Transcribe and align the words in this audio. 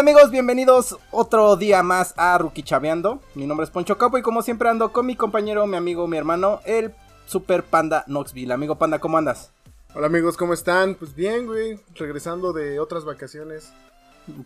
Hola 0.00 0.12
amigos, 0.12 0.30
bienvenidos 0.30 0.96
otro 1.10 1.56
día 1.56 1.82
más 1.82 2.14
a 2.16 2.38
Rookie 2.38 2.62
Chaveando. 2.62 3.20
Mi 3.34 3.46
nombre 3.46 3.64
es 3.64 3.70
Poncho 3.70 3.98
Capo 3.98 4.16
y 4.16 4.22
como 4.22 4.40
siempre 4.40 4.70
ando 4.70 4.94
con 4.94 5.04
mi 5.04 5.14
compañero, 5.14 5.66
mi 5.66 5.76
amigo, 5.76 6.08
mi 6.08 6.16
hermano, 6.16 6.62
el 6.64 6.94
Super 7.26 7.64
Panda 7.64 8.04
Knoxville. 8.06 8.50
Amigo 8.54 8.76
Panda, 8.76 8.98
¿cómo 8.98 9.18
andas? 9.18 9.52
Hola 9.94 10.06
amigos, 10.06 10.38
¿cómo 10.38 10.54
están? 10.54 10.94
Pues 10.94 11.14
bien, 11.14 11.44
güey, 11.44 11.78
regresando 11.96 12.54
de 12.54 12.80
otras 12.80 13.04
vacaciones. 13.04 13.74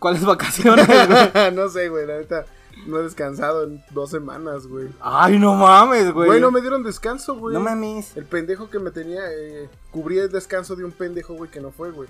¿Cuáles 0.00 0.24
vacaciones, 0.24 0.88
güey? 0.88 1.52
no 1.54 1.68
sé, 1.68 1.88
güey, 1.88 2.04
la 2.04 2.18
neta, 2.18 2.46
no 2.88 2.98
he 2.98 3.04
descansado 3.04 3.62
en 3.62 3.80
dos 3.92 4.10
semanas, 4.10 4.66
güey. 4.66 4.88
Ay, 5.00 5.38
no 5.38 5.54
mames, 5.54 6.10
güey. 6.10 6.26
Güey, 6.26 6.40
no 6.40 6.50
me 6.50 6.62
dieron 6.62 6.82
descanso, 6.82 7.36
güey. 7.36 7.54
No 7.54 7.60
mames. 7.60 8.16
El 8.16 8.24
pendejo 8.24 8.70
que 8.70 8.80
me 8.80 8.90
tenía, 8.90 9.20
eh, 9.30 9.68
cubría 9.92 10.24
el 10.24 10.32
descanso 10.32 10.74
de 10.74 10.84
un 10.84 10.90
pendejo, 10.90 11.34
güey, 11.34 11.48
que 11.48 11.60
no 11.60 11.70
fue, 11.70 11.92
güey. 11.92 12.08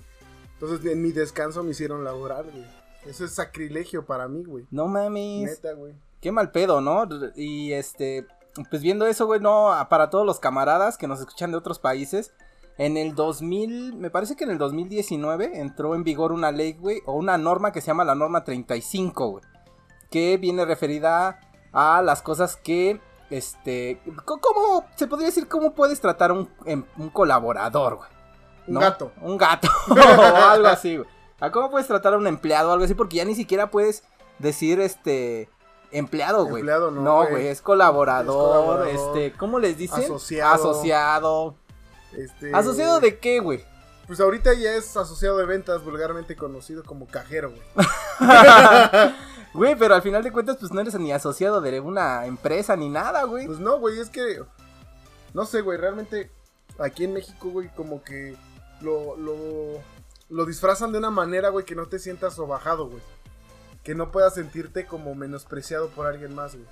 Entonces 0.55 0.91
en 0.91 1.03
mi 1.03 1.13
descanso 1.13 1.63
me 1.63 1.73
hicieron 1.73 2.05
laborar, 2.05 2.45
güey. 2.45 2.84
Eso 3.07 3.25
es 3.25 3.35
sacrilegio 3.35 4.07
para 4.07 4.29
mí, 4.29 4.45
güey. 4.45 4.67
No 4.71 4.87
mames. 4.87 5.45
Neta, 5.45 5.73
güey. 5.75 5.95
Qué 6.21 6.33
mal 6.33 6.51
pedo, 6.51 6.81
¿no? 6.81 7.07
Y 7.37 7.73
este, 7.73 8.27
pues 8.71 8.83
viendo 8.83 9.07
eso, 9.07 9.27
güey, 9.27 9.41
no, 9.41 9.71
para 9.91 10.11
todos 10.11 10.25
los 10.25 10.41
camaradas 10.41 10.97
que 10.97 11.07
nos 11.07 11.21
escuchan 11.21 11.51
de 11.51 11.59
otros 11.59 11.79
países, 11.79 12.33
en 12.79 12.97
el 12.97 13.15
2000, 13.15 13.95
me 13.95 14.11
parece 14.11 14.37
que 14.37 14.45
en 14.45 14.51
el 14.51 14.59
2019 14.59 15.61
entró 15.61 15.95
en 15.95 16.03
vigor 16.03 16.33
una 16.33 16.51
ley, 16.51 16.73
güey, 16.73 17.03
o 17.07 17.13
una 17.13 17.39
norma 17.39 17.73
que 17.73 17.81
se 17.81 17.89
llama 17.89 18.05
la 18.05 18.15
norma 18.15 18.45
35, 18.45 19.29
güey, 19.29 19.45
que 20.11 20.39
viene 20.39 20.65
referida 20.65 21.41
a 21.73 22.03
las 22.03 22.23
cosas 22.23 22.57
que, 22.57 23.01
este, 23.31 24.01
¿cómo 24.25 24.85
se 24.97 25.07
podría 25.07 25.29
decir 25.29 25.47
cómo 25.47 25.75
puedes 25.75 26.01
tratar 26.01 26.33
un, 26.33 26.49
em, 26.65 26.85
un 26.97 27.11
colaborador, 27.11 27.97
güey? 27.97 28.09
Un 28.67 28.81
gato. 28.81 29.13
Un 29.21 29.37
gato, 29.37 29.69
o 29.91 30.51
algo 30.51 30.69
así, 30.69 30.97
güey. 30.97 31.09
Cómo 31.53 31.71
puedes 31.71 31.87
tratar 31.87 32.15
a 32.15 32.19
un 32.19 32.27
empleado 32.27 32.71
o 32.71 32.73
algo 32.73 32.85
así? 32.85 32.95
Porque 32.95 33.17
ya 33.17 33.25
ni 33.25 33.35
siquiera 33.35 33.71
puedes 33.71 34.03
decir, 34.39 34.81
este, 34.81 35.49
empleado, 35.91 36.45
güey. 36.45 36.61
Empleado, 36.61 36.91
no. 36.91 37.03
No, 37.03 37.29
güey, 37.29 37.49
es, 37.49 37.61
colaborador, 37.61 38.89
este, 38.89 39.33
¿cómo 39.33 39.59
les 39.59 39.77
dicen? 39.77 40.05
Asociado. 40.05 40.55
Asociado. 40.55 41.55
Este... 42.13 42.55
¿Asociado 42.55 43.01
de 43.01 43.19
qué, 43.19 43.41
güey? 43.41 43.65
Pues 44.07 44.21
ahorita 44.21 44.53
ya 44.55 44.75
es 44.75 44.97
asociado 44.97 45.39
de 45.39 45.47
ventas, 45.47 45.83
vulgarmente 45.83 46.37
conocido 46.37 46.83
como 46.85 47.07
cajero, 47.07 47.51
güey. 47.51 47.63
güey, 49.55 49.77
pero 49.77 49.95
al 49.95 50.03
final 50.03 50.23
de 50.23 50.31
cuentas, 50.31 50.59
pues 50.61 50.73
no 50.73 50.81
eres 50.81 50.95
ni 50.99 51.11
asociado 51.11 51.61
de 51.61 51.81
una 51.81 52.27
empresa 52.27 52.77
ni 52.77 52.91
nada, 52.91 53.25
güey. 53.25 53.47
Pues 53.47 53.59
no, 53.59 53.79
güey, 53.79 53.99
es 53.99 54.11
que. 54.11 54.43
No 55.33 55.47
sé, 55.47 55.63
güey, 55.63 55.79
realmente 55.79 56.31
aquí 56.79 57.05
en 57.05 57.15
México, 57.15 57.49
güey, 57.49 57.69
como 57.75 58.03
que 58.03 58.37
lo, 58.81 59.17
lo, 59.17 59.81
lo 60.35 60.45
disfrazan 60.47 60.91
de 60.91 60.99
una 60.99 61.11
manera, 61.11 61.51
güey, 61.51 61.65
que 61.65 61.77
no 61.77 61.87
te 61.87 62.01
sientas 62.01 62.35
sobajado, 62.35 62.89
güey. 62.89 63.01
Que 63.85 63.95
no 63.95 64.11
puedas 64.11 64.35
sentirte 64.35 64.85
como 64.85 65.15
menospreciado 65.15 65.91
por 65.91 66.09
alguien 66.09 66.35
más, 66.35 66.55
güey. 66.55 66.67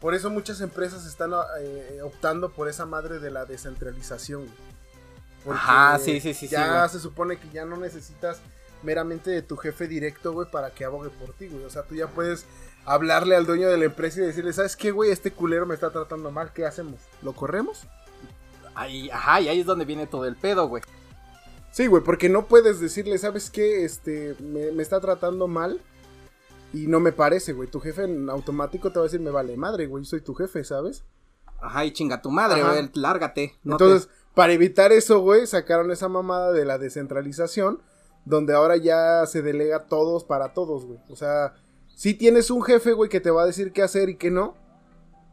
Por 0.00 0.14
eso 0.14 0.30
muchas 0.30 0.62
empresas 0.62 1.04
están 1.04 1.32
eh, 1.60 2.00
optando 2.02 2.50
por 2.50 2.66
esa 2.66 2.86
madre 2.86 3.18
de 3.18 3.30
la 3.30 3.44
descentralización. 3.44 4.46
Porque 5.44 5.60
Ajá, 5.60 5.98
sí, 5.98 6.18
sí, 6.20 6.32
sí. 6.32 6.48
Ya 6.48 6.88
se 6.88 6.98
supone 6.98 7.36
que 7.36 7.50
ya 7.50 7.66
no 7.66 7.76
necesitas 7.76 8.40
meramente 8.82 9.30
de 9.30 9.42
tu 9.42 9.58
jefe 9.58 9.86
directo, 9.86 10.32
güey, 10.32 10.50
para 10.50 10.70
que 10.70 10.86
abogue 10.86 11.10
por 11.10 11.34
ti, 11.34 11.48
güey. 11.48 11.64
O 11.64 11.70
sea, 11.70 11.82
tú 11.82 11.94
ya 11.94 12.06
puedes 12.06 12.46
hablarle 12.86 13.36
al 13.36 13.44
dueño 13.44 13.68
de 13.68 13.76
la 13.76 13.84
empresa 13.84 14.20
y 14.20 14.24
decirle, 14.24 14.54
¿sabes 14.54 14.76
qué, 14.76 14.92
güey? 14.92 15.10
Este 15.10 15.30
culero 15.30 15.66
me 15.66 15.74
está 15.74 15.90
tratando 15.90 16.30
mal, 16.30 16.54
¿qué 16.54 16.64
hacemos? 16.64 17.00
¿Lo 17.20 17.34
corremos? 17.34 17.82
Ahí, 18.74 19.10
ajá, 19.10 19.42
y 19.42 19.48
ahí 19.48 19.60
es 19.60 19.66
donde 19.66 19.84
viene 19.84 20.06
todo 20.06 20.24
el 20.24 20.36
pedo, 20.36 20.68
güey. 20.68 20.82
Sí, 21.78 21.86
güey, 21.86 22.02
porque 22.02 22.28
no 22.28 22.46
puedes 22.46 22.80
decirle, 22.80 23.18
¿sabes 23.18 23.50
qué? 23.50 23.84
Este, 23.84 24.34
me, 24.40 24.72
me 24.72 24.82
está 24.82 24.98
tratando 24.98 25.46
mal 25.46 25.80
y 26.72 26.88
no 26.88 26.98
me 26.98 27.12
parece, 27.12 27.52
güey. 27.52 27.70
Tu 27.70 27.78
jefe 27.78 28.02
en 28.02 28.28
automático 28.28 28.90
te 28.90 28.98
va 28.98 29.04
a 29.04 29.06
decir, 29.06 29.20
me 29.20 29.30
vale 29.30 29.56
madre, 29.56 29.86
güey. 29.86 30.04
Soy 30.04 30.20
tu 30.20 30.34
jefe, 30.34 30.64
¿sabes? 30.64 31.04
Ajá, 31.60 31.84
y 31.84 31.92
chinga 31.92 32.20
tu 32.20 32.32
madre, 32.32 32.64
güey. 32.64 32.90
Lárgate. 32.94 33.54
Entonces, 33.64 34.08
para 34.34 34.54
evitar 34.54 34.90
eso, 34.90 35.20
güey, 35.20 35.46
sacaron 35.46 35.92
esa 35.92 36.08
mamada 36.08 36.50
de 36.50 36.64
la 36.64 36.78
descentralización. 36.78 37.80
Donde 38.24 38.54
ahora 38.54 38.76
ya 38.76 39.24
se 39.26 39.40
delega 39.42 39.86
todos 39.86 40.24
para 40.24 40.54
todos, 40.54 40.84
güey. 40.84 40.98
O 41.08 41.14
sea, 41.14 41.54
sí 41.94 42.12
tienes 42.12 42.50
un 42.50 42.64
jefe, 42.64 42.92
güey, 42.92 43.08
que 43.08 43.20
te 43.20 43.30
va 43.30 43.42
a 43.42 43.46
decir 43.46 43.70
qué 43.72 43.82
hacer 43.82 44.08
y 44.08 44.16
qué 44.16 44.32
no. 44.32 44.56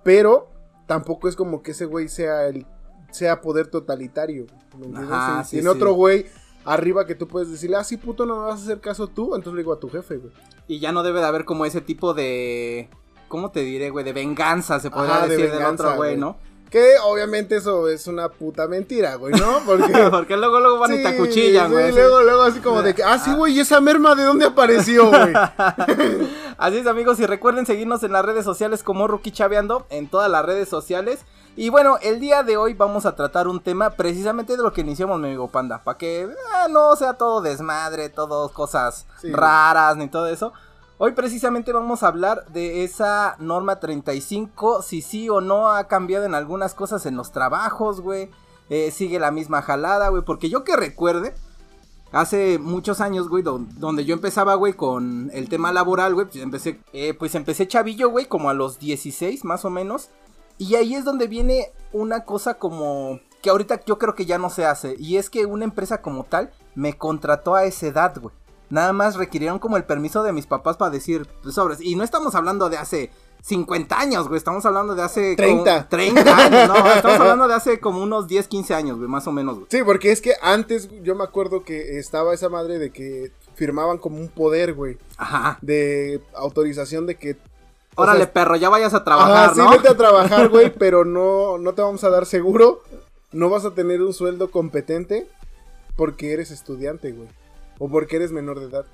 Pero 0.03 0.52
tampoco 0.86 1.28
es 1.28 1.36
como 1.36 1.64
que 1.64 1.72
ese 1.72 1.86
güey 1.86 2.08
sea 2.08 2.46
el 2.46 2.68
sea 3.09 3.42
poder 3.42 3.68
totalitario. 3.68 4.46
Ajá, 4.94 5.44
sí, 5.46 5.56
tiene 5.56 5.69
otro 5.69 5.94
güey 5.94 6.25
arriba 6.66 7.06
que 7.06 7.16
tú 7.16 7.28
puedes 7.28 7.50
decirle, 7.50 7.78
ah, 7.78 7.84
sí, 7.84 7.98
puto, 7.98 8.26
no 8.26 8.36
me 8.38 8.46
vas 8.48 8.59
a 8.59 8.64
hacer 8.64 8.81
caso 8.81 9.08
tú, 9.08 9.36
entonces 9.36 9.53
le 9.53 9.62
digo 9.62 9.74
a 9.74 9.80
tu 9.80 9.90
jefe, 9.90 10.18
güey. 10.18 10.34
Y 10.68 10.80
ya 10.80 10.92
no 10.92 11.03
debe 11.03 11.20
de 11.20 11.28
haber 11.28 11.46
como 11.46 11.66
ese 11.66 11.81
tipo 11.81 12.14
de. 12.14 12.90
¿Cómo 13.28 13.52
te 13.52 13.62
diré, 13.62 13.90
güey? 13.90 14.03
De 14.03 14.14
venganza, 14.14 14.80
se 14.80 14.90
podría 14.90 15.28
decir 15.28 15.52
del 15.52 15.64
otro, 15.64 15.96
güey, 15.96 16.18
¿no? 16.18 16.38
Que 16.70 16.96
obviamente 17.04 17.56
eso 17.58 17.88
es 17.88 18.08
una 18.08 18.30
puta 18.30 18.68
mentira, 18.68 19.16
güey, 19.16 19.34
¿no? 19.34 19.62
Porque, 19.66 19.94
Porque 20.09 20.36
luego, 20.36 20.59
luego 20.59 20.80
van 20.80 20.96
y 20.96 21.04
te 21.04 21.08
acuchillan, 21.08 21.72
güey. 21.72 21.90
Sí, 21.90 21.96
luego, 21.96 22.22
luego 22.22 22.42
así 22.42 22.59
como 22.59 22.81
de 22.81 22.96
que, 22.96 23.04
ah, 23.04 23.20
sí, 23.20 23.34
güey, 23.34 23.54
¿y 23.54 23.59
esa 23.59 23.80
merma 23.80 24.16
de 24.16 24.24
dónde 24.24 24.46
apareció, 24.46 25.09
güey? 25.09 25.34
así 26.58 26.78
es, 26.78 26.88
amigos, 26.88 27.20
y 27.20 27.25
recuerden 27.25 27.66
seguirnos 27.66 28.04
en 28.04 28.12
las 28.12 28.25
redes 28.25 28.44
sociales 28.44 28.84
como 28.84 29.08
Rookie 29.08 29.31
Chaveando, 29.31 29.86
en 29.90 30.08
todas 30.08 30.30
las 30.30 30.44
redes 30.44 30.68
sociales. 30.68 31.20
Y 31.58 31.70
bueno, 31.70 31.98
el 32.02 32.20
día 32.20 32.44
de 32.44 32.58
hoy 32.58 32.74
vamos 32.74 33.06
a 33.06 33.16
tratar 33.16 33.48
un 33.48 33.62
tema 33.62 33.92
precisamente 33.92 34.58
de 34.58 34.64
lo 34.64 34.74
que 34.74 34.82
iniciamos, 34.82 35.20
mi 35.20 35.28
amigo 35.28 35.48
Panda. 35.48 35.82
Para 35.82 35.98
que 35.98 36.24
eh, 36.24 36.30
no 36.70 36.94
sea 36.98 37.14
todo 37.14 37.42
desmadre, 37.42 38.10
todo 38.10 38.50
cosas 38.50 39.06
raras, 39.24 39.96
ni 39.96 40.10
todo 40.10 40.28
eso. 40.28 40.52
Hoy 40.98 41.14
precisamente 41.14 41.72
vamos 41.72 42.04
a 42.04 42.08
hablar 42.08 42.46
de 42.48 42.84
esa 42.84 43.38
norma 43.40 43.80
35, 43.80 44.82
si 44.82 45.02
sí 45.02 45.30
o 45.30 45.40
no 45.40 45.72
ha 45.72 45.86
cambiado 45.88 46.26
en 46.26 46.36
algunas 46.36 46.74
cosas 46.74 47.06
en 47.06 47.16
los 47.16 47.32
trabajos, 47.32 48.02
güey. 48.02 48.30
Eh, 48.70 48.92
sigue 48.92 49.18
la 49.18 49.32
misma 49.32 49.62
jalada, 49.62 50.10
güey. 50.10 50.24
Porque 50.24 50.50
yo 50.50 50.66
que 50.66 50.76
recuerde, 50.76 51.36
hace 52.12 52.60
muchos 52.60 53.00
años, 53.00 53.30
güey, 53.30 53.44
donde 53.44 54.04
yo 54.04 54.14
empezaba, 54.14 54.56
güey, 54.56 54.74
con 54.74 55.30
el 55.34 55.48
tema 55.48 55.72
laboral, 55.72 56.16
güey, 56.16 56.28
pues 56.28 56.44
empecé, 56.44 56.82
eh, 56.92 57.14
pues 57.14 57.34
empecé 57.36 57.66
chavillo, 57.66 58.10
güey, 58.10 58.26
como 58.26 58.50
a 58.50 58.54
los 58.54 58.78
16 58.78 59.46
más 59.46 59.64
o 59.64 59.70
menos. 59.70 60.10
Y 60.58 60.76
ahí 60.76 60.96
es 60.96 61.04
donde 61.04 61.28
viene 61.28 61.72
una 61.92 62.24
cosa 62.24 62.56
como 62.56 63.20
que 63.42 63.50
ahorita 63.50 63.82
yo 63.86 64.00
creo 64.00 64.16
que 64.16 64.26
ya 64.26 64.38
no 64.38 64.50
se 64.50 64.66
hace. 64.66 64.96
Y 64.98 65.18
es 65.18 65.30
que 65.30 65.46
una 65.46 65.66
empresa 65.66 66.02
como 66.02 66.24
tal 66.24 66.52
me 66.74 66.98
contrató 66.98 67.56
a 67.56 67.66
esa 67.66 67.88
edad, 67.88 68.18
güey. 68.20 68.34
Nada 68.70 68.94
más 68.94 69.16
requirieron 69.16 69.60
como 69.60 69.78
el 69.78 69.84
permiso 69.84 70.24
de 70.24 70.34
mis 70.34 70.48
papás 70.48 70.78
para 70.78 70.92
decir 70.92 71.28
pues, 71.44 71.56
sobres. 71.56 71.80
Y 71.82 71.96
no 71.96 72.04
estamos 72.04 72.34
hablando 72.34 72.70
de 72.70 72.78
hace 72.78 73.12
50 73.42 74.00
años, 74.00 74.28
güey. 74.28 74.38
Estamos 74.38 74.66
hablando 74.66 74.96
de 74.96 75.04
hace. 75.04 75.36
30. 75.36 75.88
30 75.88 76.38
años, 76.38 76.68
no. 76.68 76.92
Estamos 76.96 77.20
hablando 77.20 77.48
de 77.48 77.54
hace 77.54 77.80
como 77.80 78.02
unos 78.02 78.28
10, 78.28 78.48
15 78.48 78.74
años, 78.74 78.98
güey, 78.98 79.08
más 79.08 79.28
o 79.28 79.32
menos, 79.32 79.56
güey. 79.56 79.68
Sí, 79.70 79.84
porque 79.86 80.12
es 80.12 80.22
que 80.22 80.34
antes 80.42 80.90
yo 81.04 81.14
me 81.14 81.24
acuerdo 81.24 81.64
que 81.64 82.00
estaba 82.00 82.34
esa 82.34 82.50
madre 82.50 82.80
de 82.80 82.90
que 82.90 83.32
firmaban 83.54 84.00
como 84.00 84.18
un 84.18 84.30
poder, 84.30 84.74
güey. 84.74 84.98
Ajá. 85.18 85.60
De 85.62 86.22
autorización 86.34 87.06
de 87.06 87.16
que 87.16 87.38
Órale, 87.95 88.28
perro, 88.28 88.56
ya 88.56 88.69
vayas 88.69 88.94
a 88.94 89.03
trabajar, 89.03 89.51
ajá, 89.51 89.56
Sí, 89.56 89.61
vete 89.72 89.89
a 89.89 89.97
trabajar, 89.97 90.50
güey, 90.50 90.72
pero 90.78 91.06
no, 91.06 91.57
no 91.57 91.73
te 91.73 91.81
vamos 91.81 92.03
a 92.03 92.09
dar 92.09 92.25
seguro. 92.25 92.81
No 93.31 93.50
vas 93.50 93.66
a 93.66 93.72
tener 93.72 94.01
un 94.01 94.13
sueldo 94.13 94.51
competente 94.51 95.28
porque 95.95 96.33
eres 96.33 96.51
estudiante, 96.51 97.11
güey. 97.11 97.29
O 97.79 97.89
porque 97.89 98.17
eres 98.17 98.31
menor 98.31 98.59
de 98.59 98.67
edad. 98.67 98.85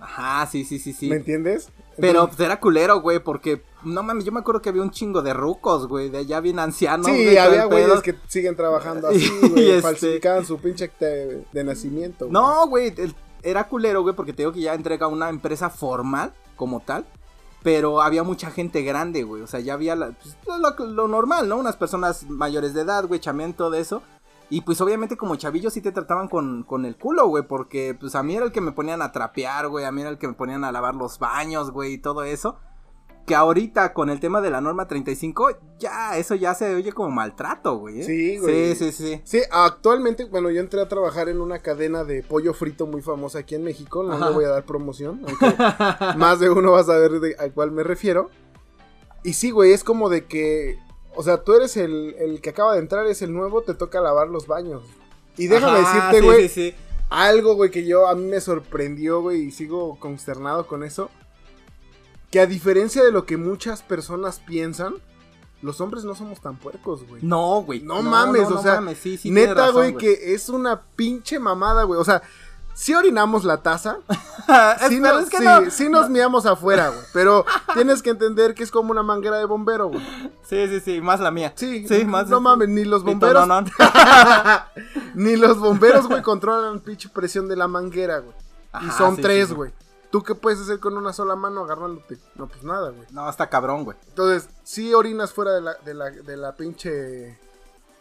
Ajá, 0.00 0.46
sí, 0.46 0.64
sí, 0.64 0.78
sí, 0.78 0.92
sí. 0.92 1.08
¿Me 1.08 1.16
entiendes? 1.16 1.70
Pero 2.00 2.28
pues, 2.28 2.38
era 2.38 2.60
culero, 2.60 3.00
güey, 3.00 3.18
porque 3.18 3.62
no 3.82 4.02
mames, 4.02 4.24
yo 4.24 4.30
me 4.30 4.40
acuerdo 4.40 4.62
que 4.62 4.68
había 4.68 4.82
un 4.82 4.90
chingo 4.90 5.22
de 5.22 5.32
rucos, 5.32 5.88
güey, 5.88 6.08
de 6.08 6.18
allá 6.18 6.40
bien 6.40 6.58
ancianos. 6.60 7.06
Sí, 7.06 7.36
había 7.36 7.64
güeyes 7.64 8.00
que 8.02 8.14
siguen 8.28 8.54
trabajando 8.54 9.08
así, 9.08 9.28
güey, 9.50 9.70
este... 9.70 9.82
falsificaban 9.82 10.46
su 10.46 10.58
pinche 10.58 10.90
de, 11.00 11.44
de 11.52 11.64
nacimiento. 11.64 12.26
Güey. 12.26 12.32
No, 12.32 12.68
güey, 12.68 12.94
era 13.42 13.68
culero, 13.68 14.02
güey, 14.02 14.14
porque 14.14 14.32
te 14.32 14.42
digo 14.42 14.52
que 14.52 14.60
ya 14.60 14.74
entrega 14.74 15.08
una 15.08 15.28
empresa 15.28 15.70
formal 15.70 16.32
como 16.54 16.80
tal. 16.80 17.04
Pero 17.62 18.00
había 18.00 18.22
mucha 18.22 18.50
gente 18.50 18.82
grande, 18.82 19.24
güey. 19.24 19.42
O 19.42 19.46
sea, 19.46 19.60
ya 19.60 19.74
había 19.74 19.96
pues, 19.96 20.36
lo, 20.78 21.08
normal, 21.08 21.48
¿no? 21.48 21.56
Unas 21.56 21.76
personas 21.76 22.28
mayores 22.28 22.74
de 22.74 22.82
edad, 22.82 23.06
güey, 23.06 23.20
chamén, 23.20 23.52
todo 23.52 23.74
eso. 23.74 24.02
Y 24.50 24.62
pues 24.62 24.80
obviamente 24.80 25.18
como 25.18 25.36
chavillos 25.36 25.74
sí 25.74 25.82
te 25.82 25.92
trataban 25.92 26.28
con, 26.28 26.62
con 26.62 26.86
el 26.86 26.96
culo, 26.96 27.26
güey. 27.26 27.44
Porque 27.44 27.96
pues 27.98 28.14
a 28.14 28.22
mí 28.22 28.34
era 28.34 28.46
el 28.46 28.52
que 28.52 28.60
me 28.60 28.72
ponían 28.72 29.02
a 29.02 29.12
trapear, 29.12 29.68
güey. 29.68 29.84
A 29.84 29.92
mí 29.92 30.00
era 30.00 30.10
el 30.10 30.18
que 30.18 30.28
me 30.28 30.34
ponían 30.34 30.64
a 30.64 30.72
lavar 30.72 30.94
los 30.94 31.18
baños, 31.18 31.70
güey, 31.70 31.94
y 31.94 31.98
todo 31.98 32.24
eso 32.24 32.58
que 33.28 33.34
ahorita 33.34 33.92
con 33.92 34.08
el 34.08 34.18
tema 34.20 34.40
de 34.40 34.50
la 34.50 34.60
norma 34.60 34.88
35, 34.88 35.50
ya, 35.78 36.16
eso 36.16 36.34
ya 36.34 36.54
se 36.54 36.74
oye 36.74 36.92
como 36.92 37.10
maltrato, 37.10 37.76
güey. 37.76 38.00
¿eh? 38.00 38.04
Sí, 38.04 38.38
güey. 38.38 38.74
Sí, 38.74 38.90
sí, 38.90 38.92
sí. 38.92 39.20
Sí, 39.22 39.42
actualmente, 39.50 40.24
bueno, 40.24 40.50
yo 40.50 40.60
entré 40.60 40.80
a 40.80 40.88
trabajar 40.88 41.28
en 41.28 41.40
una 41.40 41.58
cadena 41.58 42.04
de 42.04 42.22
pollo 42.22 42.54
frito 42.54 42.86
muy 42.86 43.02
famosa 43.02 43.40
aquí 43.40 43.54
en 43.54 43.62
México, 43.62 44.02
no 44.02 44.18
le 44.18 44.34
voy 44.34 44.46
a 44.46 44.48
dar 44.48 44.64
promoción, 44.64 45.22
aunque 45.28 45.46
más 46.18 46.40
de 46.40 46.48
uno 46.48 46.72
va 46.72 46.80
a 46.80 46.84
saber 46.84 47.20
de 47.20 47.36
a 47.38 47.50
cuál 47.50 47.70
me 47.70 47.82
refiero. 47.82 48.30
Y 49.22 49.34
sí, 49.34 49.50
güey, 49.50 49.72
es 49.72 49.84
como 49.84 50.08
de 50.08 50.24
que, 50.24 50.78
o 51.14 51.22
sea, 51.22 51.44
tú 51.44 51.52
eres 51.52 51.76
el, 51.76 52.16
el 52.18 52.40
que 52.40 52.50
acaba 52.50 52.72
de 52.72 52.80
entrar, 52.80 53.06
es 53.06 53.20
el 53.20 53.34
nuevo, 53.34 53.60
te 53.60 53.74
toca 53.74 54.00
lavar 54.00 54.28
los 54.28 54.46
baños. 54.46 54.82
Y 55.36 55.48
déjame 55.48 55.80
decirte, 55.80 56.20
güey, 56.22 56.74
algo, 57.10 57.56
güey, 57.56 57.70
que 57.70 57.84
yo 57.84 58.08
a 58.08 58.14
mí 58.14 58.24
me 58.24 58.40
sorprendió, 58.40 59.20
güey, 59.20 59.42
y 59.42 59.50
sigo 59.50 59.98
consternado 60.00 60.66
con 60.66 60.82
eso 60.82 61.10
que 62.30 62.40
a 62.40 62.46
diferencia 62.46 63.04
de 63.04 63.12
lo 63.12 63.24
que 63.26 63.36
muchas 63.36 63.82
personas 63.82 64.40
piensan, 64.46 64.94
los 65.62 65.80
hombres 65.80 66.04
no 66.04 66.14
somos 66.14 66.40
tan 66.40 66.56
puercos, 66.56 67.06
güey. 67.08 67.22
No, 67.22 67.62
güey. 67.62 67.80
No, 67.80 68.02
mames, 68.02 68.48
o 68.50 68.62
sea, 68.62 68.76
mames, 68.76 68.98
sí, 68.98 69.16
sí, 69.16 69.30
Neta, 69.30 69.54
razón, 69.54 69.92
güey, 69.92 69.96
que 69.96 70.34
es 70.34 70.48
una 70.48 70.82
pinche 70.94 71.38
mamada, 71.38 71.82
güey. 71.84 71.98
O 72.00 72.04
sea, 72.04 72.22
sí 72.74 72.94
orinamos 72.94 73.44
la 73.44 73.62
taza. 73.62 73.98
Sí, 74.88 74.98
pero 75.02 75.14
no- 75.16 75.18
es 75.20 75.28
que 75.28 75.36
sí, 75.36 75.44
no. 75.44 75.70
sí 75.70 75.88
nos 75.90 76.08
miamos 76.08 76.46
afuera, 76.46 76.88
güey. 76.88 77.00
Pero 77.12 77.44
tienes 77.74 78.00
que 78.02 78.08
entender 78.08 78.54
que 78.54 78.62
es 78.62 78.70
como 78.70 78.92
una 78.92 79.02
manguera 79.02 79.36
de 79.36 79.44
bombero, 79.44 79.88
güey. 79.88 80.00
Sí, 80.48 80.66
sí, 80.68 80.80
sí, 80.80 81.00
más 81.02 81.20
la 81.20 81.30
mía. 81.30 81.52
Sí, 81.54 81.86
Sí, 81.86 82.06
más 82.06 82.28
no 82.28 82.40
mames, 82.40 82.70
ni 82.70 82.84
los 82.84 83.02
bomberos. 83.04 83.46
no, 83.46 83.60
no. 83.60 83.66
ni 85.14 85.36
los 85.36 85.58
bomberos, 85.58 86.06
güey, 86.08 86.22
controlan 86.22 86.76
la 86.76 86.80
pinche 86.80 87.10
presión 87.10 87.46
de 87.46 87.56
la 87.56 87.68
manguera, 87.68 88.20
güey. 88.20 88.34
y 88.86 88.90
son 88.92 89.16
tres, 89.16 89.52
güey. 89.52 89.70
¿Tú 90.10 90.22
qué 90.22 90.34
puedes 90.34 90.60
hacer 90.60 90.80
con 90.80 90.96
una 90.96 91.12
sola 91.12 91.36
mano 91.36 91.64
agarrándote? 91.64 92.18
No, 92.34 92.46
pues 92.46 92.62
nada, 92.64 92.90
güey. 92.90 93.06
No, 93.10 93.28
está 93.28 93.48
cabrón, 93.50 93.84
güey. 93.84 93.96
Entonces, 94.08 94.48
sí 94.64 94.94
orinas 94.94 95.32
fuera 95.32 95.52
de 95.52 95.60
la, 95.60 95.74
de 95.74 95.94
la, 95.94 96.10
de 96.10 96.36
la 96.36 96.56
pinche. 96.56 97.38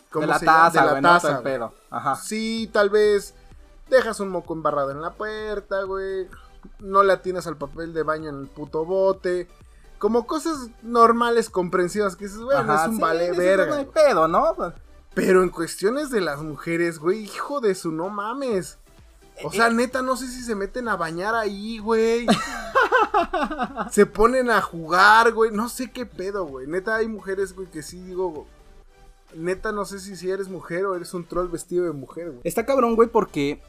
¿Cómo 0.09 0.21
De 0.21 0.27
la 0.27 0.39
se 0.39 0.45
llama? 0.45 0.57
taza, 0.71 0.85
De 0.85 0.91
la 0.93 1.01
no 1.01 1.09
taza, 1.09 1.31
güey. 1.31 1.43
pedo. 1.43 1.73
Ajá. 1.89 2.15
Sí, 2.15 2.69
tal 2.71 2.89
vez 2.89 3.33
dejas 3.89 4.19
un 4.21 4.29
moco 4.29 4.53
embarrado 4.53 4.91
en 4.91 5.01
la 5.01 5.13
puerta, 5.13 5.83
güey. 5.83 6.27
No 6.79 7.03
le 7.03 7.11
atinas 7.13 7.45
al 7.45 7.57
papel 7.57 7.93
de 7.93 8.03
baño 8.03 8.29
en 8.29 8.39
el 8.41 8.47
puto 8.47 8.85
bote. 8.85 9.49
Como 9.99 10.25
cosas 10.27 10.69
normales, 10.83 11.49
comprensivas, 11.49 12.15
que 12.15 12.25
dices, 12.25 12.39
bueno, 12.39 12.71
Ajá, 12.71 12.83
es 12.83 12.89
un 12.89 12.95
sí, 12.95 13.01
vale 13.01 13.31
verga. 13.33 13.65
No 13.65 13.73
hay 13.75 13.85
pedo, 13.85 14.27
¿no? 14.27 14.55
Pero 15.13 15.43
en 15.43 15.49
cuestiones 15.49 16.09
de 16.11 16.21
las 16.21 16.39
mujeres, 16.41 16.99
güey, 16.99 17.23
hijo 17.23 17.59
de 17.59 17.73
su 17.75 17.91
no 17.91 18.09
mames. 18.09 18.77
O 19.43 19.51
sea, 19.51 19.69
neta, 19.69 20.01
no 20.01 20.17
sé 20.17 20.27
si 20.27 20.41
se 20.41 20.55
meten 20.55 20.87
a 20.87 20.95
bañar 20.95 21.35
ahí, 21.35 21.77
güey. 21.79 22.25
se 23.91 24.05
ponen 24.05 24.49
a 24.49 24.61
jugar, 24.61 25.31
güey. 25.33 25.51
No 25.51 25.69
sé 25.69 25.91
qué 25.91 26.05
pedo, 26.05 26.45
güey. 26.45 26.67
Neta, 26.67 26.95
hay 26.95 27.07
mujeres, 27.07 27.53
güey, 27.55 27.67
que 27.69 27.83
sí 27.83 27.99
digo. 28.01 28.47
Neta, 29.35 29.71
no 29.71 29.85
sé 29.85 29.99
si, 29.99 30.15
si 30.15 30.29
eres 30.29 30.47
mujer 30.49 30.85
o 30.85 30.95
eres 30.95 31.13
un 31.13 31.25
troll 31.25 31.47
vestido 31.49 31.85
de 31.85 31.91
mujer, 31.91 32.27
güey. 32.29 32.41
Está 32.43 32.65
cabrón, 32.65 32.95
güey, 32.95 33.09
porque 33.09 33.61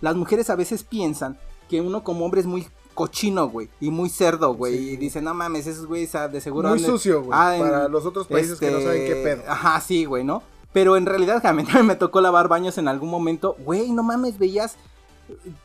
las 0.00 0.16
mujeres 0.16 0.50
a 0.50 0.56
veces 0.56 0.82
piensan 0.82 1.38
que 1.68 1.80
uno 1.80 2.02
como 2.04 2.24
hombre 2.24 2.40
es 2.40 2.46
muy 2.46 2.66
cochino, 2.94 3.48
güey, 3.48 3.68
y 3.80 3.90
muy 3.90 4.08
cerdo, 4.08 4.54
güey, 4.54 4.76
Sí. 4.78 4.90
y 4.90 4.96
dicen, 4.96 5.24
no 5.24 5.34
mames, 5.34 5.66
esos 5.66 5.86
güeyes 5.86 6.12
de 6.30 6.40
seguro... 6.40 6.68
Muy 6.68 6.78
sucio, 6.78 7.22
güey. 7.22 7.30
ah, 7.32 7.56
en- 7.56 7.62
para 7.62 7.88
los 7.88 8.06
otros 8.06 8.28
países 8.28 8.58
que 8.60 8.70
no 8.70 8.78
este, 8.78 8.86
saben 8.86 9.06
qué 9.06 9.14
pedo. 9.22 9.42
Ajá, 9.50 9.80
sí, 9.80 10.04
güey, 10.04 10.22
¿no? 10.22 10.42
Pero 10.72 10.96
en 10.96 11.06
realidad, 11.06 11.44
a 11.46 11.52
mí 11.52 11.64
también 11.64 11.86
me 11.86 11.96
tocó 11.96 12.20
lavar 12.20 12.46
baños 12.48 12.78
en 12.78 12.86
algún 12.86 13.08
momento, 13.10 13.56
güey, 13.60 13.90
no 13.92 14.02
mames, 14.04 14.38
veías 14.38 14.76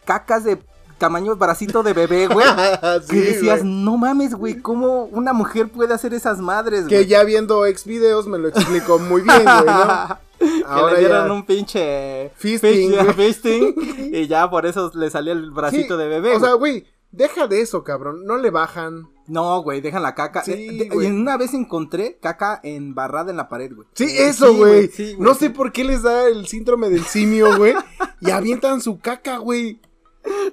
cacas 0.06 0.44
de 0.44 0.60
tamaño 0.98 1.36
bracito 1.38 1.82
de 1.84 1.94
bebé, 1.94 2.28
güey. 2.28 2.46
Sí, 3.04 3.08
que 3.16 3.22
decías, 3.22 3.62
güey. 3.62 3.72
no 3.74 3.98
mames, 3.98 4.36
güey, 4.36 4.60
¿cómo 4.62 5.04
una 5.06 5.32
mujer 5.34 5.70
puede 5.70 5.94
hacer 5.94 6.14
esas 6.14 6.40
madres, 6.40 6.86
Que 6.88 6.98
güey? 6.98 7.08
ya 7.08 7.24
viendo 7.24 7.66
ex 7.66 7.86
videos 7.86 8.28
me 8.28 8.38
lo 8.38 8.50
explicó 8.50 9.00
muy 9.00 9.22
bien, 9.22 9.44
güey, 9.44 9.66
¿no? 9.66 10.20
que 10.40 10.64
Ahora 10.66 10.94
le 10.94 11.00
dieron 11.00 11.28
ya- 11.28 11.34
un 11.34 11.46
pinche 11.46 12.32
Fisting, 12.36 12.92
fish- 12.92 13.04
güey. 13.16 13.34
fisting, 13.34 13.76
y 14.14 14.28
ya 14.28 14.50
por 14.50 14.66
eso 14.66 14.92
le 14.94 15.10
salía 15.10 15.34
el 15.34 15.52
bracito 15.52 15.96
Sí, 15.96 16.02
de 16.02 16.08
bebé. 16.10 16.36
O 16.36 16.40
sea, 16.40 16.54
güey, 16.54 16.86
deja 17.12 17.48
de 17.48 17.62
eso, 17.62 17.84
cabrón. 17.84 18.26
No 18.26 18.38
le 18.38 18.50
bajan. 18.50 19.08
No, 19.30 19.62
güey, 19.64 19.80
dejan 19.82 20.04
la 20.04 20.16
caca. 20.16 20.44
Sí, 20.44 20.52
Eh, 20.54 20.72
de- 20.84 20.90
güey. 20.90 21.08
y 21.08 21.12
una 21.12 21.38
vez 21.38 21.54
encontré 21.54 22.18
caca 22.22 22.60
embarrada 22.64 23.32
en 23.32 23.38
la 23.38 23.48
pared, 23.48 23.72
güey. 23.74 23.88
Sí, 23.94 24.06
Eh, 24.06 24.28
eso, 24.30 24.54
güey. 24.56 24.88
sí, 24.90 25.14
güey, 25.14 25.20
no 25.20 25.34
sí. 25.34 25.40
sé 25.42 25.50
por 25.52 25.72
qué 25.72 25.84
les 25.84 26.02
da 26.04 26.28
el 26.28 26.48
síndrome 26.48 26.90
del 26.90 27.06
simio, 27.06 27.56
güey. 27.58 27.74
y 28.22 28.32
avientan 28.32 28.82
su 28.82 29.00
caca, 29.00 29.38
güey. 29.38 29.80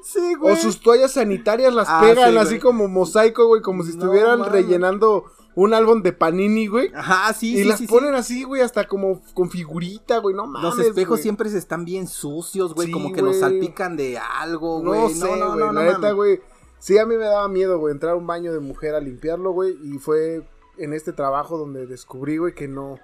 Sí, 0.05 0.34
güey. 0.38 0.55
O 0.55 0.56
sus 0.56 0.81
toallas 0.81 1.12
sanitarias 1.12 1.75
las 1.75 1.88
Ah, 1.90 2.00
pegan 2.00 2.31
sí, 2.32 2.37
así 2.38 2.49
güey. 2.50 2.61
como 2.61 2.88
mosaico, 2.88 3.46
güey. 3.49 3.62
Como 3.62 3.82
si 3.82 3.96
No 3.96 4.05
estuvieran 4.05 4.44
rellenando 4.44 5.25
un 5.56 5.75
álbum 5.75 6.02
de 6.02 6.12
panini, 6.12 6.67
güey. 6.69 6.90
Ajá, 6.94 7.32
sí, 7.32 7.55
y 7.55 7.58
sí, 7.58 7.64
las 7.64 7.79
sí, 7.79 7.87
sí. 7.87 7.93
ponen 7.93 8.14
así, 8.14 8.44
güey, 8.44 8.62
hasta 8.62 8.87
como 8.87 9.22
con 9.34 9.50
figurita, 9.50 10.19
güey. 10.19 10.37
No 10.37 10.46
mames. 10.46 10.62
Los 10.76 10.87
espejos 10.87 11.08
güey. 11.17 11.22
siempre 11.22 11.50
se 11.50 11.58
están 11.58 11.84
bien 11.84 12.06
sucios, 12.06 12.75
güey, 12.75 12.87
Sí, 12.88 12.93
como 12.93 13.12
que 13.12 13.22
los 13.22 13.38
güey. 13.38 13.40
salpican 13.40 13.96
de 13.96 14.19
algo, 14.19 14.81
güey. 14.81 15.00
No 15.00 15.08
sé, 15.08 15.26
güey. 15.26 15.40
no, 15.40 15.56
no, 15.56 15.72
no, 15.72 15.82
la 15.82 15.93
neta, 15.94 16.12
güey. 16.12 16.40
Sí, 16.78 16.99
a 16.99 17.06
mí 17.06 17.17
me 17.17 17.25
daba 17.25 17.49
miedo, 17.49 17.78
güey, 17.78 17.93
entrar 17.93 18.12
a 18.12 18.17
un 18.17 18.26
baño 18.26 18.52
de 18.52 18.61
mujer 18.61 18.94
a 18.94 19.00
limpiarlo, 19.00 19.50
güey. 19.52 19.76
Y 19.82 19.99
fue 19.99 20.43
en 20.78 20.93
este 20.93 21.12
trabajo 21.12 21.58
donde 21.58 21.87
descubrí, 21.87 22.37
güey, 22.38 22.55
que 22.55 22.69
no. 22.69 22.99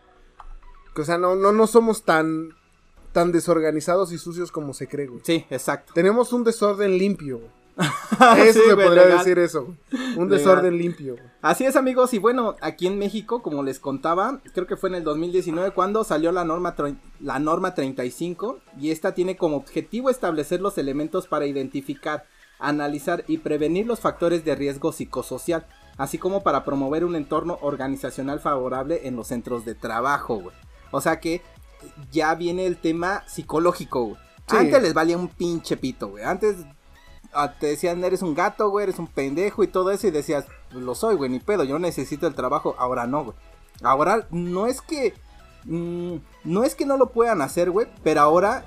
Que, 0.95 1.03
o 1.03 1.05
sea, 1.05 1.19
no, 1.19 1.35
no, 1.37 1.53
no 1.53 1.67
somos 1.67 2.03
tan. 2.05 2.51
tan 3.13 3.33
desorganizados 3.33 4.13
y 4.13 4.19
sucios 4.19 4.53
como 4.53 4.73
se 4.75 4.89
cree, 4.89 5.07
güey. 5.07 5.21
Sí, 5.25 5.47
exacto. 5.51 5.93
Tenemos 5.95 6.33
un 6.33 6.45
desorden 6.45 6.97
limpio, 6.99 7.39
güey. 7.39 7.51
Eso 8.49 8.61
Sí, 8.61 8.67
se 8.69 8.75
güey, 8.75 8.87
podría 8.87 9.05
legal. 9.05 9.19
decir 9.19 9.39
eso. 9.39 9.75
Un 9.93 10.29
Legal. 10.29 10.29
desorden 10.29 10.77
limpio. 10.77 11.17
Así 11.41 11.65
es, 11.65 11.75
amigos, 11.75 12.13
y 12.13 12.19
bueno, 12.19 12.55
aquí 12.61 12.87
en 12.87 12.99
México, 12.99 13.43
como 13.43 13.63
les 13.63 13.81
contaba, 13.81 14.41
creo 14.53 14.67
que 14.67 14.77
fue 14.77 14.91
en 14.91 14.97
el 14.97 15.05
2019 15.05 15.71
cuando 15.71 16.05
salió 16.05 16.31
la 16.33 16.45
norma, 16.45 16.77
la 17.21 17.39
norma 17.39 17.75
35 17.75 18.59
y 18.79 18.91
esta 18.91 19.15
tiene 19.15 19.39
como 19.39 19.57
objetivo 19.57 20.11
establecer 20.11 20.61
los 20.61 20.77
elementos 20.77 21.27
para 21.27 21.47
identificar, 21.47 22.27
analizar 22.63 23.25
y 23.27 23.39
prevenir 23.39 23.87
los 23.87 24.01
factores 24.01 24.45
de 24.45 24.55
riesgo 24.55 24.93
psicosocial, 24.93 25.67
así 25.97 26.19
como 26.19 26.43
para 26.43 26.65
promover 26.65 27.05
un 27.05 27.17
entorno 27.17 27.59
organizacional 27.61 28.41
favorable 28.41 29.07
en 29.07 29.17
los 29.17 29.29
centros 29.29 29.65
de 29.65 29.75
trabajo, 29.75 30.37
güey. 30.37 30.57
O 30.91 31.01
sea 31.01 31.21
que 31.21 31.43
ya 32.11 32.35
viene 32.35 32.67
el 32.67 32.77
tema 32.77 33.25
psicológico, 33.27 34.05
güey. 34.05 34.17
Sí. 34.49 34.57
Antes 34.57 34.83
les 34.83 34.95
valía 34.95 35.19
un 35.19 35.29
pinche 35.29 35.77
pito, 35.77 36.09
güey. 36.09 36.25
Antes 36.25 36.57
ah, 37.33 37.53
te 37.59 37.69
decían, 37.69 38.03
eres 38.05 38.23
un 38.23 38.35
gato, 38.35 38.71
güey, 38.71 38.85
eres 38.85 38.99
un 38.99 39.07
pendejo 39.07 39.63
y 39.63 39.69
todo 39.69 39.91
eso. 39.91 40.07
Y 40.07 40.11
decías, 40.11 40.47
"Pues 40.71 40.85
lo 40.85 40.95
soy, 40.95 41.17
güey, 41.17 41.31
ni 41.31 41.41
pedo, 41.41 41.65
yo 41.65 41.79
necesito 41.79 42.27
el 42.27 42.35
trabajo. 42.35 42.75
Ahora 42.79 43.07
no, 43.07 43.25
güey. 43.25 43.37
Ahora 43.83 44.27
no 44.31 44.67
es 44.67 44.81
que. 44.81 45.15
mm, 45.65 46.17
no 46.45 46.65
es 46.65 46.75
que 46.75 46.87
no 46.87 46.97
lo 46.97 47.11
puedan 47.11 47.41
hacer, 47.41 47.71
güey, 47.71 47.87
pero 48.03 48.21
ahora 48.21 48.65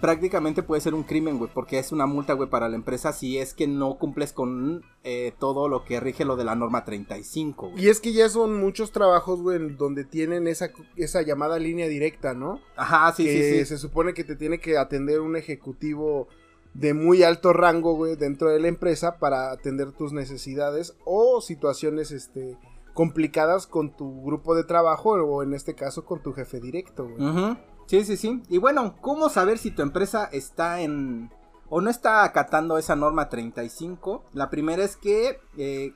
prácticamente 0.00 0.62
puede 0.62 0.80
ser 0.80 0.94
un 0.94 1.02
crimen, 1.02 1.38
güey, 1.38 1.50
porque 1.52 1.78
es 1.78 1.92
una 1.92 2.06
multa, 2.06 2.34
güey, 2.34 2.48
para 2.48 2.68
la 2.68 2.76
empresa 2.76 3.12
si 3.12 3.38
es 3.38 3.54
que 3.54 3.66
no 3.66 3.98
cumples 3.98 4.32
con 4.32 4.84
eh, 5.04 5.32
todo 5.38 5.68
lo 5.68 5.84
que 5.84 6.00
rige 6.00 6.24
lo 6.24 6.36
de 6.36 6.44
la 6.44 6.54
norma 6.54 6.84
35, 6.84 7.70
güey. 7.70 7.84
Y 7.84 7.88
es 7.88 8.00
que 8.00 8.12
ya 8.12 8.28
son 8.28 8.58
muchos 8.60 8.92
trabajos, 8.92 9.42
güey, 9.42 9.58
donde 9.76 10.04
tienen 10.04 10.46
esa, 10.46 10.70
esa 10.96 11.22
llamada 11.22 11.58
línea 11.58 11.88
directa, 11.88 12.34
¿no? 12.34 12.60
Ajá, 12.76 13.12
sí, 13.12 13.24
que 13.24 13.32
sí, 13.32 13.58
sí. 13.58 13.64
se 13.66 13.78
supone 13.78 14.14
que 14.14 14.24
te 14.24 14.36
tiene 14.36 14.60
que 14.60 14.78
atender 14.78 15.20
un 15.20 15.36
ejecutivo 15.36 16.28
de 16.74 16.94
muy 16.94 17.22
alto 17.22 17.52
rango, 17.52 17.94
güey, 17.94 18.16
dentro 18.16 18.50
de 18.50 18.60
la 18.60 18.68
empresa 18.68 19.18
para 19.18 19.50
atender 19.50 19.92
tus 19.92 20.12
necesidades 20.12 20.96
o 21.04 21.40
situaciones, 21.40 22.12
este, 22.12 22.56
complicadas 22.94 23.66
con 23.66 23.96
tu 23.96 24.22
grupo 24.22 24.54
de 24.54 24.64
trabajo 24.64 25.10
o 25.10 25.42
en 25.42 25.54
este 25.54 25.74
caso 25.74 26.04
con 26.04 26.22
tu 26.22 26.32
jefe 26.32 26.60
directo, 26.60 27.08
güey. 27.08 27.28
Ujú, 27.28 27.56
Sí, 27.88 28.04
sí, 28.04 28.18
sí. 28.18 28.42
Y 28.50 28.58
bueno, 28.58 28.96
¿cómo 29.00 29.30
saber 29.30 29.56
si 29.56 29.70
tu 29.70 29.80
empresa 29.80 30.28
está 30.30 30.82
en... 30.82 31.30
o 31.70 31.80
no 31.80 31.88
está 31.88 32.22
acatando 32.22 32.76
esa 32.76 32.94
norma 32.94 33.30
35? 33.30 34.26
La 34.34 34.50
primera 34.50 34.84
es 34.84 34.96
que 34.96 35.40
eh, 35.56 35.94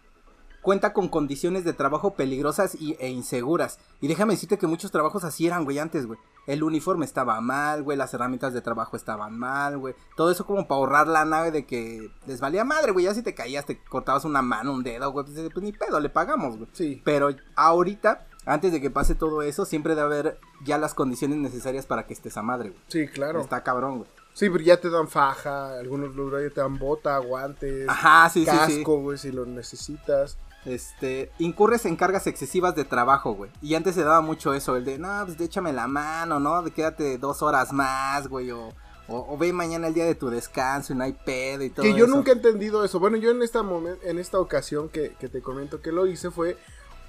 cuenta 0.62 0.94
con 0.94 1.08
condiciones 1.08 1.64
de 1.64 1.74
trabajo 1.74 2.14
peligrosas 2.14 2.76
y, 2.80 2.96
e 2.98 3.10
inseguras. 3.10 3.78
Y 4.00 4.08
déjame 4.08 4.32
decirte 4.34 4.56
que 4.56 4.66
muchos 4.66 4.90
trabajos 4.90 5.22
así 5.24 5.46
eran, 5.46 5.64
güey, 5.64 5.78
antes, 5.78 6.06
güey. 6.06 6.18
El 6.46 6.62
uniforme 6.62 7.04
estaba 7.04 7.40
mal, 7.40 7.82
güey, 7.82 7.98
las 7.98 8.14
herramientas 8.14 8.54
de 8.54 8.62
trabajo 8.62 8.96
estaban 8.96 9.38
mal, 9.38 9.76
güey. 9.76 9.94
Todo 10.16 10.30
eso 10.30 10.46
como 10.46 10.66
para 10.66 10.78
ahorrar 10.78 11.08
la 11.08 11.24
nave 11.24 11.50
de 11.50 11.66
que 11.66 12.10
les 12.26 12.40
valía 12.40 12.64
madre, 12.64 12.92
güey. 12.92 13.04
Ya 13.04 13.14
si 13.14 13.22
te 13.22 13.34
caías, 13.34 13.66
te 13.66 13.82
cortabas 13.84 14.24
una 14.24 14.40
mano, 14.40 14.72
un 14.72 14.82
dedo, 14.82 15.12
güey. 15.12 15.26
Pues, 15.26 15.52
pues 15.52 15.62
ni 15.62 15.72
pedo, 15.72 16.00
le 16.00 16.08
pagamos, 16.08 16.56
güey. 16.56 16.70
Sí. 16.72 17.02
Pero 17.04 17.28
ahorita, 17.54 18.26
antes 18.44 18.72
de 18.72 18.80
que 18.80 18.90
pase 18.90 19.14
todo 19.14 19.42
eso, 19.42 19.64
siempre 19.64 19.94
debe 19.94 20.06
haber 20.06 20.38
ya 20.64 20.78
las 20.78 20.94
condiciones 20.94 21.38
necesarias 21.38 21.86
para 21.86 22.06
que 22.06 22.12
estés 22.14 22.36
a 22.36 22.42
madre, 22.42 22.70
güey. 22.70 22.80
Sí, 22.88 23.06
claro. 23.08 23.40
Está 23.40 23.62
cabrón, 23.62 23.98
güey. 23.98 24.10
Sí, 24.34 24.48
pero 24.48 24.64
ya 24.64 24.80
te 24.80 24.88
dan 24.88 25.08
faja, 25.08 25.78
algunos 25.78 26.14
lugares 26.16 26.54
te 26.54 26.60
dan 26.62 26.78
bota, 26.78 27.18
guantes, 27.18 27.86
Ajá, 27.88 28.28
sí, 28.30 28.44
sí, 28.46 28.50
sí. 28.50 28.56
casco, 28.76 29.00
güey, 29.00 29.18
si 29.18 29.30
lo 29.30 29.44
necesitas. 29.46 30.38
Este, 30.64 31.30
incurres 31.38 31.84
en 31.86 31.96
cargas 31.96 32.26
excesivas 32.26 32.74
de 32.76 32.84
trabajo, 32.84 33.32
güey. 33.32 33.50
Y 33.60 33.74
antes 33.74 33.94
se 33.96 34.04
daba 34.04 34.20
mucho 34.20 34.54
eso, 34.54 34.76
el 34.76 34.84
de, 34.84 34.96
no, 34.98 35.24
pues 35.26 35.40
échame 35.40 35.72
la 35.72 35.86
mano, 35.88 36.38
¿no? 36.40 36.62
De 36.62 36.70
quédate 36.70 37.18
dos 37.18 37.42
horas 37.42 37.72
más, 37.72 38.28
güey, 38.28 38.52
o, 38.52 38.68
o, 39.08 39.26
o 39.34 39.36
ve 39.36 39.52
mañana 39.52 39.88
el 39.88 39.94
día 39.94 40.04
de 40.06 40.14
tu 40.14 40.30
descanso 40.30 40.92
y 40.92 40.96
no 40.96 41.04
hay 41.04 41.12
pedo 41.12 41.64
y 41.64 41.70
todo 41.70 41.82
Que 41.82 41.92
yo 41.94 42.04
eso. 42.06 42.14
nunca 42.14 42.30
he 42.30 42.34
entendido 42.34 42.84
eso. 42.84 43.00
Bueno, 43.00 43.16
yo 43.18 43.32
en 43.32 43.42
esta, 43.42 43.62
momen- 43.62 43.98
en 44.02 44.18
esta 44.18 44.38
ocasión 44.38 44.88
que, 44.88 45.10
que 45.18 45.28
te 45.28 45.42
comento 45.42 45.80
que 45.82 45.90
lo 45.92 46.06
hice 46.06 46.30
fue, 46.30 46.56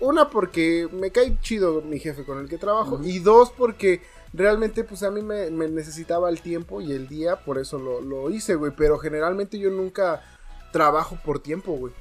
una, 0.03 0.29
porque 0.29 0.87
me 0.91 1.11
cae 1.11 1.37
chido 1.41 1.81
mi 1.81 1.99
jefe 1.99 2.23
con 2.25 2.39
el 2.39 2.49
que 2.49 2.57
trabajo, 2.57 2.99
y 3.03 3.19
dos, 3.19 3.51
porque 3.51 4.01
realmente 4.33 4.83
pues 4.83 5.03
a 5.03 5.11
mí 5.11 5.21
me, 5.21 5.49
me 5.51 5.67
necesitaba 5.67 6.29
el 6.29 6.41
tiempo 6.41 6.81
y 6.81 6.91
el 6.91 7.07
día, 7.07 7.43
por 7.43 7.57
eso 7.57 7.77
lo, 7.79 8.01
lo 8.01 8.29
hice, 8.29 8.55
güey. 8.55 8.73
Pero 8.75 8.97
generalmente 8.97 9.57
yo 9.57 9.69
nunca 9.69 10.21
trabajo 10.71 11.17
por 11.23 11.39
tiempo, 11.39 11.73
güey. 11.73 11.93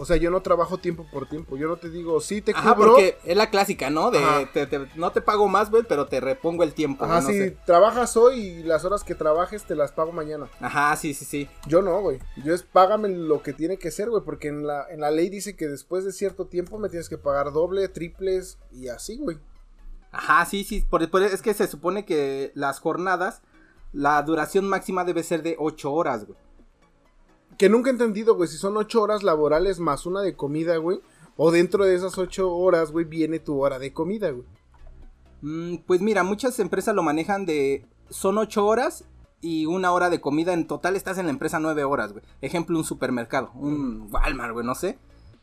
O 0.00 0.04
sea, 0.06 0.16
yo 0.16 0.30
no 0.30 0.40
trabajo 0.40 0.78
tiempo 0.78 1.06
por 1.12 1.28
tiempo. 1.28 1.56
Yo 1.56 1.68
no 1.68 1.76
te 1.76 1.90
digo, 1.90 2.20
sí 2.20 2.40
te 2.40 2.52
Ajá, 2.52 2.74
cubro. 2.74 2.92
porque 2.92 3.18
es 3.24 3.36
la 3.36 3.50
clásica, 3.50 3.90
¿no? 3.90 4.10
De 4.10 4.18
Ajá. 4.18 4.50
te- 4.52 4.66
te- 4.66 4.86
no 4.96 5.12
te 5.12 5.20
pago 5.20 5.46
más, 5.46 5.70
güey, 5.70 5.82
pero 5.88 6.06
te 6.06 6.20
repongo 6.20 6.62
el 6.62 6.72
tiempo. 6.72 7.04
Ajá, 7.04 7.20
güey, 7.20 7.38
no 7.38 7.44
sí, 7.44 7.50
sé. 7.50 7.56
trabajas 7.66 8.16
hoy 8.16 8.40
y 8.40 8.62
las 8.62 8.84
horas 8.84 9.04
que 9.04 9.14
trabajes 9.14 9.64
te 9.64 9.74
las 9.74 9.92
pago 9.92 10.10
mañana. 10.12 10.48
Ajá, 10.60 10.96
sí, 10.96 11.12
sí, 11.14 11.24
sí. 11.24 11.48
Yo 11.66 11.82
no, 11.82 12.00
güey. 12.00 12.18
Yo 12.44 12.54
es 12.54 12.62
págame 12.62 13.08
lo 13.10 13.42
que 13.42 13.52
tiene 13.52 13.76
que 13.76 13.90
ser, 13.90 14.10
güey. 14.10 14.24
Porque 14.24 14.48
en 14.48 14.66
la, 14.66 14.86
en 14.90 15.00
la 15.00 15.10
ley 15.10 15.28
dice 15.28 15.54
que 15.54 15.68
después 15.68 16.04
de 16.04 16.12
cierto 16.12 16.46
tiempo 16.46 16.78
me 16.78 16.88
tienes 16.88 17.08
que 17.08 17.18
pagar 17.18 17.52
doble, 17.52 17.86
triples 17.88 18.58
y 18.72 18.88
así, 18.88 19.18
güey. 19.18 19.38
Ajá, 20.12 20.44
sí, 20.46 20.64
sí. 20.64 20.84
Por, 20.88 21.08
por- 21.10 21.22
es 21.22 21.42
que 21.42 21.54
se 21.54 21.66
supone 21.68 22.04
que 22.04 22.52
las 22.54 22.80
jornadas, 22.80 23.42
la 23.92 24.20
duración 24.22 24.68
máxima 24.68 25.04
debe 25.04 25.22
ser 25.22 25.42
de 25.42 25.56
8 25.58 25.92
horas, 25.92 26.24
güey. 26.26 26.38
Que 27.60 27.68
nunca 27.68 27.90
he 27.90 27.92
entendido, 27.92 28.36
güey, 28.36 28.48
si 28.48 28.56
son 28.56 28.78
ocho 28.78 29.02
horas 29.02 29.22
laborales 29.22 29.80
más 29.80 30.06
una 30.06 30.22
de 30.22 30.34
comida, 30.34 30.78
güey. 30.78 31.02
O 31.36 31.50
dentro 31.50 31.84
de 31.84 31.94
esas 31.94 32.16
ocho 32.16 32.50
horas, 32.56 32.90
güey, 32.90 33.04
viene 33.04 33.38
tu 33.38 33.60
hora 33.60 33.78
de 33.78 33.92
comida, 33.92 34.30
güey. 34.30 34.46
Mm, 35.42 35.82
pues 35.86 36.00
mira, 36.00 36.22
muchas 36.22 36.58
empresas 36.58 36.94
lo 36.94 37.02
manejan 37.02 37.44
de. 37.44 37.84
Son 38.08 38.38
8 38.38 38.64
horas 38.64 39.04
y 39.42 39.66
una 39.66 39.92
hora 39.92 40.08
de 40.08 40.22
comida. 40.22 40.54
En 40.54 40.66
total 40.66 40.96
estás 40.96 41.18
en 41.18 41.26
la 41.26 41.32
empresa 41.32 41.60
9 41.60 41.84
horas, 41.84 42.12
güey. 42.14 42.24
Ejemplo, 42.40 42.78
un 42.78 42.84
supermercado, 42.84 43.50
un 43.52 44.08
Walmart, 44.10 44.54
güey, 44.54 44.64
no 44.64 44.74
sé. 44.74 44.98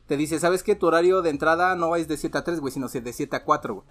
Te 0.07 0.17
dice, 0.17 0.39
¿sabes 0.39 0.63
qué? 0.63 0.73
Tu 0.73 0.87
horario 0.87 1.21
de 1.21 1.29
entrada 1.29 1.75
no 1.75 1.95
es 1.95 2.07
de 2.07 2.17
7 2.17 2.35
a 2.35 2.43
3, 2.43 2.61
güey, 2.61 2.73
sino 2.73 2.87
de 2.87 3.13
7 3.13 3.35
a 3.35 3.43
4, 3.43 3.75
güey. 3.75 3.87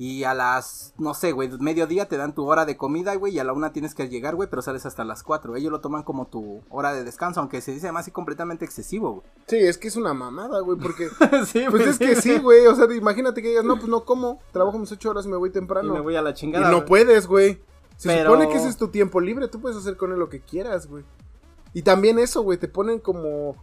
Y 0.00 0.22
a 0.22 0.32
las, 0.32 0.94
no 0.96 1.12
sé, 1.12 1.32
güey, 1.32 1.48
mediodía 1.58 2.06
te 2.06 2.16
dan 2.16 2.32
tu 2.32 2.46
hora 2.46 2.64
de 2.64 2.76
comida, 2.76 3.16
güey, 3.16 3.34
y 3.34 3.40
a 3.40 3.44
la 3.44 3.52
una 3.52 3.72
tienes 3.72 3.96
que 3.96 4.08
llegar, 4.08 4.36
güey, 4.36 4.48
pero 4.48 4.62
sales 4.62 4.86
hasta 4.86 5.02
las 5.04 5.24
4. 5.24 5.56
Ellos 5.56 5.72
lo 5.72 5.80
toman 5.80 6.04
como 6.04 6.28
tu 6.28 6.62
hora 6.70 6.92
de 6.92 7.02
descanso, 7.02 7.40
aunque 7.40 7.60
se 7.60 7.72
dice 7.72 7.90
más 7.90 8.06
y 8.06 8.12
completamente 8.12 8.64
excesivo, 8.64 9.10
güey. 9.14 9.26
Sí, 9.48 9.56
es 9.56 9.76
que 9.76 9.88
es 9.88 9.96
una 9.96 10.14
mamada, 10.14 10.60
güey, 10.60 10.78
porque... 10.78 11.08
sí, 11.46 11.64
Pues 11.68 11.84
es 11.88 11.98
que 11.98 12.14
sí, 12.14 12.38
güey, 12.38 12.64
o 12.68 12.76
sea, 12.76 12.86
imagínate 12.94 13.42
que 13.42 13.48
digas, 13.48 13.64
no, 13.64 13.74
pues 13.74 13.88
no 13.88 14.04
como, 14.04 14.40
trabajo 14.52 14.78
mis 14.78 14.92
ocho 14.92 15.10
horas 15.10 15.26
y 15.26 15.30
me 15.30 15.36
voy 15.36 15.48
Y 15.48 15.52
temprano. 15.52 15.92
me 15.92 16.00
voy 16.00 16.14
a 16.14 16.22
la 16.22 16.30
Y 16.30 16.34
chingada. 16.34 16.70
no 16.70 16.76
güey. 16.76 16.86
puedes, 16.86 17.26
güey. 17.26 17.60
Se 17.96 18.08
Pero- 18.08 18.30
supone 18.30 18.48
que 18.48 18.58
ese 18.58 18.68
es 18.68 18.76
tu 18.76 18.88
tiempo 18.88 19.20
libre, 19.20 19.48
tú 19.48 19.60
puedes 19.60 19.76
hacer 19.76 19.96
con 19.96 20.12
él 20.12 20.20
lo 20.20 20.28
que 20.28 20.40
quieras, 20.40 20.86
güey. 20.86 21.02
Y 21.74 21.82
también 21.82 22.20
eso, 22.20 22.42
güey, 22.42 22.56
te 22.56 22.68
ponen 22.68 23.00
como 23.00 23.56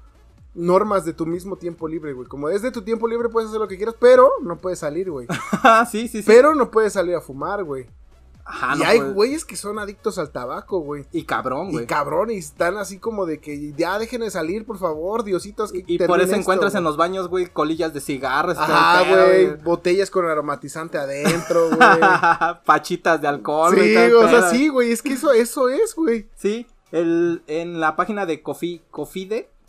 normas 0.56 1.06
de 1.06 1.14
tu 1.14 1.26
mismo 1.26 1.58
tiempo 1.58 1.88
libre, 1.88 2.14
güey. 2.14 2.28
Como 2.28 2.50
es 2.50 2.62
de 2.62 2.72
tu 2.72 2.82
tiempo 2.82 3.08
libre, 3.08 3.30
puedes 3.30 3.50
hacer 3.50 3.60
lo 3.62 3.68
que 3.68 3.78
quieras, 3.78 3.96
pero 4.00 4.32
no 4.42 4.58
puedes 4.58 4.80
salir, 4.80 5.12
güey. 5.12 5.28
sí, 5.92 6.08
sí, 6.08 6.20
sí. 6.20 6.24
Pero 6.26 6.56
no 6.56 6.72
puedes 6.72 6.94
salir 6.94 7.16
a 7.16 7.22
fumar, 7.22 7.64
güey. 7.64 7.88
Ajá, 8.48 8.76
y 8.76 8.80
no 8.80 8.86
hay 8.86 9.00
güeyes 9.00 9.44
que 9.44 9.56
son 9.56 9.80
adictos 9.80 10.20
al 10.20 10.30
tabaco, 10.30 10.78
güey. 10.80 11.06
Y 11.12 11.24
cabrón, 11.24 11.72
güey. 11.72 11.86
Y 11.86 11.88
cabrón, 11.88 12.30
y 12.30 12.38
están 12.38 12.78
así 12.78 13.00
como 13.00 13.26
de 13.26 13.40
que 13.40 13.74
ya 13.74 13.98
dejen 13.98 14.22
de 14.22 14.30
salir, 14.30 14.68
por 14.68 14.78
favor, 14.78 15.24
diositos. 15.24 15.72
Que 15.72 15.80
Y 15.80 15.98
por 15.98 15.98
termine 15.98 16.24
eso 16.26 16.32
esto, 16.34 16.42
encuentras 16.42 16.76
en 16.76 16.82
güey. 16.82 16.92
los 16.92 16.98
baños, 16.98 17.28
güey, 17.28 17.48
colillas 17.48 17.92
de 17.96 18.02
cigarros. 18.02 18.56
Ajá, 18.56 19.04
güey. 19.10 19.56
Botellas 19.64 20.12
con 20.12 20.28
aromatizante 20.28 21.00
adentro, 21.00 21.70
güey. 21.76 22.00
Pachitas 22.66 23.20
de 23.20 23.28
alcohol, 23.28 23.74
güey, 23.74 23.90
sí, 23.90 23.96
el 23.96 24.16
o 24.16 24.30
sea, 24.30 24.50
sí, 24.52 24.68
güey. 24.68 24.92
Es 24.92 25.02
que 25.02 25.14
eso, 25.14 25.32
eso 25.32 25.68
es, 25.70 25.96
güey. 25.96 26.30
Sí, 26.36 26.68
el, 26.92 27.42
en 27.48 27.80
la 27.80 27.96
página 27.96 28.28
de 28.28 28.44
cofi, 28.44 28.84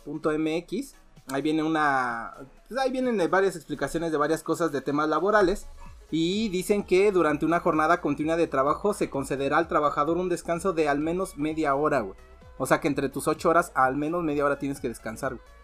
cofide.mx, 0.07 0.95
ahí 1.27 1.41
viene 1.41 1.63
una... 1.63 2.33
pues 2.67 2.79
ahí 2.79 2.91
vienen 2.91 3.19
eh, 3.19 3.27
varias 3.27 3.55
explicaciones 3.55 4.11
de 4.11 4.17
varias 4.17 4.43
cosas 4.43 4.71
de 4.71 4.81
temas 4.81 5.09
laborales. 5.09 5.67
Y 6.09 6.47
dicen 6.49 6.83
que 6.83 7.11
durante 7.11 7.45
una 7.45 7.59
jornada 7.59 7.99
continua 7.99 8.37
de 8.37 8.47
trabajo 8.47 8.93
se 8.93 9.09
concederá 9.09 9.57
al 9.57 9.67
trabajador 9.67 10.17
un 10.17 10.29
descanso 10.29 10.71
de 10.71 10.87
al 10.87 10.99
menos 10.99 11.37
media 11.37 11.75
hora, 11.75 11.99
güey. 11.99 12.17
O 12.57 12.65
sea 12.65 12.79
que 12.79 12.87
entre 12.87 13.09
tus 13.09 13.27
ocho 13.27 13.49
horas, 13.49 13.73
al 13.75 13.97
menos 13.97 14.23
media 14.23 14.45
hora 14.45 14.57
tienes 14.57 14.79
que 14.79 14.87
descansar, 14.87 15.35
güey. 15.35 15.57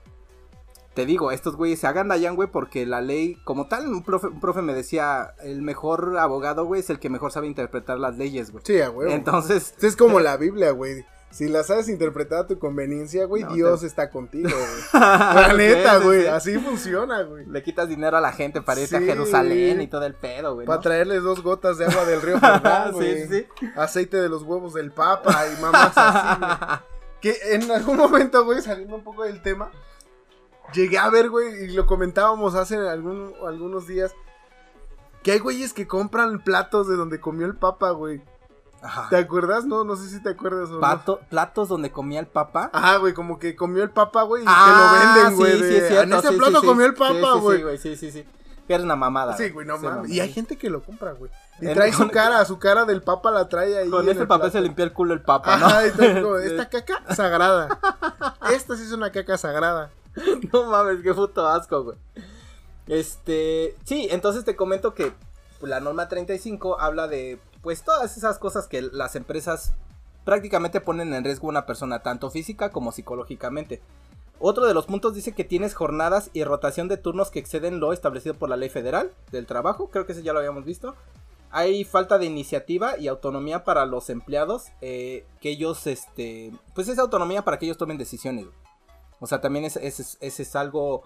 Te 0.94 1.08
digo, 1.08 1.32
estos 1.32 1.56
güeyes 1.56 1.80
se 1.80 1.88
hagan 1.88 2.08
dayan, 2.08 2.36
güey, 2.36 2.52
porque 2.52 2.86
la 2.86 3.02
ley, 3.02 3.36
como 3.46 3.68
tal, 3.68 3.88
un 3.88 4.04
profe, 4.04 4.28
un 4.28 4.40
profe 4.40 4.62
me 4.62 4.76
decía, 4.76 5.34
el 5.42 5.64
mejor 5.64 6.16
abogado, 6.20 6.66
güey, 6.66 6.82
es 6.82 6.90
el 6.92 7.00
que 7.00 7.10
mejor 7.10 7.32
sabe 7.32 7.48
interpretar 7.48 7.98
las 7.98 8.18
leyes, 8.18 8.52
güey. 8.52 8.64
Sí, 8.64 8.74
huevo. 8.74 9.08
Entonces, 9.08 9.74
es 9.82 9.96
como 9.96 10.20
la 10.20 10.38
Biblia, 10.38 10.70
güey. 10.70 11.04
Si 11.34 11.48
la 11.50 11.64
sabes 11.64 11.90
interpretar 11.90 12.40
a 12.42 12.48
tu 12.48 12.60
conveniencia, 12.60 13.26
güey, 13.26 13.44
No, 13.44 13.54
Dios 13.56 13.82
te- 13.82 13.88
está 13.88 14.12
contigo, 14.12 14.50
güey. 14.50 14.84
La 15.02 15.54
neta, 15.58 15.98
sí, 16.00 16.04
güey. 16.06 16.22
sí. 16.22 16.28
Así 16.28 16.58
funciona, 16.60 17.24
güey. 17.24 17.46
Le 17.48 17.64
quitas 17.64 17.90
dinero 17.90 18.18
a 18.18 18.22
la 18.22 18.32
gente 18.32 18.62
para 18.62 18.82
irse 18.82 18.98
Sí. 19.00 19.04
a 19.04 19.08
Jerusalén 19.08 19.82
y 19.82 19.88
todo 19.88 20.06
el 20.06 20.14
pedo, 20.14 20.54
güey. 20.54 20.68
Para 20.68 20.80
traerles 20.82 21.24
dos 21.24 21.42
gotas 21.42 21.80
de 21.80 21.86
agua 21.86 22.06
del 22.06 22.22
río 22.22 22.40
Jordán, 22.40 22.90
Sí, 22.90 22.94
güey. 22.94 23.28
sí, 23.28 23.48
sí. 23.60 23.68
Aceite 23.76 24.18
de 24.18 24.30
los 24.30 24.44
huevos 24.44 24.74
del 24.76 24.92
Papa 24.92 25.46
y 25.48 25.62
mamás 25.62 25.92
así, 25.98 26.40
güey. 26.40 26.52
Que 27.24 27.38
en 27.54 27.72
algún 27.72 27.98
momento, 27.98 28.44
güey, 28.46 28.62
saliendo 28.62 28.96
un 28.98 29.04
poco 29.04 29.24
del 29.24 29.42
tema, 29.42 29.72
llegué 30.74 30.98
a 30.98 31.10
ver, 31.10 31.30
güey, 31.30 31.64
y 31.66 31.68
lo 31.72 31.86
comentábamos 31.88 32.54
hace 32.56 32.76
algún- 32.78 33.34
algunos 33.48 33.88
días, 33.88 34.14
que 35.24 35.32
hay 35.32 35.40
güeyes 35.40 35.72
que 35.74 35.88
compran 35.88 36.44
platos 36.44 36.88
de 36.90 36.96
donde 36.98 37.20
comió 37.22 37.48
el 37.48 37.56
Papa, 37.56 37.92
güey. 37.92 38.22
Ajá. 38.84 39.08
¿Te 39.10 39.16
acuerdas? 39.18 39.66
No, 39.66 39.84
no 39.86 39.96
sé 39.96 40.10
si 40.10 40.22
te 40.22 40.30
acuerdas 40.30 40.70
o 40.70 40.80
no. 40.80 41.20
Platos 41.30 41.70
donde 41.70 41.90
comía 41.92 42.20
el 42.20 42.28
papa. 42.28 42.70
Ajá, 42.74 42.98
güey, 42.98 43.14
como 43.14 43.40
que 43.40 43.56
comió 43.56 43.82
el 43.84 43.90
Papa, 43.92 44.24
güey, 44.24 44.44
y 44.44 44.46
Ah, 44.48 44.66
que 44.66 45.24
lo 45.24 45.24
venden, 45.26 45.36
güey. 45.38 45.52
sí, 45.54 45.58
sí, 45.58 45.64
de, 45.64 45.78
es 45.78 45.88
cierto, 45.88 46.04
en 46.04 46.20
ese 46.20 46.28
sí, 46.30 46.36
plato 46.38 46.52
sí, 46.56 46.60
sí. 46.62 46.68
comió 46.68 46.86
el 46.86 46.92
Sí, 46.92 47.00
Papa, 47.00 47.34
sí, 47.36 47.40
güey. 47.40 47.58
Sí, 47.58 47.64
güey, 47.64 47.78
sí, 47.78 47.96
sí, 47.96 48.12
sí. 48.12 48.26
Que 48.68 48.74
era 48.76 48.84
una 48.84 48.96
mamada. 48.96 49.36
Sí, 49.38 49.50
güey, 49.50 49.66
no 49.66 49.78
Sí, 49.78 49.86
mames. 49.86 50.12
Y 50.12 50.20
hay 50.20 50.32
gente 50.32 50.58
que 50.58 50.70
lo 50.70 50.82
compra, 50.84 51.14
güey. 51.14 51.32
Y 51.62 51.68
trae 51.74 51.94
su 51.94 52.10
cara, 52.10 52.44
su 52.46 52.60
cara 52.60 52.86
del 52.86 53.02
Papa 53.02 53.32
la 53.32 53.48
trae 53.50 53.78
ahí. 53.78 53.90
Con 53.90 54.08
el 54.08 54.28
papel 54.28 54.52
se 54.52 54.62
limpió 54.62 54.84
el 54.86 54.92
culo 54.94 55.14
el 55.14 55.22
papa, 55.22 55.58
¿no? 55.58 55.68
Y 55.86 55.92
todo 55.92 56.38
esta 56.40 56.70
caca 56.70 57.04
sagrada. 57.16 57.80
Esta 58.52 58.76
sí 58.76 58.84
es 58.84 58.92
una 58.92 59.12
caca 59.12 59.38
sagrada. 59.38 59.92
No 60.54 60.66
mames, 60.70 61.02
qué 61.02 61.14
puto 61.14 61.48
asco, 61.48 61.84
güey. 61.84 61.98
Este, 62.88 63.76
sí, 63.86 64.08
entonces 64.12 64.44
te 64.46 64.56
comento 64.56 64.94
que 64.94 65.14
la 65.62 65.80
norma 65.80 66.08
35 66.08 66.80
habla 66.80 67.08
de 67.08 67.40
pues 67.64 67.84
todas 67.84 68.18
esas 68.18 68.38
cosas 68.38 68.68
que 68.68 68.82
las 68.82 69.16
empresas 69.16 69.74
prácticamente 70.26 70.82
ponen 70.82 71.14
en 71.14 71.24
riesgo 71.24 71.48
a 71.48 71.50
una 71.50 71.66
persona 71.66 72.04
tanto 72.04 72.30
física 72.30 72.70
como 72.70 72.92
psicológicamente. 72.92 73.82
Otro 74.40 74.66
de 74.66 74.74
los 74.74 74.86
puntos 74.86 75.16
dice 75.16 75.32
que 75.32 75.46
tienes 75.46 75.74
jornadas 75.74 76.30
y 76.34 76.44
rotación 76.44 76.90
de 76.90 76.98
turnos 76.98 77.32
que 77.32 77.40
exceden 77.40 77.80
lo 77.80 77.94
establecido 77.94 78.36
por 78.36 78.50
la 78.50 78.58
ley 78.58 78.70
federal 78.70 79.12
del 79.32 79.46
trabajo, 79.46 79.90
creo 79.90 80.06
que 80.06 80.12
ese 80.12 80.24
ya 80.24 80.34
lo 80.34 80.40
habíamos 80.40 80.66
visto. 80.66 80.96
Hay 81.50 81.86
falta 81.86 82.18
de 82.18 82.26
iniciativa 82.26 82.98
y 82.98 83.08
autonomía 83.08 83.64
para 83.64 83.86
los 83.86 84.10
empleados, 84.10 84.66
eh, 84.82 85.26
que 85.40 85.52
ellos, 85.52 85.88
este, 85.88 86.52
pues 86.74 86.90
es 86.90 87.00
autonomía 87.00 87.46
para 87.46 87.60
que 87.60 87.66
ellos 87.66 87.78
tomen 87.78 87.98
decisiones. 87.98 88.48
O 89.20 89.28
sea, 89.28 89.40
también 89.40 89.64
ese 89.64 89.86
es, 89.88 90.18
ese 90.20 90.44
es 90.44 90.56
algo 90.56 91.04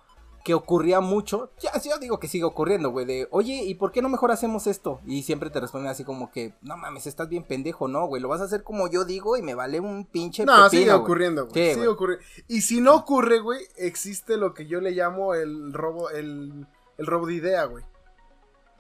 que 0.47 0.53
ocurría 0.53 1.01
mucho. 1.01 1.51
Ya, 1.59 1.71
yo 1.81 1.97
digo 1.97 2.19
que 2.21 2.29
sigue 2.29 2.45
ocurriendo, 2.45 2.89
güey. 2.89 3.05
De, 3.05 3.27
oye, 3.31 3.63
¿y 3.65 3.75
por 3.75 3.91
qué 3.91 4.01
no 4.01 4.07
mejor 4.07 4.31
hacemos 4.31 4.65
esto? 4.65 5.01
Y 5.05 5.23
siempre 5.23 5.49
te 5.49 5.59
responden 5.59 5.89
así 5.91 6.05
como 6.05 6.31
que, 6.31 6.53
no 6.61 6.77
mames, 6.77 7.05
estás 7.05 7.27
bien 7.27 7.43
pendejo, 7.43 7.89
no, 7.89 8.05
güey. 8.07 8.21
Lo 8.21 8.29
vas 8.29 8.39
a 8.39 8.45
hacer 8.45 8.63
como 8.63 8.87
yo 8.87 9.03
digo 9.03 9.35
y 9.35 9.41
me 9.41 9.55
vale 9.55 9.81
un 9.81 10.05
pinche. 10.05 10.45
No, 10.45 10.53
pepino, 10.53 10.69
sigue 10.69 10.85
güey". 10.85 10.95
ocurriendo, 11.01 11.47
güey. 11.47 11.73
Sigue 11.73 11.87
ocurriendo. 11.89 12.25
Y 12.47 12.61
si 12.61 12.79
no 12.79 12.95
ocurre, 12.95 13.39
güey, 13.39 13.59
existe 13.75 14.37
lo 14.37 14.53
que 14.53 14.67
yo 14.67 14.79
le 14.79 14.91
llamo 14.91 15.33
el 15.33 15.73
robo, 15.73 16.09
el, 16.11 16.65
el 16.97 17.05
robo 17.05 17.25
de 17.27 17.33
idea, 17.33 17.65
güey. 17.65 17.83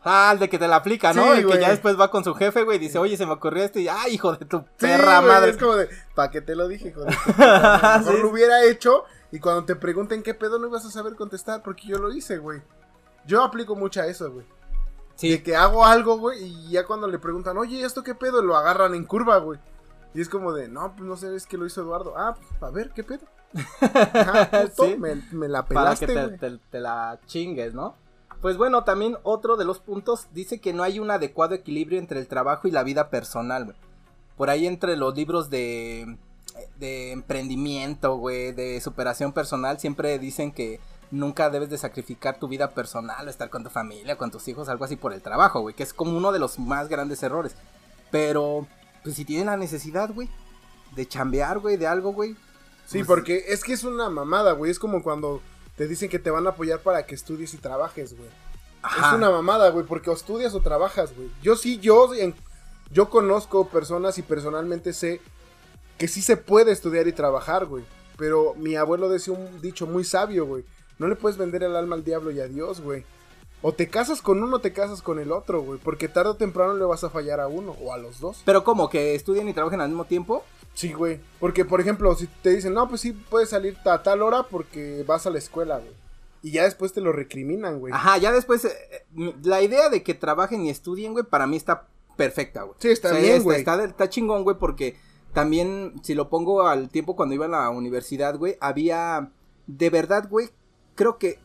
Ah, 0.05 0.29
el 0.31 0.39
de 0.39 0.47
que 0.47 0.57
te 0.57 0.69
la 0.69 0.77
aplica, 0.77 1.11
¿no? 1.11 1.33
Sí, 1.33 1.39
el 1.41 1.47
que 1.47 1.59
ya 1.59 1.69
después 1.69 1.99
va 1.99 2.09
con 2.09 2.23
su 2.23 2.33
jefe, 2.33 2.63
güey, 2.63 2.77
y 2.77 2.79
dice, 2.79 2.97
oye, 2.97 3.17
se 3.17 3.25
me 3.25 3.33
ocurrió 3.33 3.65
esto. 3.65 3.77
Y, 3.79 3.89
ay, 3.89 4.13
hijo 4.13 4.31
de 4.37 4.45
tu 4.45 4.63
perra 4.79 5.19
madre. 5.19 5.51
Es 5.51 5.57
como 5.57 5.75
de, 5.75 5.89
¿para 6.15 6.31
qué 6.31 6.39
te 6.39 6.55
lo 6.55 6.69
dije, 6.69 6.89
hijo 6.89 7.01
de 7.01 7.11
tu 7.11 7.17
puta 7.33 7.59
madre? 7.61 7.99
Mejor 7.99 8.15
Sí. 8.15 8.21
lo 8.21 8.29
hubiera 8.29 8.63
hecho 8.63 9.03
y 9.31 9.39
cuando 9.39 9.65
te 9.65 9.75
pregunten 9.75 10.23
qué 10.23 10.33
pedo 10.33 10.57
no 10.59 10.67
ibas 10.67 10.85
a 10.85 10.91
saber 10.91 11.15
contestar 11.15 11.61
porque 11.63 11.87
yo 11.87 11.97
lo 11.97 12.11
hice, 12.13 12.37
güey. 12.37 12.61
Yo 13.25 13.43
aplico 13.43 13.75
mucho 13.75 14.01
a 14.01 14.07
eso, 14.07 14.31
güey. 14.31 14.45
Sí, 15.15 15.29
De 15.31 15.43
que 15.43 15.55
hago 15.55 15.83
algo, 15.85 16.17
güey, 16.17 16.43
y 16.43 16.69
ya 16.71 16.85
cuando 16.85 17.07
le 17.07 17.19
preguntan, 17.19 17.57
oye, 17.57 17.83
¿esto 17.83 18.03
qué 18.03 18.13
pedo? 18.15 18.41
Lo 18.41 18.55
agarran 18.55 18.93
en 18.95 19.03
curva, 19.05 19.37
güey. 19.37 19.59
Y 20.13 20.21
es 20.21 20.29
como 20.29 20.53
de, 20.53 20.67
no, 20.69 20.93
pues 20.95 21.07
no 21.07 21.17
sé, 21.17 21.35
es 21.35 21.45
que 21.45 21.57
lo 21.57 21.65
hizo 21.65 21.81
Eduardo. 21.81 22.13
Ah, 22.17 22.35
pues, 22.35 22.63
a 22.63 22.69
ver, 22.69 22.91
¿qué 22.91 23.03
pedo? 23.03 23.25
Ajá, 23.81 24.49
puto, 24.69 24.85
Sí. 24.85 24.95
me, 24.97 25.15
me 25.31 25.47
la 25.47 25.65
para 25.65 25.95
que 25.95 26.05
pelaste, 26.05 26.37
te, 26.37 26.47
güey. 26.47 26.59
te- 26.59 26.69
te 26.71 26.79
la 26.79 27.19
chingues, 27.25 27.73
¿no? 27.73 27.95
Pues 28.41 28.55
bueno, 28.57 28.83
también 28.83 29.17
otro 29.23 29.57
de 29.57 29.65
los 29.65 29.79
puntos 29.79 30.27
dice 30.31 30.61
que 30.61 30.71
no 30.73 30.83
hay 30.83 30.99
un 30.99 31.09
adecuado 31.09 31.55
equilibrio 31.55 31.97
entre 31.99 32.19
el 32.19 32.27
trabajo 32.27 32.67
y 32.67 32.71
la 32.71 32.83
vida 32.83 33.09
personal, 33.09 33.65
güey. 33.65 33.77
Por 34.37 34.49
ahí 34.51 34.67
entre 34.67 34.95
los 34.97 35.15
libros 35.15 35.49
de, 35.49 36.17
de 36.79 37.11
emprendimiento, 37.11 38.15
güey, 38.17 38.51
de 38.51 38.79
superación 38.81 39.33
personal, 39.33 39.79
siempre 39.79 40.19
dicen 40.19 40.51
que 40.51 40.79
nunca 41.11 41.49
debes 41.49 41.69
de 41.69 41.77
sacrificar 41.77 42.39
tu 42.39 42.47
vida 42.47 42.71
personal, 42.71 43.27
estar 43.29 43.49
con 43.49 43.63
tu 43.63 43.69
familia, 43.69 44.17
con 44.17 44.31
tus 44.31 44.47
hijos, 44.47 44.67
algo 44.69 44.85
así 44.85 44.95
por 44.95 45.13
el 45.13 45.21
trabajo, 45.21 45.61
güey, 45.61 45.75
que 45.75 45.83
es 45.83 45.93
como 45.93 46.17
uno 46.17 46.31
de 46.31 46.39
los 46.39 46.59
más 46.59 46.89
grandes 46.89 47.23
errores. 47.23 47.55
Pero, 48.11 48.67
pues 49.03 49.15
si 49.15 49.25
tienen 49.25 49.47
la 49.47 49.57
necesidad, 49.57 50.13
güey, 50.13 50.29
de 50.95 51.07
chambear, 51.07 51.59
güey, 51.59 51.77
de 51.77 51.87
algo, 51.87 52.13
güey. 52.13 52.33
Sí, 52.85 52.99
pues- 52.99 53.07
porque 53.07 53.45
es 53.49 53.63
que 53.63 53.73
es 53.73 53.83
una 53.83 54.09
mamada, 54.09 54.53
güey. 54.53 54.71
Es 54.71 54.79
como 54.79 55.03
cuando 55.03 55.41
te 55.75 55.87
dicen 55.87 56.09
que 56.09 56.19
te 56.19 56.29
van 56.31 56.47
a 56.47 56.51
apoyar 56.51 56.79
para 56.79 57.05
que 57.05 57.15
estudies 57.15 57.53
y 57.53 57.57
trabajes, 57.57 58.17
güey. 58.17 58.29
Ajá. 58.81 59.09
Es 59.09 59.13
una 59.17 59.29
mamada, 59.29 59.69
güey, 59.69 59.85
porque 59.85 60.09
o 60.09 60.13
estudias 60.13 60.53
o 60.53 60.61
trabajas, 60.61 61.13
güey. 61.15 61.29
Yo 61.41 61.55
sí, 61.55 61.77
yo, 61.79 62.09
yo 62.91 63.09
conozco 63.09 63.67
personas 63.67 64.17
y 64.17 64.21
personalmente 64.21 64.93
sé 64.93 65.19
que 65.97 66.07
sí 66.07 66.21
se 66.21 66.37
puede 66.37 66.71
estudiar 66.71 67.07
y 67.07 67.13
trabajar, 67.13 67.65
güey. 67.65 67.83
Pero 68.17 68.53
mi 68.55 68.75
abuelo 68.75 69.09
decía 69.09 69.33
un 69.33 69.61
dicho 69.61 69.85
muy 69.87 70.03
sabio, 70.03 70.45
güey. 70.45 70.63
no 70.99 71.07
le 71.07 71.15
puedes 71.15 71.37
vender 71.37 71.61
el 71.63 71.75
alma 71.75 71.95
al 71.95 72.03
diablo 72.03 72.31
y 72.31 72.39
a 72.39 72.47
Dios, 72.47 72.81
güey. 72.81 73.03
O 73.61 73.73
te 73.73 73.87
casas 73.89 74.21
con 74.21 74.41
uno 74.43 74.57
o 74.57 74.59
te 74.59 74.71
casas 74.73 75.01
con 75.01 75.19
el 75.19 75.31
otro, 75.31 75.61
güey. 75.61 75.79
Porque 75.83 76.07
tarde 76.07 76.29
o 76.31 76.35
temprano 76.35 76.75
le 76.75 76.85
vas 76.85 77.03
a 77.03 77.09
fallar 77.09 77.39
a 77.39 77.47
uno 77.47 77.75
o 77.81 77.91
a 77.93 77.97
los 77.97 78.19
dos. 78.19 78.41
Pero 78.45 78.63
como 78.63 78.89
que 78.89 79.15
estudian 79.15 79.47
y 79.49 79.53
trabajen 79.53 79.81
al 79.81 79.89
mismo 79.89 80.05
tiempo. 80.05 80.43
Sí, 80.75 80.93
güey. 80.93 81.19
Porque, 81.39 81.65
por 81.65 81.81
ejemplo, 81.81 82.13
si 82.15 82.27
te 82.27 82.51
dicen, 82.51 82.73
no, 82.73 82.87
pues 82.87 83.01
sí, 83.01 83.11
puedes 83.13 83.49
salir 83.49 83.75
a 83.85 84.03
tal 84.03 84.21
hora 84.21 84.43
porque 84.43 85.03
vas 85.07 85.25
a 85.25 85.31
la 85.31 85.39
escuela, 85.39 85.77
güey. 85.79 85.91
Y 86.43 86.51
ya 86.51 86.63
después 86.65 86.93
te 86.93 87.01
lo 87.01 87.11
recriminan, 87.11 87.79
güey. 87.79 87.93
Ajá, 87.93 88.17
ya 88.19 88.31
después. 88.31 88.63
eh, 88.65 88.71
eh, 89.17 89.33
la 89.43 89.61
idea 89.63 89.89
de 89.89 90.03
que 90.03 90.13
trabajen 90.13 90.61
y 90.63 90.69
estudien, 90.69 91.13
güey, 91.13 91.25
para 91.25 91.47
mí 91.47 91.57
está 91.57 91.87
perfecta, 92.15 92.61
güey. 92.63 92.75
Sí, 92.79 92.89
está 92.89 93.09
O 93.09 93.11
sea, 93.13 93.19
bien, 93.21 93.33
está- 93.33 93.43
güey. 93.43 93.59
Está, 93.59 93.83
está 93.83 94.09
chingón, 94.09 94.43
güey, 94.43 94.57
porque 94.59 94.97
también, 95.37 95.93
si 96.01 96.15
lo 96.15 96.29
pongo 96.29 96.63
al 96.63 96.89
tiempo 96.89 97.15
cuando 97.15 97.35
iba 97.35 97.45
a 97.45 97.49
la 97.49 97.69
universidad, 97.69 98.35
güey, 98.39 98.57
había. 98.59 99.29
De 99.67 99.91
verdad, 99.91 100.27
güey, 100.27 100.49
creo 100.95 101.19
que 101.19 101.37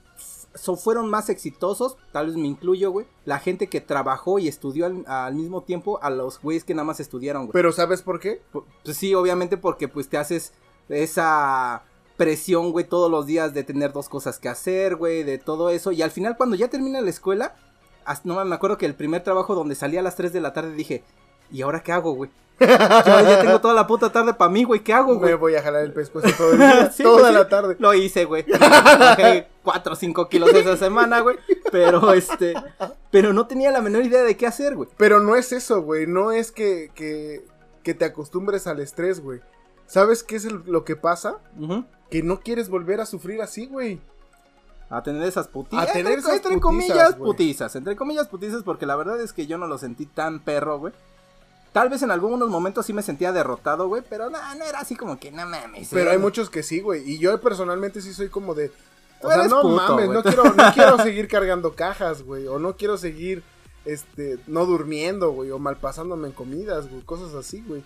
so- 0.55 0.77
fueron 0.77 1.11
más 1.11 1.29
exitosos, 1.29 1.99
tal 2.11 2.29
vez 2.29 2.37
me 2.37 2.47
incluyo, 2.49 2.91
güey, 2.91 3.05
la 3.27 3.39
gente 3.39 3.67
que 3.69 3.83
trabajó 3.83 4.39
y 4.39 4.49
estudió 4.49 4.87
al, 4.87 5.05
al 5.07 5.35
mismo 5.35 5.63
tiempo 5.65 5.99
a 6.03 6.09
los 6.09 6.41
güeyes 6.41 6.65
que 6.65 6.73
nada 6.73 6.87
más 6.87 7.01
estudiaron, 7.01 7.43
güey. 7.43 7.53
Pero 7.53 7.71
¿sabes 7.71 8.01
por 8.01 8.19
qué? 8.19 8.41
Pu- 8.51 8.65
Pues 8.83 8.97
sí, 8.97 9.15
obviamente 9.15 9.59
porque 9.59 9.89
pues 9.89 10.09
te 10.09 10.17
haces 10.17 10.55
esa 10.89 11.83
presión, 12.17 12.73
güey, 12.73 12.87
todos 12.89 13.11
los 13.11 13.27
días 13.27 13.53
de 13.53 13.63
tener 13.63 13.93
dos 13.93 14.09
cosas 14.09 14.39
que 14.39 14.49
hacer, 14.49 14.97
güey, 14.97 15.23
de 15.23 15.37
todo 15.37 15.69
eso. 15.69 15.93
Y 15.93 16.01
al 16.01 16.11
final 16.13 16.39
cuando 16.39 16.57
ya 16.57 16.69
termina 16.69 17.03
la 17.03 17.11
escuela, 17.11 17.57
as- 18.07 18.25
no 18.25 18.43
me 18.43 18.55
acuerdo 18.55 18.79
que 18.79 18.87
el 18.87 18.95
primer 18.95 19.23
trabajo 19.23 19.55
donde 19.55 19.75
salí 19.75 19.99
a 19.99 20.03
las 20.03 20.17
3 20.17 20.33
de 20.33 20.41
la 20.41 20.55
tarde 20.55 20.73
dije, 20.75 21.05
¿y 21.51 21.63
ahora 21.63 21.83
qué 21.83 21.93
hago, 21.93 22.13
güey? 22.13 22.31
Yo 22.61 22.67
ya 22.69 23.41
tengo 23.41 23.61
toda 23.61 23.75
la 23.75 23.87
puta 23.89 24.13
tarde 24.13 24.35
para 24.35 24.51
mí, 24.51 24.63
güey, 24.63 24.81
¿qué 24.85 24.93
hago, 24.93 25.15
Me 25.15 25.19
güey? 25.19 25.35
voy 25.35 25.55
a 25.57 25.63
jalar 25.63 25.83
el 25.83 25.93
pescuezo 25.93 26.29
todo 26.37 26.53
el 26.53 26.59
día, 26.59 26.93
Sí, 26.97 27.03
toda 27.03 27.23
güey, 27.23 27.33
la 27.35 27.49
tarde. 27.49 27.77
Lo 27.81 27.93
hice, 27.95 28.25
güey. 28.25 28.45
Bajé 28.99 29.49
4 29.65 29.93
o 29.93 29.97
5 29.97 30.29
kilos 30.29 30.53
esa 30.55 30.77
semana, 30.77 31.21
güey. 31.21 31.37
Pero 31.73 32.13
este, 32.13 32.55
pero 33.11 33.33
no 33.33 33.47
tenía 33.49 33.71
la 33.73 33.81
menor 33.81 34.05
idea 34.05 34.23
de 34.23 34.37
qué 34.37 34.47
hacer, 34.47 34.77
güey. 34.77 34.89
Pero 34.97 35.21
no 35.21 35.35
es 35.35 35.51
eso, 35.53 35.83
güey. 35.83 36.07
No 36.07 36.31
es 36.31 36.53
que, 36.53 36.91
que, 36.95 37.45
que 37.83 37.95
te 37.95 38.05
acostumbres 38.05 38.67
al 38.69 38.79
estrés, 38.81 39.21
güey. 39.21 39.41
¿Sabes 39.87 40.23
qué 40.23 40.37
es 40.37 40.45
el- 40.45 40.63
lo 40.67 40.85
que 40.85 40.95
pasa? 40.95 41.39
Ujú. 41.59 41.85
Que 42.11 42.23
no 42.23 42.41
quieres 42.41 42.69
volver 42.69 43.01
a 43.01 43.07
sufrir 43.07 43.43
así, 43.43 43.67
güey. 43.67 44.01
A 44.89 45.03
tener 45.03 45.23
esas 45.25 45.49
putizas. 45.49 45.89
A 45.89 45.93
tener 45.93 46.13
entre, 46.13 46.21
esas 46.21 46.35
entre 46.37 46.59
putizas, 46.59 46.63
comillas, 46.63 47.19
güey. 47.19 47.31
putizas. 47.33 47.77
Entre 47.77 47.97
comillas, 47.97 48.29
putizas, 48.29 48.63
porque 48.63 48.87
la 48.87 48.95
verdad 48.95 49.21
es 49.21 49.33
que 49.33 49.47
yo 49.47 49.59
no 49.59 49.67
lo 49.67 49.79
sentí 49.79 50.07
tan 50.07 50.39
perro, 50.41 50.79
güey. 50.79 50.93
Tal 51.73 51.89
vez 51.89 52.03
en 52.03 52.11
algunos 52.11 52.51
momentos 52.51 52.85
sí 52.85 52.93
me 52.93 53.03
sentía 53.03 53.33
derrotado, 53.33 53.89
güey, 53.89 54.03
pero 54.09 54.29
no, 54.29 54.39
no 54.57 54.65
era 54.65 54.81
así 54.81 54.95
como 54.95 55.19
que 55.19 55.31
no 55.31 55.47
mames. 55.47 55.89
Pero 55.91 56.11
hay 56.11 56.19
muchos 56.19 56.51
que 56.51 56.63
sí, 56.63 56.81
güey. 56.81 57.11
Y 57.11 57.19
yo 57.19 57.41
personalmente 57.41 58.03
sí 58.03 58.13
soy 58.13 58.29
como 58.29 58.55
de. 58.55 58.71
O 59.23 59.29
sea, 59.29 59.45
no 59.45 59.63
puto, 59.63 59.77
mames, 59.77 60.11
no 60.11 60.23
quiero, 60.23 60.45
no 60.45 60.65
quiero 60.75 60.99
seguir 60.99 61.29
cargando 61.29 61.75
cajas, 61.75 62.23
güey. 62.23 62.47
O 62.47 62.59
no 62.59 62.77
quiero 62.77 62.99
seguir, 62.99 63.43
este, 63.87 64.39
no 64.47 64.67
durmiendo, 64.67 65.31
güey. 65.31 65.51
O 65.51 65.59
malpasándome 65.59 66.29
en 66.29 66.35
comidas, 66.35 66.91
güey. 66.91 67.03
Cosas 67.03 67.35
así, 67.35 67.65
güey. 67.67 67.83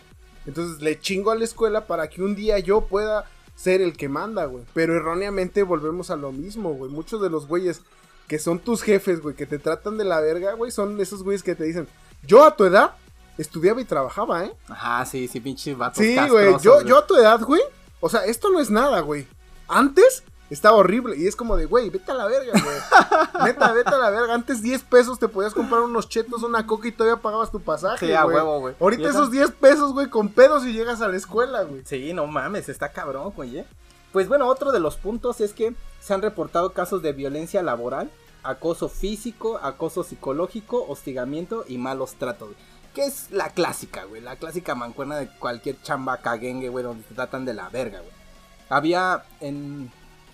Entonces 0.46 0.82
le 0.82 0.98
chingo 0.98 1.30
a 1.30 1.36
la 1.36 1.44
escuela 1.44 1.86
para 1.86 2.08
que 2.08 2.22
un 2.22 2.34
día 2.34 2.58
yo 2.58 2.82
pueda 2.82 3.24
ser 3.54 3.80
el 3.80 3.96
que 3.96 4.08
manda, 4.08 4.46
güey. 4.46 4.64
Pero 4.74 4.96
erróneamente 4.96 5.62
volvemos 5.62 6.10
a 6.10 6.16
lo 6.16 6.32
mismo, 6.32 6.74
güey. 6.74 6.90
Muchos 6.90 7.22
de 7.22 7.30
los 7.30 7.46
güeyes 7.46 7.82
que 8.26 8.38
son 8.38 8.58
tus 8.58 8.82
jefes, 8.82 9.20
güey, 9.20 9.36
que 9.36 9.46
te 9.46 9.58
tratan 9.58 9.98
de 9.98 10.04
la 10.04 10.20
verga, 10.20 10.54
güey, 10.54 10.70
son 10.70 11.00
esos 11.00 11.22
güeyes 11.22 11.42
que 11.42 11.54
te 11.54 11.64
dicen, 11.64 11.86
yo 12.26 12.44
a 12.44 12.56
tu 12.56 12.64
edad 12.64 12.96
estudiaba 13.38 13.80
y 13.80 13.84
trabajaba, 13.84 14.44
¿eh? 14.44 14.54
Ajá, 14.68 15.04
sí, 15.06 15.28
sí, 15.28 15.40
pinches 15.40 15.76
vatos 15.76 15.98
Sí, 15.98 16.16
güey. 16.28 16.56
Yo, 16.60 16.82
yo 16.82 16.98
a 16.98 17.06
tu 17.06 17.16
edad, 17.16 17.40
güey. 17.40 17.62
O 18.00 18.08
sea, 18.08 18.24
esto 18.24 18.50
no 18.50 18.60
es 18.60 18.70
nada, 18.70 19.00
güey. 19.00 19.26
Antes 19.68 20.22
estaba 20.50 20.76
horrible. 20.76 21.16
Y 21.16 21.26
es 21.26 21.34
como 21.34 21.56
de, 21.56 21.66
güey, 21.66 21.90
vete 21.90 22.12
a 22.12 22.14
la 22.14 22.26
verga, 22.26 22.52
güey. 22.52 23.44
Neta, 23.46 23.72
vete 23.72 23.90
a 23.90 23.98
la 23.98 24.10
verga. 24.10 24.34
Antes 24.34 24.62
10 24.62 24.82
pesos 24.84 25.18
te 25.18 25.28
podías 25.28 25.54
comprar 25.54 25.80
unos 25.82 26.08
chetos, 26.08 26.42
una 26.42 26.66
coca 26.66 26.88
y 26.88 26.92
todavía 26.92 27.20
pagabas 27.20 27.50
tu 27.50 27.60
pasaje, 27.60 28.06
Sí, 28.06 28.12
a 28.12 28.22
güey. 28.24 28.36
huevo, 28.36 28.60
güey. 28.60 28.74
Y 28.78 28.82
Ahorita 28.82 29.02
eso- 29.08 29.18
esos 29.18 29.30
10 29.32 29.50
pesos, 29.52 29.92
güey, 29.92 30.08
con 30.08 30.28
pedos 30.28 30.64
y 30.64 30.72
llegas 30.72 31.00
a 31.00 31.08
la 31.08 31.16
escuela, 31.16 31.62
güey. 31.64 31.82
Sí, 31.84 32.12
no 32.12 32.26
mames, 32.26 32.68
está 32.68 32.92
cabrón, 32.92 33.32
güey. 33.34 33.58
¿eh? 33.58 33.66
Pues 34.12 34.28
bueno, 34.28 34.46
otro 34.46 34.72
de 34.72 34.80
los 34.80 34.96
puntos 34.96 35.40
es 35.40 35.52
que 35.52 35.74
se 36.00 36.14
han 36.14 36.22
reportado 36.22 36.72
casos 36.72 37.02
de 37.02 37.12
violencia 37.12 37.62
laboral, 37.62 38.10
acoso 38.44 38.88
físico, 38.88 39.58
acoso 39.62 40.04
psicológico, 40.04 40.86
hostigamiento 40.88 41.64
y 41.66 41.78
malos 41.78 42.14
tratos. 42.14 42.50
güey. 42.50 42.58
Que 42.96 43.04
es 43.04 43.30
la 43.30 43.50
clásica, 43.50 44.04
güey. 44.04 44.22
La 44.22 44.36
clásica 44.36 44.74
mancuerna 44.74 45.16
de 45.16 45.28
cualquier 45.28 45.82
chamba 45.82 46.16
caguengue, 46.16 46.70
güey, 46.70 46.82
donde 46.82 47.02
te 47.04 47.14
tratan 47.14 47.44
de 47.44 47.52
la 47.52 47.68
verga, 47.68 47.98
güey. 48.00 48.12
Había 48.70 49.26
en. 49.40 49.92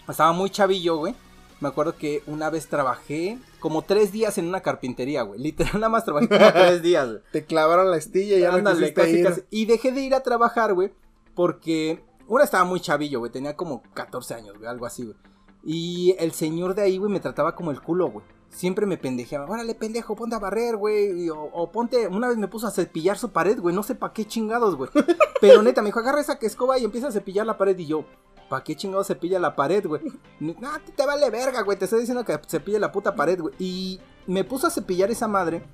Estaba 0.08 0.30
muy 0.32 0.48
chavillo, 0.48 0.98
güey. 0.98 1.16
Me 1.58 1.66
acuerdo 1.70 1.96
que 1.96 2.22
una 2.28 2.50
vez 2.50 2.68
trabajé 2.68 3.36
como 3.58 3.82
tres 3.82 4.12
días 4.12 4.38
en 4.38 4.46
una 4.46 4.60
carpintería, 4.60 5.22
güey. 5.22 5.40
Literal, 5.40 5.72
nada 5.80 5.88
más 5.88 6.04
trabajé 6.04 6.28
como 6.28 6.52
tres 6.52 6.82
días, 6.82 7.08
güey. 7.08 7.20
Te 7.32 7.44
clavaron 7.44 7.90
la 7.90 7.96
estilla 7.96 8.36
y 8.36 8.40
ya 8.42 8.52
no 8.52 8.58
Ándale, 8.58 8.94
casi, 8.94 9.10
ir. 9.10 9.26
casi. 9.26 9.40
Y 9.50 9.66
dejé 9.66 9.90
de 9.90 10.02
ir 10.02 10.14
a 10.14 10.22
trabajar, 10.22 10.72
güey, 10.72 10.92
porque 11.34 12.00
una 12.28 12.44
estaba 12.44 12.62
muy 12.62 12.78
chavillo, 12.80 13.18
güey, 13.18 13.32
tenía 13.32 13.56
como 13.56 13.82
14 13.92 14.34
años, 14.34 14.56
güey, 14.56 14.70
algo 14.70 14.86
así, 14.86 15.02
güey. 15.02 15.16
Y 15.64 16.14
el 16.20 16.30
señor 16.30 16.76
de 16.76 16.82
ahí, 16.82 16.96
güey, 16.96 17.10
me 17.10 17.18
trataba 17.18 17.56
como 17.56 17.72
el 17.72 17.80
culo, 17.82 18.08
güey. 18.08 18.24
Siempre 18.52 18.84
me 18.84 18.98
pendejeaba, 18.98 19.46
órale, 19.46 19.74
pendejo, 19.74 20.14
ponte 20.14 20.36
a 20.36 20.38
barrer, 20.38 20.76
güey. 20.76 21.28
O, 21.30 21.42
o 21.42 21.72
ponte, 21.72 22.06
una 22.06 22.28
vez 22.28 22.36
me 22.36 22.48
puso 22.48 22.66
a 22.66 22.70
cepillar 22.70 23.16
su 23.18 23.30
pared, 23.30 23.58
güey, 23.58 23.74
no 23.74 23.82
sé 23.82 23.94
pa' 23.94 24.12
qué 24.12 24.26
chingados, 24.26 24.76
güey. 24.76 24.90
Pero 25.40 25.62
neta, 25.62 25.80
me 25.80 25.86
dijo, 25.86 26.00
agarra 26.00 26.20
esa 26.20 26.38
escoba 26.40 26.78
y 26.78 26.84
empieza 26.84 27.08
a 27.08 27.12
cepillar 27.12 27.46
la 27.46 27.56
pared. 27.56 27.78
Y 27.78 27.86
yo, 27.86 28.04
¿pa' 28.50 28.62
qué 28.62 28.76
chingados 28.76 29.06
cepilla 29.06 29.38
la 29.38 29.56
pared, 29.56 29.86
güey? 29.86 30.02
No, 30.38 30.54
ti 30.84 30.92
te 30.92 31.06
vale 31.06 31.30
verga, 31.30 31.62
güey, 31.62 31.78
te 31.78 31.86
estoy 31.86 32.00
diciendo 32.00 32.24
que 32.24 32.38
cepille 32.46 32.78
la 32.78 32.92
puta 32.92 33.14
pared, 33.14 33.40
güey. 33.40 33.54
Y 33.58 34.00
me 34.26 34.44
puso 34.44 34.66
a 34.66 34.70
cepillar 34.70 35.10
esa 35.10 35.26
madre. 35.26 35.64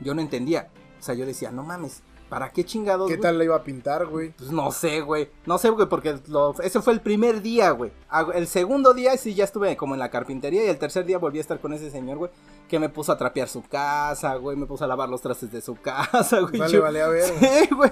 Yo 0.00 0.14
no 0.14 0.22
entendía. 0.22 0.70
O 0.98 1.02
sea, 1.02 1.14
yo 1.14 1.26
decía, 1.26 1.50
no 1.50 1.62
mames, 1.62 2.02
¿para 2.30 2.48
qué 2.50 2.64
chingados? 2.64 3.08
¿Qué 3.08 3.16
güey? 3.16 3.22
tal 3.22 3.36
la 3.36 3.44
iba 3.44 3.56
a 3.56 3.62
pintar, 3.62 4.06
güey? 4.06 4.30
Pues 4.30 4.50
no 4.50 4.72
sé, 4.72 5.02
güey. 5.02 5.28
No 5.44 5.58
sé, 5.58 5.68
güey, 5.68 5.86
porque 5.86 6.18
lo- 6.28 6.54
ese 6.62 6.80
fue 6.80 6.94
el 6.94 7.00
primer 7.02 7.42
día, 7.42 7.72
güey. 7.72 7.90
Ah, 8.08 8.26
El 8.34 8.46
segundo 8.46 8.94
día 8.94 9.14
sí 9.18 9.34
ya 9.34 9.44
estuve 9.44 9.76
como 9.76 9.94
en 9.94 10.00
la 10.00 10.08
carpintería 10.10 10.64
y 10.64 10.68
el 10.68 10.78
tercer 10.78 11.04
día 11.04 11.18
volví 11.18 11.36
a 11.36 11.42
estar 11.42 11.60
con 11.60 11.74
ese 11.74 11.90
señor, 11.90 12.16
güey, 12.16 12.30
que 12.68 12.78
me 12.78 12.88
puso 12.88 13.12
a 13.12 13.18
trapear 13.18 13.48
su 13.48 13.62
casa, 13.62 14.36
güey, 14.36 14.56
me 14.56 14.64
puso 14.64 14.84
a 14.84 14.86
lavar 14.86 15.10
los 15.10 15.20
trastes 15.20 15.52
de 15.52 15.60
su 15.60 15.74
casa, 15.82 16.40
güey. 16.40 16.56
Vale, 16.58 16.72
Yo- 16.72 16.82
vale, 16.82 17.02
a 17.02 17.08
ver. 17.08 17.24
Sí, 17.38 17.74
güey. 17.74 17.90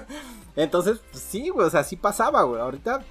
Entonces, 0.55 0.99
pues, 1.11 1.21
sí, 1.23 1.49
güey, 1.49 1.67
o 1.67 1.69
sea, 1.69 1.83
sí 1.83 1.95
pasaba, 1.95 2.41
güey. 2.43 2.59
Ahorita 2.61 3.03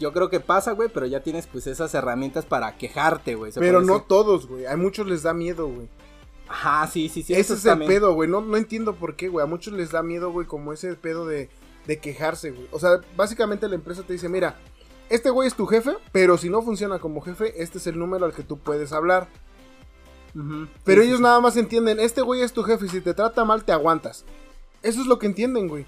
yo 0.00 0.12
creo 0.12 0.28
que 0.28 0.40
pasa, 0.40 0.72
güey, 0.72 0.88
pero 0.92 1.06
ya 1.06 1.20
tienes 1.22 1.46
pues 1.46 1.66
esas 1.68 1.94
herramientas 1.94 2.44
para 2.44 2.76
quejarte, 2.76 3.36
güey. 3.36 3.52
Pero 3.54 3.80
no 3.82 4.02
todos, 4.02 4.48
güey. 4.48 4.66
A 4.66 4.76
muchos 4.76 5.06
les 5.06 5.22
da 5.22 5.32
miedo, 5.32 5.68
güey. 5.68 5.88
Ajá, 6.52 6.86
sí, 6.86 7.08
sí, 7.08 7.22
sí. 7.22 7.32
ese 7.32 7.54
eso 7.54 7.54
es 7.54 7.64
el 7.64 7.86
pedo, 7.86 8.12
güey. 8.12 8.28
No, 8.28 8.42
no 8.42 8.58
entiendo 8.58 8.94
por 8.94 9.16
qué, 9.16 9.28
güey. 9.28 9.42
A 9.42 9.46
muchos 9.46 9.72
les 9.72 9.90
da 9.90 10.02
miedo, 10.02 10.30
güey, 10.30 10.46
como 10.46 10.74
ese 10.74 10.94
pedo 10.96 11.26
de, 11.26 11.48
de 11.86 11.98
quejarse, 11.98 12.50
güey. 12.50 12.68
O 12.72 12.78
sea, 12.78 13.00
básicamente 13.16 13.68
la 13.68 13.74
empresa 13.74 14.02
te 14.02 14.12
dice, 14.12 14.28
mira, 14.28 14.56
este 15.08 15.30
güey 15.30 15.48
es 15.48 15.54
tu 15.54 15.66
jefe, 15.66 15.96
pero 16.12 16.36
si 16.36 16.50
no 16.50 16.60
funciona 16.60 16.98
como 16.98 17.22
jefe, 17.22 17.62
este 17.62 17.78
es 17.78 17.86
el 17.86 17.98
número 17.98 18.26
al 18.26 18.34
que 18.34 18.42
tú 18.42 18.58
puedes 18.58 18.92
hablar. 18.92 19.28
Pero 20.84 21.00
sí, 21.00 21.08
ellos 21.08 21.18
sí, 21.18 21.22
nada 21.22 21.40
más 21.40 21.56
entienden, 21.56 21.98
este 21.98 22.20
güey 22.20 22.42
es 22.42 22.52
tu 22.52 22.62
jefe 22.64 22.84
y 22.84 22.88
si 22.90 23.00
te 23.00 23.14
trata 23.14 23.46
mal 23.46 23.64
te 23.64 23.72
aguantas. 23.72 24.26
Eso 24.82 25.00
es 25.00 25.06
lo 25.06 25.18
que 25.18 25.26
entienden, 25.26 25.68
güey. 25.68 25.86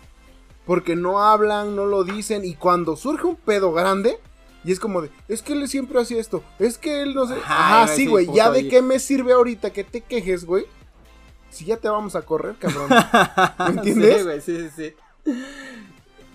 Porque 0.65 0.97
no 0.97 1.23
hablan, 1.23 1.77
no 1.77 1.85
lo 1.85 2.05
dicen 2.05 2.43
y 2.45 2.55
cuando 2.55 2.97
surge 2.97 3.27
un 3.27 3.37
pedo 3.37 3.73
grande... 3.73 4.19
Y 4.65 4.73
es 4.73 4.81
como 4.81 5.03
de, 5.03 5.11
es 5.29 5.43
que 5.43 5.53
él 5.53 5.69
siempre 5.69 6.01
hacía 6.01 6.21
esto, 6.21 6.43
es 6.59 6.79
que 6.79 7.03
él 7.03 7.15
no 7.15 7.27
sé... 7.27 7.35
Ajá, 7.45 7.87
sí, 7.89 8.07
güey, 8.07 8.27
ya 8.33 8.51
de 8.51 8.69
qué 8.69 8.81
me 8.81 8.99
sirve 8.99 9.33
ahorita 9.35 9.71
que 9.73 9.85
te 9.85 10.01
quejes, 10.01 10.45
güey. 10.45 10.65
Si 11.51 11.67
ya 11.67 11.77
te 11.77 11.89
vamos 11.89 12.17
a 12.17 12.23
correr, 12.23 12.57
cabrón. 12.59 12.89
¿Me 13.59 13.81
entiendes? 13.81 14.17
Sí, 14.17 14.23
güey, 14.25 14.41
sí, 14.41 14.71
sí, 14.71 14.71
sí. 14.77 15.33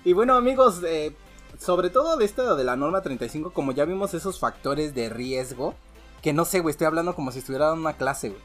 Y 0.06 0.14
bueno, 0.14 0.36
amigos, 0.36 0.82
eh, 0.86 1.14
sobre 1.60 1.90
todo 1.90 2.18
de 2.18 2.26
esto 2.26 2.56
de 2.56 2.64
la 2.64 2.76
norma 2.76 3.02
35, 3.02 3.52
como 3.52 3.72
ya 3.72 3.86
vimos 3.86 4.14
esos 4.14 4.40
factores 4.40 4.94
de 4.94 5.10
riesgo, 5.10 5.76
que 6.22 6.32
no 6.32 6.46
sé, 6.46 6.60
güey, 6.60 6.72
estoy 6.72 6.88
hablando 6.88 7.16
como 7.16 7.32
si 7.32 7.40
estuviera 7.40 7.66
dando 7.66 7.82
una 7.82 7.98
clase, 7.98 8.30
güey. 8.30 8.42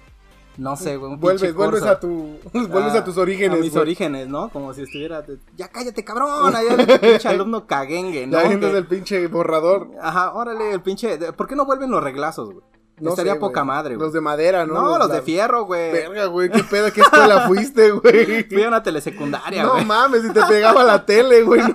No 0.56 0.76
sé, 0.76 0.96
güey. 0.96 1.16
vuelves, 1.16 1.52
vuelves 1.56 1.82
a 1.82 1.98
tu, 1.98 2.38
vuelves 2.52 2.94
Ah, 2.94 2.98
a 2.98 3.04
tus 3.04 3.16
orígenes, 3.18 3.58
A 3.58 3.62
mis 3.62 3.74
orígenes, 3.76 4.28
¿no? 4.28 4.48
Como 4.50 4.72
si 4.72 4.82
estuviera. 4.82 5.24
Ya 5.56 5.68
cállate, 5.68 6.04
cabrón. 6.04 6.54
Allá 6.54 6.74
el 6.74 7.00
pinche 7.00 7.28
alumno 7.28 7.66
caguengue, 7.66 8.26
¿no? 8.26 8.38
La 8.38 8.48
gente 8.48 8.72
del 8.72 8.86
pinche 8.86 9.26
borrador. 9.26 9.88
Ajá, 10.00 10.32
órale, 10.32 10.70
el 10.72 10.80
pinche. 10.82 11.18
¿Por 11.32 11.48
qué 11.48 11.56
no 11.56 11.64
vuelven 11.64 11.90
los 11.90 12.02
reglazos, 12.02 12.52
güey? 12.52 12.64
No 13.00 13.10
Estaría 13.10 13.32
sé, 13.32 13.40
poca 13.40 13.64
madre, 13.64 13.96
güey. 13.96 14.06
Los 14.06 14.12
de 14.12 14.20
madera, 14.20 14.64
¿no? 14.66 14.74
No, 14.74 14.96
los, 14.98 15.08
de 15.08 15.16
la- 15.16 15.22
fierro, 15.22 15.64
güey. 15.64 15.90
Verga, 15.90 16.26
güey, 16.26 16.48
qué 16.48 16.62
pedo, 16.62 16.92
qué 16.92 17.00
escuela 17.00 17.40
fuiste, 17.48 17.90
güey. 17.90 18.44
Fui 18.44 18.62
a 18.62 18.68
una 18.68 18.84
telesecundaria, 18.84 19.64
No 19.64 19.72
güey. 19.72 19.84
mames, 19.84 20.24
y 20.24 20.32
te 20.32 20.40
pegaba 20.46 20.84
la 20.84 21.04
tele, 21.04 21.42
güey. 21.42 21.60
¿no? 21.62 21.74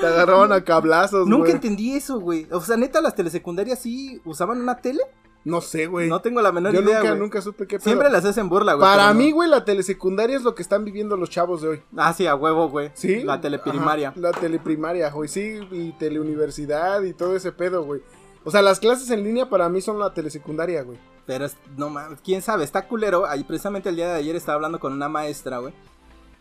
Te 0.00 0.06
agarraban 0.06 0.52
a 0.52 0.62
cablazos, 0.64 1.26
Nunca 1.26 1.42
güey. 1.44 1.52
entendí 1.52 1.94
eso, 1.94 2.18
güey. 2.20 2.46
O 2.50 2.60
sea, 2.60 2.76
neta, 2.78 3.00
las 3.00 3.14
telesecundarias 3.14 3.78
sí 3.78 4.20
usaban 4.24 4.60
una 4.60 4.76
tele. 4.78 5.00
No 5.44 5.60
sé, 5.60 5.86
güey. 5.86 6.08
No 6.08 6.20
tengo 6.20 6.40
la 6.40 6.52
menor 6.52 6.72
Yo 6.72 6.80
idea, 6.80 6.96
nunca, 6.98 7.08
güey. 7.10 7.20
nunca 7.20 7.42
supe 7.42 7.66
qué 7.66 7.76
pedo. 7.78 7.84
Siempre 7.84 8.10
las 8.10 8.24
hacen 8.24 8.48
burla, 8.48 8.74
güey. 8.74 8.86
Para 8.88 9.08
no. 9.08 9.14
mí, 9.14 9.30
güey, 9.30 9.48
la 9.48 9.64
telesecundaria 9.64 10.36
es 10.36 10.42
lo 10.42 10.54
que 10.54 10.62
están 10.62 10.84
viviendo 10.84 11.16
los 11.16 11.28
chavos 11.28 11.60
de 11.60 11.68
hoy. 11.68 11.82
Ah, 11.96 12.12
sí, 12.14 12.26
a 12.26 12.34
huevo, 12.34 12.68
güey. 12.70 12.90
¿Sí? 12.94 13.22
La 13.22 13.40
teleprimaria. 13.40 14.08
Ajá, 14.08 14.20
la 14.20 14.32
teleprimaria, 14.32 15.10
güey, 15.10 15.28
sí, 15.28 15.60
y 15.70 15.92
teleuniversidad 15.92 17.02
y 17.02 17.12
todo 17.12 17.36
ese 17.36 17.52
pedo, 17.52 17.84
güey. 17.84 18.00
O 18.44 18.50
sea, 18.50 18.62
las 18.62 18.80
clases 18.80 19.10
en 19.10 19.22
línea 19.22 19.48
para 19.48 19.68
mí 19.68 19.80
son 19.80 19.98
la 19.98 20.12
telesecundaria, 20.12 20.82
güey. 20.82 20.98
Pero 21.26 21.46
no 21.76 21.88
mames, 21.88 22.20
quién 22.22 22.42
sabe, 22.42 22.64
está 22.64 22.86
culero. 22.86 23.26
Ahí 23.26 23.44
precisamente 23.44 23.88
el 23.88 23.96
día 23.96 24.08
de 24.08 24.18
ayer 24.18 24.36
estaba 24.36 24.56
hablando 24.56 24.78
con 24.78 24.92
una 24.92 25.08
maestra, 25.08 25.58
güey. 25.58 25.72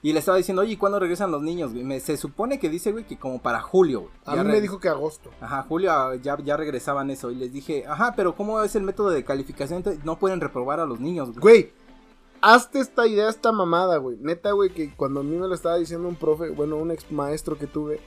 Y 0.04 0.13
le 0.13 0.20
estaba 0.20 0.38
diciendo, 0.38 0.62
oye, 0.62 0.74
¿y 0.74 0.78
cuándo 0.78 1.00
regresan 1.00 1.32
los 1.32 1.42
niños, 1.42 1.72
güey? 1.72 1.84
Me- 1.84 2.00
se 2.00 2.18
supone 2.18 2.60
que 2.60 2.70
dice, 2.70 2.92
güey, 2.92 3.06
que 3.06 3.18
como 3.18 3.42
para 3.42 3.62
julio, 3.62 4.02
güey. 4.02 4.12
A 4.26 4.44
mí 4.44 4.50
me 4.52 4.62
dijo 4.62 4.80
que 4.80 4.89
agosto. 4.89 5.32
Ajá, 5.42 5.63
julio 5.63 5.92
ah, 5.92 6.16
ya, 6.22 6.38
ya 6.44 6.58
regresaban 6.58 7.10
eso. 7.10 7.32
Y 7.32 7.36
les 7.36 7.52
dije, 7.54 7.86
ajá, 7.88 8.13
pero 8.16 8.36
¿cómo 8.36 8.62
es 8.62 8.76
el 8.76 8.84
método 8.84 9.10
de 9.10 9.24
calificación? 9.24 9.78
Entonces, 9.78 10.04
no 10.04 10.20
pueden 10.20 10.42
reprobar 10.42 10.80
a 10.82 10.86
los 10.86 11.00
niños, 11.00 11.30
güey. 11.30 11.39
Güey, 11.39 11.74
hazte 12.42 12.80
esta 12.80 13.08
idea, 13.08 13.30
esta 13.30 13.52
mamada, 13.54 13.98
güey. 13.98 14.18
Neta, 14.20 14.52
güey, 14.52 14.72
que 14.72 14.94
cuando 14.94 15.22
a 15.22 15.24
mí 15.24 15.38
me 15.38 15.48
lo 15.48 15.56
estaba 15.56 15.78
diciendo 15.78 16.08
un 16.08 16.16
profe, 16.18 16.50
bueno, 16.50 16.76
un 16.76 16.92
ex 16.92 17.10
maestro 17.10 17.58
que 17.58 17.66
tuve, 17.68 18.02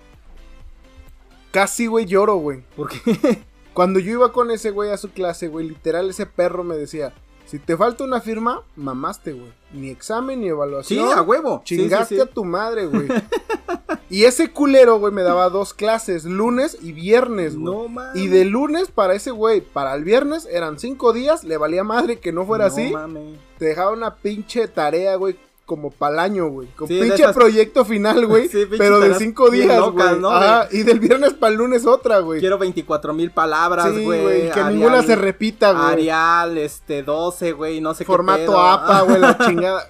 casi, 1.51 1.87
güey, 1.87 2.05
lloro, 2.05 2.37
güey. 2.37 2.63
Porque 2.77 2.99
Cuando 3.77 4.01
yo 4.01 4.11
iba 4.13 4.33
con 4.33 4.51
ese 4.51 4.71
güey 4.71 4.91
a 4.91 4.97
su 4.97 5.11
clase, 5.11 5.49
güey, 5.49 5.69
literal 5.69 6.09
ese 6.09 6.25
perro 6.25 6.65
me 6.65 6.77
decía, 6.77 7.13
si 7.47 7.59
te 7.59 7.77
falta 7.77 8.05
una 8.05 8.21
firma, 8.21 8.63
mamaste, 8.77 9.33
güey. 9.33 9.53
Ni 9.73 9.89
examen 9.91 10.41
ni 10.41 10.47
sí, 10.47 10.51
evaluación. 10.51 11.13
a 11.13 11.23
huevo. 11.23 11.63
Sí, 11.65 11.77
sí, 11.77 11.83
Chingaste 11.83 12.15
sí. 12.17 12.21
a 12.21 12.27
tu 12.27 12.45
madre, 12.45 12.87
güey. 12.87 13.09
y 14.11 14.25
ese 14.25 14.51
culero, 14.51 14.99
güey, 14.99 15.13
me 15.13 15.23
daba 15.23 15.49
dos 15.49 15.73
clases, 15.75 16.25
lunes 16.25 16.79
y 16.83 16.93
viernes, 16.93 17.57
güey. 17.57 17.65
No 17.65 17.89
mames. 17.89 18.21
Y 18.23 18.29
de 18.29 18.45
lunes 18.45 18.89
para 18.91 19.15
ese 19.15 19.31
güey, 19.31 19.61
para 19.61 19.95
el 19.95 20.05
viernes 20.05 20.47
eran 20.51 20.79
cinco 20.79 21.13
días, 21.13 21.45
le 21.45 21.57
valía 21.57 21.85
madre 21.85 22.19
que 22.21 22.33
no 22.33 22.45
fuera 22.47 22.67
No 22.69 22.73
así. 22.73 22.91
mames. 22.91 23.39
Te 23.59 23.67
dejaba 23.67 23.93
una 23.93 24.17
pinche 24.17 24.69
tarea, 24.69 25.17
güey, 25.17 25.37
como 25.67 25.91
pa'l 25.91 26.19
año, 26.21 26.47
güey. 26.49 26.69
Con 26.69 26.89
Sí, 26.89 26.99
pinche 27.01 27.25
esas- 27.25 27.35
proyecto 27.35 27.85
final, 27.85 28.25
güey. 28.27 28.49
Sí, 28.49 28.65
pero 28.79 29.01
de 29.01 29.15
cinco 29.17 29.51
días, 29.51 29.79
güey. 29.91 30.19
¿no, 30.21 30.31
Ajá, 30.31 30.69
y 30.71 30.85
del 30.85 31.01
viernes 31.01 31.35
para 31.35 31.53
el 31.53 31.59
lunes 31.59 31.85
otra, 31.85 32.21
güey. 32.21 32.41
Quiero 32.41 32.57
24 32.57 33.13
mil 33.13 33.31
palabras, 33.33 33.93
Sí, 33.93 34.05
güey. 34.05 34.23
güey, 34.23 34.43
que 34.53 34.61
Arial- 34.61 34.75
ninguna 34.75 35.03
se 35.03 35.17
repita, 35.17 35.73
güey. 35.73 35.85
Arial, 35.85 36.57
este, 36.57 37.03
12, 37.03 37.53
güey, 37.53 37.81
no 37.81 37.93
sé 37.95 38.05
qué 38.05 38.07
Formato. 38.07 38.59
APA, 38.59 39.01
güey, 39.03 39.19
la 39.19 39.37
chingada. 39.47 39.87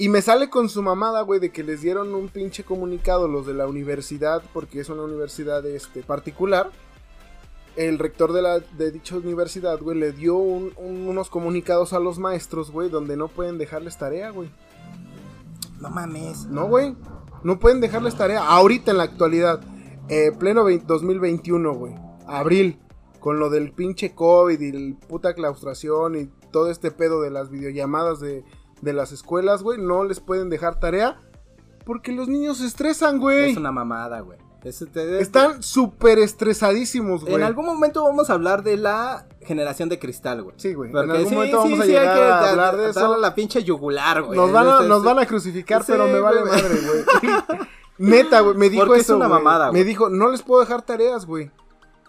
Y 0.00 0.08
me 0.10 0.22
sale 0.22 0.48
con 0.48 0.68
su 0.68 0.80
mamada, 0.80 1.22
güey, 1.22 1.40
de 1.40 1.50
que 1.50 1.64
les 1.64 1.80
dieron 1.80 2.14
un 2.14 2.28
pinche 2.28 2.62
comunicado 2.62 3.26
los 3.26 3.46
de 3.46 3.54
la 3.54 3.66
universidad, 3.66 4.42
porque 4.52 4.78
es 4.80 4.88
una 4.90 5.02
universidad 5.02 5.66
este, 5.66 6.02
particular. 6.02 6.70
El 7.78 7.98
rector 7.98 8.32
de, 8.32 8.42
la, 8.42 8.58
de 8.58 8.90
dicha 8.90 9.16
universidad, 9.16 9.78
güey, 9.80 9.96
le 9.98 10.12
dio 10.12 10.34
un- 10.36 10.72
un- 10.76 11.06
unos 11.08 11.30
comunicados 11.30 11.92
a 11.92 12.00
los 12.00 12.18
maestros, 12.18 12.70
güey, 12.72 12.88
donde 12.90 13.16
no 13.16 13.28
pueden 13.28 13.56
dejarles 13.56 13.96
tarea, 13.96 14.30
güey. 14.30 14.50
No 15.80 15.90
mames. 15.90 16.46
No, 16.46 16.66
güey. 16.66 16.96
No 17.44 17.60
pueden 17.60 17.80
dejarles 17.80 18.16
tarea. 18.16 18.44
Ahorita 18.48 18.90
en 18.90 18.96
la 18.98 19.04
actualidad. 19.04 19.60
Eh, 20.08 20.32
pleno 20.36 20.64
vein- 20.64 20.82
2021, 20.86 21.72
güey. 21.74 21.94
Abril. 22.26 22.80
Con 23.20 23.38
lo 23.38 23.48
del 23.50 23.72
pinche 23.72 24.12
COVID 24.14 24.60
y 24.60 24.68
el 24.70 24.96
puta 24.96 25.34
claustración 25.34 26.16
y 26.16 26.26
todo 26.50 26.70
este 26.70 26.90
pedo 26.90 27.20
de 27.20 27.30
las 27.30 27.48
videollamadas 27.50 28.18
de, 28.20 28.44
de 28.80 28.92
las 28.92 29.12
escuelas, 29.12 29.62
güey. 29.62 29.80
No 29.80 30.02
les 30.04 30.18
pueden 30.20 30.50
dejar 30.50 30.80
tarea. 30.80 31.20
Porque 31.84 32.10
los 32.12 32.26
niños 32.28 32.58
se 32.58 32.66
estresan, 32.66 33.18
güey. 33.18 33.50
Es 33.52 33.56
una 33.56 33.70
mamada, 33.72 34.20
güey. 34.20 34.38
Están 34.64 35.62
súper 35.62 36.18
estresadísimos, 36.18 37.22
güey. 37.22 37.34
En 37.34 37.42
algún 37.42 37.64
momento 37.64 38.02
vamos 38.04 38.28
a 38.28 38.32
hablar 38.32 38.62
de 38.64 38.76
la 38.76 39.26
generación 39.42 39.88
de 39.88 39.98
cristal, 39.98 40.42
güey. 40.42 40.54
Sí, 40.58 40.74
güey. 40.74 40.90
En 40.90 40.96
algún 40.96 41.28
sí, 41.28 41.34
momento 41.34 41.62
sí, 41.62 41.68
vamos 41.68 41.80
a 41.80 41.82
hay 41.84 41.88
llegar 41.88 42.16
que 42.16 42.22
a 42.22 42.50
hablar 42.50 42.76
de 42.76 42.90
eso. 42.90 43.16
la 43.18 43.34
pinche 43.34 43.62
yugular, 43.62 44.22
güey. 44.22 44.36
Nos 44.38 44.50
van, 44.50 44.66
a, 44.68 44.80
nos 44.80 45.00
sí. 45.00 45.06
van 45.06 45.18
a 45.20 45.26
crucificar, 45.26 45.84
pero 45.86 46.06
me 46.06 46.18
vale 46.18 46.44
madre, 46.44 46.80
güey. 46.80 47.58
Neta, 47.98 48.40
güey, 48.40 48.56
me 48.56 48.68
dijo 48.68 48.84
Porque 48.86 49.00
es 49.00 49.06
eso, 49.06 49.16
una 49.16 49.28
mamada, 49.28 49.68
güey. 49.70 49.80
Me 49.80 49.84
dijo, 49.84 50.08
no 50.08 50.28
les 50.28 50.42
puedo 50.42 50.60
dejar 50.60 50.82
tareas, 50.82 51.24
güey. 51.24 51.50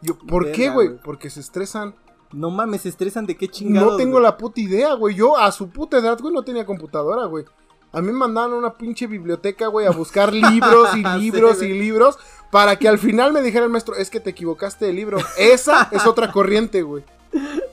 Yo, 0.02 0.18
¿por 0.18 0.52
qué, 0.52 0.70
güey? 0.70 0.98
Porque 0.98 1.30
se 1.30 1.40
estresan. 1.40 1.96
No 2.32 2.52
mames, 2.52 2.82
se 2.82 2.90
estresan 2.90 3.26
de 3.26 3.36
qué 3.36 3.48
chingados. 3.48 3.94
no 3.94 3.98
tengo 3.98 4.20
la 4.20 4.38
puta 4.38 4.62
idea, 4.62 4.94
güey. 4.94 5.16
Yo 5.16 5.38
a 5.38 5.52
su 5.52 5.70
puta 5.70 5.98
edad, 5.98 6.18
güey, 6.20 6.34
no 6.34 6.44
tenía 6.44 6.66
computadora, 6.66 7.26
güey. 7.26 7.46
A 7.92 8.02
mí 8.02 8.08
me 8.08 8.14
mandaban 8.20 8.54
a 8.54 8.56
una 8.56 8.74
pinche 8.76 9.08
biblioteca, 9.08 9.66
güey, 9.68 9.88
a 9.88 9.92
buscar 9.92 10.32
libros 10.34 10.96
y 10.96 11.04
Sí, 11.04 11.20
libros 11.20 11.62
y 11.64 11.74
libros 11.74 12.20
para 12.52 12.78
que 12.78 12.88
al 12.88 13.00
final 13.00 13.34
me 13.34 13.42
dijera 13.42 13.66
el 13.66 13.72
maestro, 13.72 13.96
es 13.96 14.10
que 14.10 14.20
te 14.20 14.32
equivocaste 14.32 14.86
de 14.86 14.94
libro. 14.94 15.18
Esa 15.38 15.90
es 15.92 16.06
otra 16.06 16.32
corriente, 16.32 16.82
güey. 16.82 17.04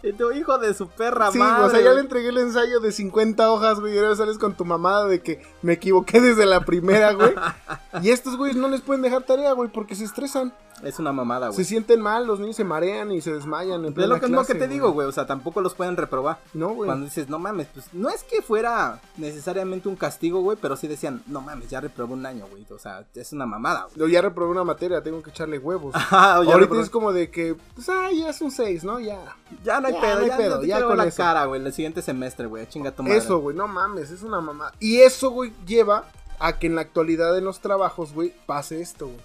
Y 0.03 0.13
tu 0.13 0.31
hijo 0.33 0.59
de 0.59 0.75
su 0.75 0.89
perra 0.89 1.33
Sí, 1.33 1.39
madre. 1.39 1.65
o 1.65 1.71
sea, 1.71 1.81
ya 1.81 1.93
le 1.93 2.01
entregué 2.01 2.29
el 2.29 2.39
ensayo 2.39 2.81
de 2.81 2.93
50 2.93 3.51
hojas, 3.51 3.81
güey, 3.81 3.95
y 3.95 3.99
ahora 3.99 4.15
sales 4.15 4.39
con 4.39 4.55
tu 4.55 4.65
mamada 4.65 5.07
de 5.07 5.21
que 5.21 5.43
me 5.63 5.73
equivoqué 5.75 6.21
desde 6.21 6.47
la 6.47 6.65
primera, 6.65 7.13
güey. 7.13 7.35
Y 8.03 8.11
estos 8.11 8.37
güeyes 8.37 8.57
no 8.59 8.69
les 8.69 8.83
pueden 8.83 9.01
dejar 9.01 9.23
tarea, 9.23 9.53
güey, 9.53 9.71
porque 9.71 9.95
se 9.95 10.05
estresan. 10.05 10.53
Es 10.83 10.99
una 10.99 11.11
mamada, 11.11 11.47
Se 11.49 11.55
güey. 11.55 11.65
sienten 11.65 12.03
mal, 12.03 12.27
los 12.27 12.39
niños 12.39 12.57
se 12.57 12.65
marean 12.65 13.11
y 13.11 13.23
se 13.23 13.33
desmayan 13.33 13.81
en 13.81 13.87
Es 13.87 13.93
plena 13.95 14.09
lo 14.15 14.21
que, 14.21 14.27
es 14.27 14.31
lo 14.31 14.41
que 14.43 14.53
clase, 14.53 14.59
te 14.59 14.69
digo, 14.69 14.93
güey. 14.93 15.09
O 15.09 15.13
sea, 15.13 15.27
tampoco 15.27 15.63
los 15.63 15.73
pueden 15.73 15.97
reprobar. 15.97 16.39
No, 16.53 16.75
güey. 16.75 16.87
Cuando 16.89 17.07
dices, 17.07 17.31
no 17.31 17.39
mames, 17.39 17.69
pues 17.73 17.87
no 17.95 18.11
es 18.11 18.23
que 18.25 18.43
fuera 18.43 19.01
necesariamente 19.17 19.89
un 19.89 19.97
castigo, 19.97 20.41
güey, 20.43 20.59
pero 20.61 20.77
sí 20.77 20.87
decían, 20.87 21.23
no 21.27 21.41
mames, 21.41 21.71
ya 21.71 21.81
reprobó 21.81 22.13
un 22.13 22.27
año, 22.27 22.45
güey. 22.51 22.67
O 22.71 22.79
sea, 22.79 23.07
es 23.15 23.33
una 23.33 23.47
mamada, 23.47 23.85
güey. 23.85 23.97
Yo 23.97 24.07
ya 24.09 24.21
reprobé 24.21 24.51
una 24.51 24.65
materia, 24.65 25.03
tengo 25.03 25.23
que 25.23 25.31
echarle 25.31 25.59
huevos. 25.59 25.95
Ajá, 25.95 26.43
ya, 26.45 26.53
Ahorita 26.53 26.79
es 26.83 26.91
como 26.91 27.11
de 27.15 27.31
que, 27.31 27.57
pues, 27.75 27.89
ah, 27.89 28.11
ya 28.13 28.29
es 28.29 28.41
un 28.43 28.51
6, 28.51 28.85
¿no? 28.85 29.01
Ya. 29.01 29.35
Ya 29.65 29.81
no 29.81 29.89
hay 29.89 29.95
ya, 29.95 30.01
pedo, 30.01 30.15
no 30.15 30.21
hay 30.23 30.29
ya, 30.29 30.37
pedo, 30.37 30.55
ya 30.57 30.61
te 30.61 30.67
ya 30.67 30.75
quiero 30.77 30.89
con 30.89 30.97
la 30.99 31.05
eso. 31.07 31.17
cara, 31.17 31.45
güey, 31.47 31.65
el 31.65 31.73
siguiente 31.73 32.03
semestre, 32.03 32.47
güey, 32.47 32.67
chinga 32.69 32.91
tu 32.93 33.03
madre. 33.03 33.19
Eso, 33.19 33.39
güey, 33.39 33.57
no 33.57 33.69
mames, 33.69 34.11
es 34.11 34.23
una 34.23 34.41
mamá. 34.41 34.73
Y 34.81 34.99
eso, 34.99 35.31
güey, 35.31 35.53
lleva 35.67 36.11
a 36.39 36.59
que 36.59 36.67
en 36.67 36.75
la 36.75 36.83
actualidad 36.83 37.37
en 37.39 37.45
los 37.45 37.61
trabajos, 37.61 38.13
güey, 38.13 38.33
pase 38.47 38.81
esto, 38.81 39.07
güey. 39.07 39.21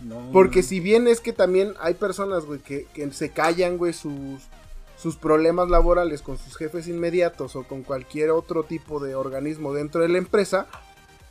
No, 0.00 0.30
Porque 0.32 0.64
si 0.64 0.80
bien 0.80 1.06
es 1.06 1.20
que 1.20 1.32
también 1.32 1.74
hay 1.80 1.94
personas, 1.94 2.44
güey, 2.44 2.58
que, 2.58 2.86
que 2.86 3.12
se 3.12 3.30
callan, 3.30 3.78
güey, 3.78 3.92
sus, 3.92 4.42
sus 4.96 5.16
problemas 5.16 5.68
laborales 5.68 6.22
con 6.22 6.38
sus 6.38 6.56
jefes 6.56 6.88
inmediatos 6.88 7.54
o 7.54 7.62
con 7.64 7.82
cualquier 7.82 8.30
otro 8.30 8.64
tipo 8.64 8.98
de 8.98 9.14
organismo 9.14 9.72
dentro 9.72 10.00
de 10.02 10.08
la 10.08 10.18
empresa, 10.18 10.66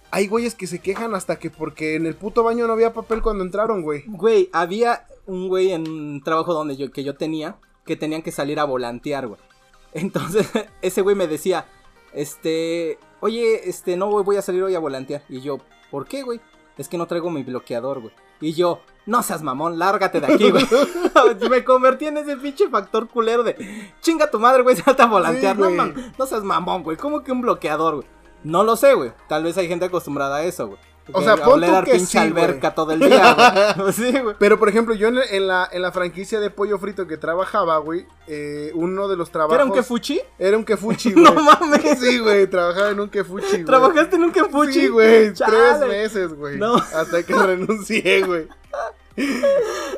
hay 0.10 0.28
güeyes 0.28 0.56
que 0.56 0.68
se 0.68 0.80
quejan 0.80 1.16
hasta 1.16 1.38
que 1.38 1.50
porque 1.50 1.96
en 1.96 2.06
el 2.06 2.16
puto 2.16 2.44
baño 2.44 2.68
no 2.68 2.74
había 2.74 2.94
papel 2.94 3.22
cuando 3.22 3.44
entraron, 3.44 3.82
güey. 3.82 4.04
Güey, 4.08 4.50
había 4.54 5.06
un 5.26 5.48
güey 5.50 5.72
en 5.72 5.90
un 5.90 6.24
trabajo 6.24 6.54
donde 6.54 6.78
yo, 6.78 6.92
que 6.92 7.04
yo 7.04 7.16
tenía 7.16 7.58
que 7.86 7.96
tenían 7.96 8.22
que 8.22 8.32
salir 8.32 8.60
a 8.60 8.66
volantear, 8.66 9.28
güey. 9.28 9.40
Entonces, 9.94 10.50
ese 10.82 11.02
güey 11.02 11.16
me 11.16 11.28
decía, 11.28 11.66
este, 12.14 12.98
oye, 13.20 13.70
este, 13.70 13.98
no, 13.98 14.10
voy 14.24 14.38
a 14.38 14.42
salir 14.42 14.64
hoy 14.64 14.76
a 14.76 14.80
volantear. 14.80 15.24
Y 15.30 15.42
yo, 15.42 15.60
¿por 15.90 16.08
qué, 16.08 16.24
güey? 16.24 16.42
Es 16.78 16.88
que 16.88 16.98
no 16.98 17.08
traigo 17.08 17.30
mi 17.30 17.44
bloqueador, 17.44 18.00
güey. 18.00 18.14
Y 18.40 18.54
yo, 18.54 18.82
no 19.06 19.22
seas 19.22 19.44
mamón, 19.44 19.78
lárgate 19.78 20.20
de 20.20 20.34
aquí, 20.34 20.50
güey. 20.50 20.66
me 21.50 21.64
convertí 21.64 22.08
en 22.08 22.18
ese 22.18 22.38
pinche 22.38 22.70
factor 22.70 23.08
culero 23.08 23.44
de, 23.44 23.94
chinga 24.02 24.32
tu 24.32 24.40
madre, 24.40 24.64
güey, 24.64 24.76
salta 24.76 25.04
a 25.04 25.08
volantear. 25.08 25.56
Sí, 25.56 25.62
no, 25.62 25.94
no 26.18 26.26
seas 26.26 26.44
mamón, 26.44 26.82
güey. 26.82 26.98
¿Cómo 26.98 27.24
que 27.24 27.32
un 27.32 27.42
bloqueador, 27.42 27.96
güey? 27.98 28.08
No 28.44 28.64
lo 28.64 28.76
sé, 28.76 28.96
güey. 28.96 29.12
Tal 29.28 29.44
vez 29.44 29.58
hay 29.58 29.68
gente 29.68 29.86
acostumbrada 29.86 30.38
a 30.38 30.44
eso, 30.44 30.68
güey. 30.68 30.80
O 31.14 31.22
sea, 31.22 31.38
pon 31.38 31.62
tú 31.62 31.84
que 31.86 32.00
sí, 32.00 32.18
alberca 32.18 32.74
todo 32.74 32.92
el 32.92 33.00
día, 33.00 33.74
güey. 33.78 33.94
Sí, 33.94 34.12
güey. 34.20 34.36
Pero, 34.40 34.58
por 34.58 34.70
ejemplo, 34.70 34.94
yo 34.94 35.08
en, 35.10 35.20
en 35.30 35.48
la, 35.48 35.68
en 35.72 35.82
la 35.82 35.92
franquicia 35.92 36.40
de 36.40 36.50
pollo 36.50 36.78
frito 36.78 37.08
que 37.08 37.18
trabajaba, 37.18 37.78
güey, 37.80 38.06
eh, 38.28 38.72
uno 38.74 39.08
de 39.08 39.18
los 39.18 39.32
trabajos... 39.32 39.56
¿Era 39.56 39.66
un 39.66 39.74
quefuchi? 39.74 40.22
Era 40.40 40.58
un 40.58 40.64
quefuchi, 40.64 41.12
güey. 41.14 41.24
No 41.24 41.34
mames. 41.34 42.00
Sí, 42.00 42.20
güey, 42.20 42.48
trabajaba 42.48 42.90
en 42.90 43.00
un 43.00 43.10
quefuchi, 43.10 43.48
güey. 43.48 43.66
¿Trabajaste 43.66 44.16
en 44.16 44.24
un 44.24 44.32
quefuchi? 44.32 44.74
Sí, 44.74 44.88
güey, 44.88 45.34
tres 45.34 45.80
meses, 45.88 46.34
güey. 46.34 46.58
No. 46.58 46.76
Hasta 46.76 47.24
que 47.24 47.34
renuncié, 47.36 48.24
güey. 48.24 48.48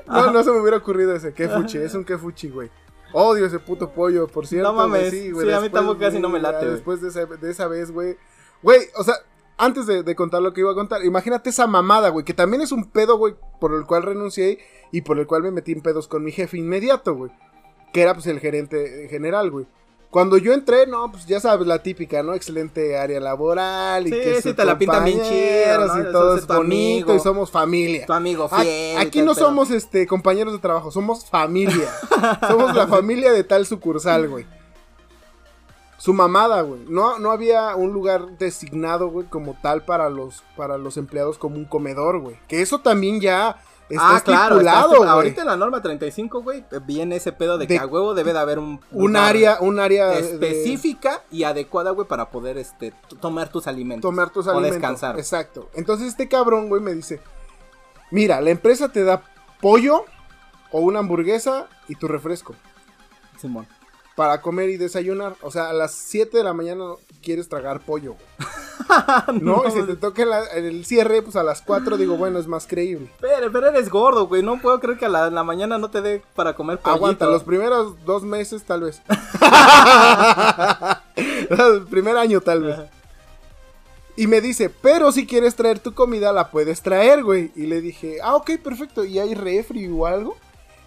No, 0.08 0.32
no 0.32 0.43
se 0.43 0.52
me 0.52 0.60
hubiera 0.60 0.78
ocurrido 0.78 1.15
ese 1.15 1.34
quefuchi, 1.34 1.78
es 1.78 1.93
un 1.93 2.04
quefuchi, 2.04 2.49
güey. 2.49 2.69
Odio 3.13 3.45
ese 3.45 3.60
puto 3.60 3.91
pollo, 3.91 4.28
por 4.28 4.47
cierto. 4.47 4.71
No 4.71 4.76
mames, 4.76 5.12
güey, 5.32 5.45
sí, 5.45 5.54
a 5.54 5.62
mí 5.62 5.69
tampoco 5.69 5.99
casi 5.99 6.19
no 6.19 6.30
me 6.30 6.39
late, 6.39 6.65
güey. 6.65 6.71
Después 6.71 6.99
de 6.99 7.10
esa, 7.10 7.26
de 7.26 7.52
esa 7.52 7.67
vez, 7.67 7.91
güey. 7.91 8.17
Güey, 8.63 8.80
o 8.95 9.04
sea, 9.04 9.15
antes 9.58 9.86
de, 9.86 10.04
de 10.04 10.16
contar 10.16 10.42
lo 10.42 10.54
que 10.54 10.62
iba 10.62 10.72
a 10.72 10.76
contar, 10.76 11.04
imagínate 11.06 11.50
esa 11.50 11.68
mamada, 11.68 12.10
güey, 12.10 12.26
que 12.26 12.34
también 12.34 12.62
es 12.62 12.72
un 12.72 12.86
pedo, 12.86 13.18
güey, 13.18 13.36
por 13.60 13.74
el 13.74 13.86
cual 13.86 14.04
renuncié 14.04 14.60
y 14.92 15.02
por 15.02 15.20
el 15.20 15.28
cual 15.28 15.44
me 15.44 15.52
metí 15.52 15.72
en 15.72 15.82
pedos 15.82 16.08
con 16.08 16.24
mi 16.24 16.32
jefe 16.32 16.58
inmediato, 16.58 17.16
güey. 17.16 17.32
Que 17.94 18.02
era, 18.02 18.13
pues, 18.13 18.26
el 18.28 18.39
gerente 18.39 19.08
general, 19.10 19.52
güey. 19.52 19.66
Cuando 20.10 20.38
yo 20.38 20.54
entré, 20.54 20.86
no, 20.86 21.12
pues 21.12 21.26
ya 21.26 21.39
sabes, 21.39 21.66
la 21.66 21.82
típica, 21.82 22.22
¿no? 22.22 22.36
Excelente 22.36 23.00
área 23.00 23.20
laboral 23.20 24.06
y 24.06 24.12
Sí, 24.12 24.16
que 24.16 24.36
sí, 24.36 24.42
sus 24.44 24.56
te 24.56 24.63
la 24.63 24.78
pintan 24.78 25.06
bien 25.06 25.20
chido, 25.20 26.00
y 26.00 26.12
todo 26.12 26.38
es 26.38 26.46
bonito 26.46 26.60
amigo. 26.62 27.16
y 27.16 27.20
somos 27.20 27.50
familia. 27.50 28.06
Tu 28.06 28.13
amigo 28.13 28.48
fiel. 28.48 29.00
Aquí 29.00 29.24
no 29.24 29.34
somos 29.34 29.72
este 29.72 30.06
compañeros 30.06 30.54
de 30.54 30.60
trabajo, 30.60 30.92
somos 30.92 31.26
familia. 31.26 31.89
somos 32.48 32.76
la 32.76 32.86
familia 32.86 33.32
de 33.32 33.44
tal 33.44 33.66
sucursal, 33.66 34.30
güey. 34.30 34.46
Su 36.04 36.13
mamada, 36.13 36.62
güey. 36.63 36.82
No, 36.89 37.18
no 37.18 37.32
había 37.32 37.78
un 37.78 37.94
lugar 37.94 38.38
designado, 38.38 39.08
güey, 39.08 39.26
como 39.28 39.56
tal 39.62 39.86
para 39.86 40.10
los, 40.10 40.44
para 40.58 40.78
los 40.78 40.98
empleados 40.98 41.38
como 41.38 41.56
un 41.56 41.63
comedor, 41.63 42.20
güey. 42.20 42.38
Que 42.50 42.62
eso 42.62 42.80
también 42.82 43.22
ya 43.22 43.56
está 43.88 44.18
ah, 44.18 44.22
claro, 44.22 44.58
está 44.58 44.72
estipulado, 44.72 44.80
estipulado. 44.88 44.98
güey. 44.98 45.10
Ahorita 45.28 45.42
en 45.44 45.48
la 45.48 45.56
norma 45.56 45.82
35, 45.82 46.42
güey, 46.42 46.66
viene 46.86 47.16
ese 47.16 47.32
pedo 47.32 47.58
de, 47.58 47.68
De- 47.68 47.76
que 47.76 47.80
a 47.80 47.86
huevo 47.86 48.13
debe 48.16 48.34
de 48.34 48.39
haber 48.39 48.60
un 48.60 48.82
Un 48.92 49.16
área, 49.16 49.60
un 49.62 49.80
área 49.80 50.08
de- 50.10 50.20
específica 50.20 51.22
y 51.32 51.44
adecuada, 51.44 51.92
güey, 51.92 52.06
para 52.06 52.30
poder 52.32 52.58
este 52.58 52.94
tomar 53.22 53.48
tus 53.48 53.66
alimentos. 53.68 54.02
tomar 54.10 54.30
tus 54.30 54.46
o 54.48 54.52
alimentos. 54.52 54.74
descansar. 54.82 55.18
Exacto. 55.18 55.70
Entonces 55.74 56.10
este 56.10 56.28
cabrón, 56.28 56.68
güey, 56.68 56.82
me 56.82 56.94
dice, 56.94 57.22
mira, 58.12 58.42
la 58.42 58.50
empresa 58.50 58.89
te 58.92 59.06
da 59.06 59.24
pollo 59.62 60.04
o 60.70 60.82
una 60.82 61.00
hamburguesa 61.00 61.68
y 61.88 61.96
tu 61.96 62.10
refresco. 62.10 62.56
Simón. 63.39 63.68
Para 64.15 64.41
comer 64.41 64.69
y 64.69 64.78
desayunar. 64.78 65.36
O 65.41 65.49
sea, 65.49 65.69
a 65.69 65.73
las 65.73 65.91
7 65.93 66.38
de 66.38 66.43
la 66.43 66.54
mañana 66.54 66.84
quieres 67.23 67.49
tragar 67.49 67.80
pollo, 67.80 68.15
güey. 69.28 69.39
No, 69.41 69.63
y 69.67 69.71
si 69.71 69.82
te 69.84 69.95
toca 69.95 70.23
la- 70.26 70.45
el 70.54 70.86
cierre, 70.86 71.21
pues 71.21 71.36
a 71.36 71.43
las 71.43 71.62
4 71.62 71.97
digo, 71.97 72.15
bueno, 72.15 72.38
es 72.38 72.47
más 72.47 72.67
creíble. 72.67 73.10
Pero, 73.19 73.52
pero 73.52 73.69
eres 73.69 73.89
gordo, 73.89 74.28
güey. 74.28 74.43
No 74.43 74.60
puedo 74.62 74.80
creer 74.80 74.99
que 74.99 75.06
a 75.06 75.10
la, 75.10 75.43
mañana 75.43 75.78
no 75.78 75.89
te 75.89 76.02
dé 76.02 76.21
para 76.36 76.56
comer 76.56 76.78
pollito. 76.78 76.95
Aguanta, 76.95 77.26
los 77.26 77.43
primeros 77.43 77.95
dos 78.06 78.23
meses 78.23 78.63
tal 78.63 78.82
vez. 78.82 79.02
el 81.15 81.84
primer 81.89 82.17
año 82.17 82.41
tal 82.41 82.63
vez. 82.63 82.80
Y 84.15 84.28
me 84.28 84.41
dice, 84.41 84.69
pero 84.69 85.12
si 85.12 85.26
quieres 85.26 85.56
traer 85.56 85.80
tu 85.80 85.93
comida, 85.95 86.32
la 86.32 86.52
puedes 86.52 86.82
traer, 86.84 87.23
güey. 87.23 87.52
Y 87.56 87.65
le 87.65 87.82
dije, 87.82 88.19
ah, 88.21 88.36
ok, 88.36 88.52
perfecto. 88.63 89.06
¿Y 89.06 89.17
hay 89.17 89.34
refri 89.34 89.88
o 89.91 90.06
algo? 90.06 90.38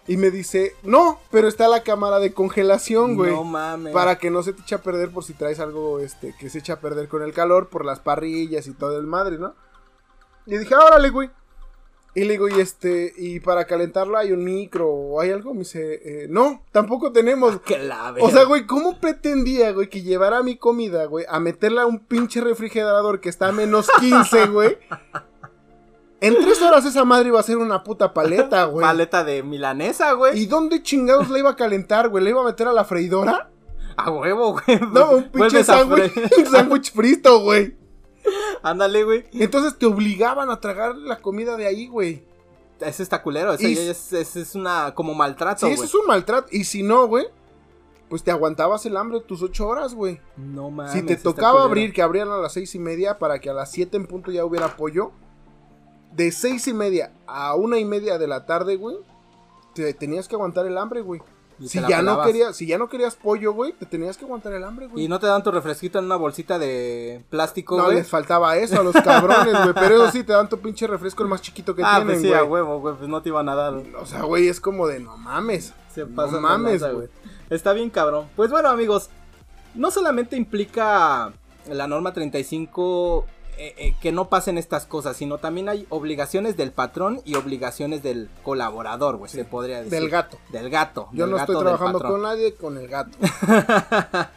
Y 0.08 0.16
me 0.16 0.30
dice, 0.30 0.74
no, 0.84 1.18
pero 1.30 1.48
está 1.48 1.66
la 1.68 1.82
cámara 1.82 2.18
de 2.20 2.32
congelación, 2.32 3.16
güey. 3.16 3.32
No 3.32 3.42
mames. 3.44 3.92
para 3.92 4.18
que 4.18 4.30
no 4.30 4.42
se 4.42 4.52
te 4.52 4.62
eche 4.62 4.76
a 4.76 4.82
perder 4.82 5.10
por 5.10 5.24
si 5.24 5.32
traes 5.32 5.58
algo 5.58 5.98
este 5.98 6.34
que 6.38 6.48
se 6.48 6.58
echa 6.58 6.74
a 6.74 6.80
perder 6.80 7.08
con 7.08 7.22
el 7.22 7.32
calor, 7.32 7.68
por 7.68 7.84
las 7.84 7.98
parrillas 8.00 8.66
y 8.68 8.72
todo 8.72 8.98
el 8.98 9.06
madre, 9.06 9.38
¿no? 9.38 9.54
Y 10.46 10.56
dije, 10.58 10.74
"Ah, 10.74 10.84
órale, 10.86 11.10
güey. 11.10 11.30
Y 12.14 12.24
le 12.24 12.30
digo, 12.32 12.48
y 12.48 12.58
este, 12.60 13.12
y 13.18 13.40
para 13.40 13.66
calentarlo 13.66 14.16
hay 14.16 14.32
un 14.32 14.42
micro 14.42 14.88
o 14.88 15.20
hay 15.20 15.32
algo. 15.32 15.52
Me 15.52 15.60
dice, 15.60 16.00
"Eh, 16.02 16.26
no, 16.30 16.62
tampoco 16.72 17.12
tenemos. 17.12 17.60
Que 17.60 17.78
la 17.78 18.14
O 18.20 18.30
sea, 18.30 18.44
güey, 18.44 18.64
¿cómo 18.64 18.98
pretendía, 19.00 19.72
güey, 19.72 19.90
que 19.90 20.00
llevara 20.02 20.42
mi 20.42 20.56
comida, 20.56 21.04
güey, 21.04 21.26
a 21.28 21.40
meterla 21.40 21.82
a 21.82 21.86
un 21.86 21.98
pinche 21.98 22.40
refrigerador 22.40 23.20
que 23.20 23.28
está 23.28 23.48
a 23.48 23.52
menos 23.52 23.88
15, 24.00 24.46
güey? 24.46 24.78
En 26.20 26.34
tres 26.34 26.60
horas 26.62 26.84
esa 26.86 27.04
madre 27.04 27.28
iba 27.28 27.38
a 27.38 27.42
ser 27.42 27.58
una 27.58 27.82
puta 27.84 28.12
paleta, 28.14 28.64
güey. 28.66 28.84
Paleta 28.84 29.22
de 29.24 29.42
milanesa, 29.42 30.12
güey. 30.12 30.38
¿Y 30.40 30.46
dónde 30.46 30.82
chingados 30.82 31.28
la 31.30 31.38
iba 31.38 31.50
a 31.50 31.56
calentar, 31.56 32.08
güey? 32.08 32.24
¿La 32.24 32.30
iba 32.30 32.40
a 32.40 32.44
meter 32.44 32.68
a 32.68 32.72
la 32.72 32.84
freidora? 32.84 33.50
A 33.96 34.10
huevo, 34.10 34.52
güey. 34.52 34.80
No, 34.92 35.10
un 35.12 35.24
pinche 35.30 35.62
sándwich, 35.64 36.12
un 36.38 36.46
sándwich 36.46 36.92
frito, 36.92 37.40
güey. 37.40 37.76
Ándale, 38.62 39.04
güey. 39.04 39.24
Entonces 39.32 39.78
te 39.78 39.86
obligaban 39.86 40.50
a 40.50 40.60
tragar 40.60 40.96
la 40.96 41.18
comida 41.18 41.56
de 41.56 41.66
ahí, 41.66 41.86
güey. 41.86 42.24
Ese 42.80 43.02
está 43.02 43.22
culero. 43.22 43.52
Ese 43.52 43.70
Y- 43.70 43.78
es, 43.78 44.12
es, 44.12 44.36
es 44.36 44.54
una 44.54 44.94
como 44.94 45.14
maltrato, 45.14 45.60
Sí, 45.60 45.66
güey. 45.66 45.74
eso 45.74 45.84
es 45.84 45.94
un 45.94 46.06
maltrato. 46.06 46.48
Y 46.50 46.64
si 46.64 46.82
no, 46.82 47.06
güey, 47.06 47.26
pues 48.08 48.22
te 48.22 48.30
aguantabas 48.30 48.84
el 48.86 48.96
hambre 48.96 49.20
tus 49.20 49.42
ocho 49.42 49.66
horas, 49.68 49.94
güey. 49.94 50.20
No 50.36 50.70
mames. 50.70 50.92
Si 50.92 51.02
te 51.02 51.16
tocaba 51.16 51.62
abrir, 51.62 51.92
que 51.92 52.02
abrían 52.02 52.28
a 52.30 52.36
las 52.38 52.52
seis 52.52 52.74
y 52.74 52.78
media 52.78 53.18
para 53.18 53.38
que 53.38 53.48
a 53.50 53.54
las 53.54 53.70
siete 53.70 53.96
en 53.96 54.06
punto 54.06 54.30
ya 54.30 54.44
hubiera 54.44 54.76
pollo. 54.76 55.12
De 56.16 56.32
seis 56.32 56.66
y 56.66 56.72
media 56.72 57.12
a 57.26 57.54
una 57.54 57.78
y 57.78 57.84
media 57.84 58.18
de 58.18 58.26
la 58.26 58.46
tarde, 58.46 58.76
güey. 58.76 58.96
Te 59.74 59.92
tenías 59.92 60.26
que 60.28 60.34
aguantar 60.34 60.66
el 60.66 60.78
hambre, 60.78 61.02
güey. 61.02 61.20
Si 61.64 61.80
ya, 61.88 62.02
no 62.02 62.22
querías, 62.22 62.54
si 62.54 62.66
ya 62.66 62.76
no 62.76 62.88
querías 62.88 63.16
pollo, 63.16 63.52
güey, 63.54 63.72
te 63.72 63.86
tenías 63.86 64.18
que 64.18 64.26
aguantar 64.26 64.52
el 64.52 64.62
hambre, 64.62 64.88
güey. 64.88 65.04
Y 65.04 65.08
no 65.08 65.18
te 65.18 65.26
dan 65.26 65.42
tu 65.42 65.50
refresquito 65.50 65.98
en 65.98 66.04
una 66.04 66.16
bolsita 66.16 66.58
de 66.58 67.24
plástico, 67.30 67.78
No 67.78 67.84
güey. 67.84 67.96
les 67.96 68.08
faltaba 68.08 68.56
eso 68.58 68.80
a 68.80 68.84
los 68.84 68.94
cabrones, 68.94 69.54
güey. 69.62 69.74
Pero 69.74 69.96
eso 69.96 70.10
sí, 70.10 70.22
te 70.22 70.34
dan 70.34 70.48
tu 70.50 70.58
pinche 70.58 70.86
refresco 70.86 71.22
el 71.22 71.30
más 71.30 71.40
chiquito 71.40 71.74
que 71.74 71.82
ah, 71.82 71.96
tienen, 71.96 72.08
pues 72.08 72.20
sí, 72.20 72.28
güey. 72.28 72.38
a 72.38 72.44
huevo, 72.44 72.80
güey. 72.80 72.94
Pues 72.96 73.08
no 73.08 73.22
te 73.22 73.30
iban 73.30 73.48
a 73.48 73.54
dar. 73.54 73.74
O 73.98 74.06
sea, 74.06 74.22
güey, 74.22 74.48
es 74.48 74.60
como 74.60 74.86
de 74.86 75.00
no 75.00 75.16
mames. 75.16 75.72
Se 75.94 76.04
no 76.04 76.14
pasan 76.14 76.34
de 76.34 76.40
mames, 76.40 76.82
lanza, 76.82 76.94
güey. 76.94 77.08
Está 77.48 77.72
bien 77.72 77.88
cabrón. 77.88 78.26
Pues 78.36 78.50
bueno, 78.50 78.68
amigos, 78.68 79.08
no 79.74 79.90
solamente 79.90 80.36
implica 80.36 81.32
la 81.70 81.86
norma 81.86 82.12
35 82.12 83.24
eh, 83.58 83.74
eh, 83.78 83.94
que 84.00 84.12
no 84.12 84.28
pasen 84.28 84.58
estas 84.58 84.86
cosas, 84.86 85.16
sino 85.16 85.38
también 85.38 85.68
hay 85.68 85.86
obligaciones 85.88 86.56
del 86.56 86.72
patrón 86.72 87.20
y 87.24 87.34
obligaciones 87.34 88.02
del 88.02 88.28
colaborador, 88.42 89.16
güey, 89.16 89.30
se 89.30 89.44
podría 89.44 89.78
decir. 89.78 89.92
Del 89.92 90.10
gato. 90.10 90.38
Del 90.50 90.70
gato. 90.70 91.08
Yo 91.12 91.24
del 91.24 91.30
no 91.30 91.36
gato 91.36 91.52
estoy 91.52 91.64
trabajando 91.64 92.00
con 92.00 92.22
nadie, 92.22 92.54
con 92.54 92.76
el 92.78 92.88
gato. 92.88 93.16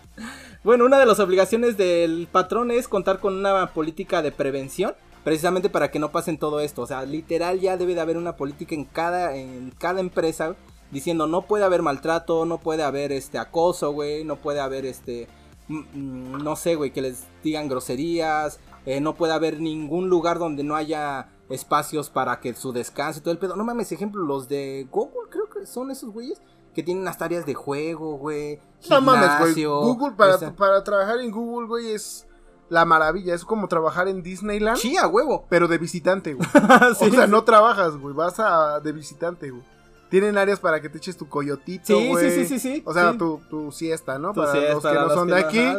Bueno, 0.61 0.83
una 0.83 0.99
de 0.99 1.05
las 1.05 1.21
obligaciones 1.21 1.77
del 1.77 2.27
patrón 2.29 2.69
es 2.69 2.89
contar 2.89 3.21
con 3.21 3.33
una 3.33 3.73
política 3.73 4.21
de 4.21 4.33
prevención, 4.33 4.93
precisamente 5.23 5.69
para 5.69 5.89
que 5.89 5.99
no 5.99 6.11
pasen 6.11 6.37
todo 6.37 6.59
esto. 6.59 6.81
O 6.81 6.85
sea, 6.85 7.05
literal 7.05 7.61
ya 7.61 7.77
debe 7.77 7.95
de 7.95 8.01
haber 8.01 8.17
una 8.17 8.35
política 8.35 8.75
en 8.75 8.83
cada, 8.83 9.37
en 9.37 9.71
cada 9.77 10.01
empresa 10.01 10.57
diciendo 10.91 11.27
no 11.27 11.43
puede 11.43 11.63
haber 11.63 11.81
maltrato, 11.81 12.45
no 12.45 12.57
puede 12.57 12.83
haber 12.83 13.13
este 13.13 13.37
acoso, 13.37 13.91
güey, 13.91 14.25
no 14.25 14.35
puede 14.35 14.59
haber 14.59 14.85
este, 14.85 15.29
mm, 15.69 15.77
mm, 15.93 16.43
no 16.43 16.55
sé, 16.57 16.75
güey, 16.75 16.91
que 16.91 17.03
les 17.03 17.23
digan 17.41 17.69
groserías, 17.69 18.59
eh, 18.85 19.01
no 19.01 19.15
puede 19.15 19.33
haber 19.33 19.59
ningún 19.59 20.09
lugar 20.09 20.39
donde 20.39 20.63
no 20.63 20.75
haya 20.75 21.29
espacios 21.49 22.09
para 22.09 22.39
que 22.39 22.53
su 22.53 22.71
descanso 22.71 23.19
y 23.19 23.21
todo 23.23 23.31
el 23.31 23.39
pedo. 23.39 23.55
No 23.55 23.63
mames, 23.63 23.91
ejemplo, 23.91 24.23
los 24.23 24.47
de 24.47 24.87
Google 24.91 25.29
creo 25.29 25.49
que 25.49 25.65
son 25.65 25.91
esos 25.91 26.11
güeyes 26.11 26.41
que 26.73 26.83
tienen 26.83 27.01
unas 27.01 27.21
áreas 27.21 27.45
de 27.45 27.53
juego, 27.55 28.17
güey. 28.17 28.61
No 28.89 29.01
mames, 29.01 29.39
güey. 29.39 29.63
Google, 29.65 30.15
para, 30.15 30.37
para 30.55 30.83
trabajar 30.83 31.19
en 31.19 31.31
Google, 31.31 31.67
güey, 31.67 31.91
es 31.91 32.27
la 32.69 32.85
maravilla. 32.85 33.33
Es 33.33 33.43
como 33.43 33.67
trabajar 33.67 34.07
en 34.07 34.21
Disneyland, 34.21 34.77
Sí, 34.77 34.95
a 34.95 35.07
huevo. 35.07 35.45
pero 35.49 35.67
de 35.67 35.77
visitante, 35.79 36.35
güey. 36.35 36.47
Sí, 36.97 37.05
o 37.07 37.11
sea, 37.11 37.27
no 37.27 37.43
trabajas, 37.43 37.97
güey. 37.97 38.13
Vas 38.13 38.39
a 38.39 38.79
de 38.79 38.91
visitante, 38.91 39.49
güey. 39.49 39.63
Tienen 40.09 40.37
áreas 40.37 40.59
para 40.59 40.81
que 40.81 40.89
te 40.89 40.97
eches 40.97 41.17
tu 41.17 41.29
coyotito, 41.29 41.85
Sí, 41.85 42.07
güey. 42.09 42.31
sí, 42.31 42.45
sí, 42.45 42.59
sí, 42.59 42.59
sí, 42.75 42.83
O 42.85 42.93
sea, 42.93 43.11
sí. 43.11 43.17
tu, 43.19 43.41
tu 43.49 43.71
siesta, 43.71 44.17
¿no? 44.17 44.33
Tu 44.33 44.41
para 44.41 44.51
siesta, 44.53 44.73
los 44.73 44.83
que 44.83 44.93
no 44.93 45.09
son 45.13 45.27
que 45.27 45.33
de 45.35 45.39
aquí. 45.39 45.73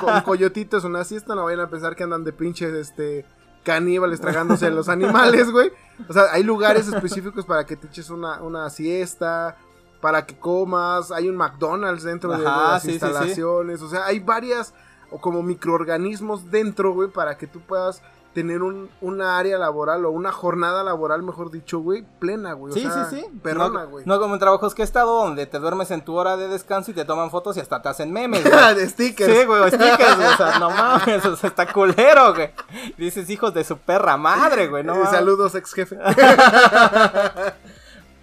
co- 0.00 0.06
un 0.12 0.20
coyotito 0.22 0.76
es 0.78 0.84
una 0.84 1.04
siesta. 1.04 1.34
No 1.36 1.44
vayan 1.44 1.60
a 1.60 1.70
pensar 1.70 1.94
que 1.96 2.02
andan 2.02 2.24
de 2.24 2.32
pinches, 2.32 2.72
este... 2.74 3.24
Caníbales 3.64 4.20
tragándose 4.20 4.68
los 4.72 4.88
animales, 4.88 5.48
güey. 5.52 5.70
O 6.08 6.12
sea, 6.12 6.24
hay 6.32 6.42
lugares 6.42 6.88
específicos 6.88 7.44
para 7.46 7.64
que 7.64 7.76
te 7.76 7.86
eches 7.86 8.10
una, 8.10 8.42
una 8.42 8.68
siesta, 8.70 9.56
para 10.00 10.26
que 10.26 10.36
comas. 10.36 11.12
Hay 11.12 11.28
un 11.28 11.36
McDonald's 11.36 12.02
dentro 12.02 12.32
de- 12.36 12.42
las 12.42 12.82
sí. 12.82 12.90
instalaciones. 12.90 13.80
O 13.80 13.88
sea, 13.88 14.04
hay 14.06 14.18
varias, 14.18 14.74
o 15.12 15.20
como 15.20 15.44
microorganismos 15.44 16.50
dentro, 16.50 16.92
güey, 16.92 17.08
para 17.08 17.38
que 17.38 17.46
tú 17.46 17.60
puedas 17.60 18.02
tener 18.34 18.62
un, 18.62 18.88
una 19.02 19.36
área 19.38 19.58
laboral 19.58 20.04
o 20.06 20.10
una 20.10 20.32
jornada 20.32 20.82
laboral, 20.82 21.22
mejor 21.22 21.50
dicho, 21.50 21.80
güey, 21.80 22.02
plena, 22.18 22.54
güey. 22.54 22.72
O 22.72 22.74
Sí, 22.74 22.80
sea, 22.82 23.04
sí, 23.04 23.16
sí. 23.20 23.26
Perrona, 23.42 23.84
no, 23.84 23.90
güey. 23.90 24.04
no 24.06 24.18
como 24.18 24.34
en 24.34 24.40
trabajos 24.40 24.74
que 24.74 24.80
he 24.82 24.84
estado 24.84 25.22
donde 25.24 25.44
te 25.46 25.58
duermes 25.58 25.90
en 25.90 26.02
tu 26.04 26.14
hora 26.14 26.36
de 26.38 26.48
descanso 26.48 26.90
y 26.90 26.94
te 26.94 27.04
toman 27.04 27.30
fotos 27.30 27.56
y 27.56 27.60
hasta 27.60 27.82
te 27.82 27.88
hacen 27.90 28.10
memes, 28.12 28.42
güey. 28.42 28.74
de 28.74 28.88
stickers. 28.88 29.32
Sí, 29.38 29.44
güey, 29.44 29.68
stickers, 29.70 30.16
güey, 30.16 30.28
o 30.28 30.36
sea, 30.36 30.58
no 30.58 30.70
mames, 30.70 31.24
o 31.26 31.36
sea, 31.36 31.50
está 31.50 31.70
culero, 31.72 32.34
güey. 32.34 32.50
Dices 32.96 33.28
hijos 33.28 33.52
de 33.52 33.64
su 33.64 33.76
perra 33.78 34.16
madre, 34.16 34.68
güey, 34.68 34.82
no 34.82 34.94
Eh, 34.96 34.96
mames. 34.98 35.10
saludos, 35.10 35.54
ex 35.54 35.72
jefe. 35.74 35.98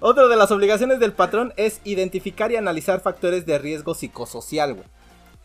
Otra 0.01 0.27
de 0.29 0.35
las 0.37 0.49
obligaciones 0.51 0.99
del 0.99 1.11
patrón 1.11 1.53
es 1.57 1.81
identificar 1.83 2.51
y 2.51 2.55
analizar 2.55 3.01
factores 3.01 3.45
de 3.45 3.57
riesgo 3.59 3.93
psicosocial, 3.93 4.73
güey. 4.75 4.85